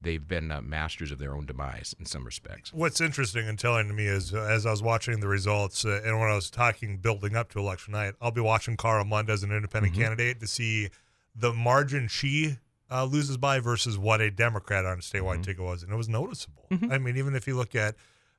they've 0.00 0.26
been 0.26 0.50
uh, 0.50 0.62
masters 0.62 1.12
of 1.12 1.18
their 1.18 1.34
own 1.34 1.44
demise 1.44 1.94
in 1.98 2.06
some 2.06 2.24
respects. 2.24 2.72
What's 2.72 3.02
interesting 3.02 3.46
and 3.48 3.58
telling 3.58 3.88
to 3.88 3.92
me 3.92 4.06
is 4.06 4.32
uh, 4.32 4.40
as 4.40 4.64
I 4.64 4.70
was 4.70 4.82
watching 4.82 5.20
the 5.20 5.28
results 5.28 5.84
uh, 5.84 6.00
and 6.04 6.18
when 6.18 6.30
I 6.30 6.34
was 6.34 6.48
talking 6.48 6.96
building 6.96 7.36
up 7.36 7.50
to 7.52 7.58
election 7.58 7.92
night, 7.92 8.14
I'll 8.22 8.30
be 8.30 8.40
watching 8.40 8.78
Cara 8.78 9.04
Mund 9.04 9.28
as 9.28 9.42
an 9.42 9.52
independent 9.52 9.92
Mm-hmm. 9.92 10.02
candidate 10.02 10.40
to 10.40 10.46
see 10.46 10.88
the 11.34 11.52
margin 11.52 12.08
she 12.08 12.58
uh, 12.90 13.04
loses 13.04 13.36
by 13.36 13.58
versus 13.60 13.98
what 13.98 14.20
a 14.20 14.30
Democrat 14.30 14.84
on 14.84 14.98
a 14.98 15.00
statewide 15.00 15.34
Mm-hmm. 15.36 15.42
ticket 15.42 15.62
was, 15.64 15.82
and 15.82 15.92
it 15.92 15.96
was 15.96 16.08
noticeable. 16.08 16.66
I 16.90 16.98
mean, 16.98 17.16
even 17.16 17.34
if 17.34 17.46
you 17.46 17.56
look 17.56 17.74
at 17.74 17.94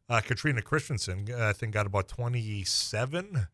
uh, 0.09 0.21
Katrina 0.21 0.61
Christiansen, 0.61 1.27
uh, 1.31 1.47
I 1.49 1.53
think 1.53 1.73
got 1.73 1.85
about 1.85 2.07
twenty 2.07 2.63
seven. 2.63 3.47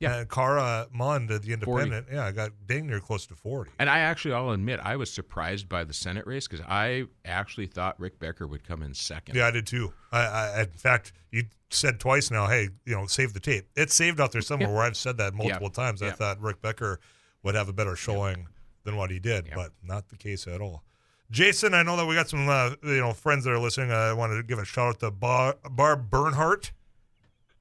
Yeah. 0.00 0.16
and 0.18 0.28
Cara 0.28 0.88
Mund, 0.92 1.30
uh, 1.30 1.38
the 1.38 1.52
independent, 1.54 2.08
yeah, 2.12 2.30
got 2.32 2.50
dang 2.66 2.88
near 2.88 3.00
close 3.00 3.26
to 3.28 3.36
forty. 3.36 3.70
And 3.78 3.88
I 3.88 4.00
actually, 4.00 4.34
I'll 4.34 4.50
admit, 4.50 4.80
I 4.82 4.96
was 4.96 5.10
surprised 5.10 5.68
by 5.68 5.84
the 5.84 5.94
Senate 5.94 6.26
race 6.26 6.46
because 6.46 6.64
I 6.68 7.04
actually 7.24 7.66
thought 7.68 7.98
Rick 7.98 8.18
Becker 8.18 8.46
would 8.46 8.64
come 8.66 8.82
in 8.82 8.92
second. 8.92 9.36
Yeah, 9.36 9.46
I 9.46 9.50
did 9.52 9.66
too. 9.66 9.94
I, 10.12 10.20
I 10.26 10.60
in 10.62 10.70
fact, 10.70 11.12
you 11.30 11.44
said 11.70 12.00
twice 12.00 12.30
now, 12.30 12.48
hey, 12.48 12.68
you 12.84 12.94
know, 12.94 13.06
save 13.06 13.32
the 13.34 13.40
tape. 13.40 13.66
It's 13.76 13.94
saved 13.94 14.20
out 14.20 14.32
there 14.32 14.42
somewhere 14.42 14.68
where 14.68 14.82
I've 14.82 14.96
said 14.96 15.16
that 15.18 15.32
multiple 15.32 15.70
times. 15.70 16.02
I 16.02 16.06
Yeah. 16.06 16.12
thought 16.12 16.40
Rick 16.40 16.60
Becker 16.60 17.00
would 17.44 17.54
have 17.54 17.68
a 17.68 17.72
better 17.72 17.96
showing 17.96 18.48
than 18.84 18.96
what 18.96 19.10
he 19.10 19.18
did, 19.18 19.46
Yeah. 19.48 19.54
but 19.56 19.72
not 19.82 20.08
the 20.08 20.16
case 20.16 20.46
at 20.46 20.60
all. 20.60 20.82
Jason, 21.30 21.74
I 21.74 21.82
know 21.82 21.96
that 21.96 22.06
we 22.06 22.14
got 22.14 22.28
some 22.28 22.48
uh, 22.48 22.72
you 22.82 23.00
know 23.00 23.12
friends 23.12 23.44
that 23.44 23.50
are 23.50 23.58
listening. 23.58 23.90
I 23.90 24.12
wanted 24.12 24.36
to 24.36 24.42
give 24.42 24.58
a 24.58 24.64
shout 24.64 24.88
out 24.88 25.00
to 25.00 25.10
Bar- 25.10 25.56
Barb 25.70 26.10
Bernhardt. 26.10 26.72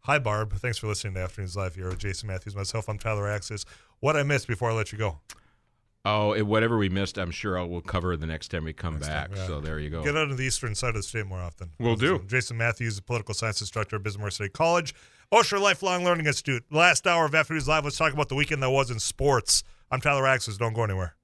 Hi, 0.01 0.19
Barb. 0.19 0.53
Thanks 0.57 0.77
for 0.77 0.87
listening 0.87 1.13
to 1.13 1.21
Afternoons 1.21 1.55
Live 1.55 1.75
here 1.75 1.87
with 1.87 1.97
Jason 1.99 2.27
Matthews. 2.27 2.55
Myself, 2.57 2.89
I'm 2.89 2.99
Tyler 2.99 3.23
Axness. 3.23 3.63
What 4.01 4.17
I 4.17 4.23
missed 4.23 4.47
before 4.49 4.69
I 4.69 4.73
let 4.73 4.91
you 4.91 4.97
go? 4.97 5.19
Oh, 6.05 6.37
whatever 6.43 6.77
we 6.77 6.89
missed, 6.89 7.17
I'm 7.17 7.31
sure 7.31 7.57
I 7.57 7.63
will 7.63 7.79
cover 7.79 8.17
the 8.17 8.25
next 8.25 8.49
time 8.49 8.65
we 8.65 8.73
come 8.73 8.99
back. 8.99 9.29
time, 9.29 9.37
yeah. 9.37 9.47
So 9.47 9.61
there 9.61 9.79
you 9.79 9.89
go. 9.89 10.03
Get 10.03 10.17
out 10.17 10.29
of 10.29 10.35
the 10.37 10.43
eastern 10.43 10.75
side 10.75 10.89
of 10.89 10.95
the 10.95 11.03
state 11.03 11.25
more 11.25 11.39
often. 11.39 11.71
We'll 11.79 11.95
do. 11.95 12.21
Jason 12.27 12.57
Matthews, 12.57 12.97
the 12.97 13.01
political 13.01 13.33
science 13.33 13.61
instructor 13.61 13.95
at 13.95 14.03
Bismarck 14.03 14.33
State 14.33 14.51
College, 14.51 14.93
Osher 15.31 15.61
Lifelong 15.61 16.03
Learning 16.03 16.25
Institute. 16.25 16.65
Last 16.69 17.07
hour 17.07 17.23
of 17.25 17.33
Afternoons 17.33 17.69
Live, 17.69 17.85
let's 17.85 17.97
talk 17.97 18.11
about 18.11 18.27
the 18.27 18.35
weekend 18.35 18.61
that 18.61 18.69
was 18.71 18.91
in 18.91 18.99
sports. 18.99 19.63
I'm 19.91 20.01
Tyler 20.01 20.23
Axness. 20.23 20.57
Don't 20.57 20.73
go 20.73 20.83
anywhere. 20.83 21.15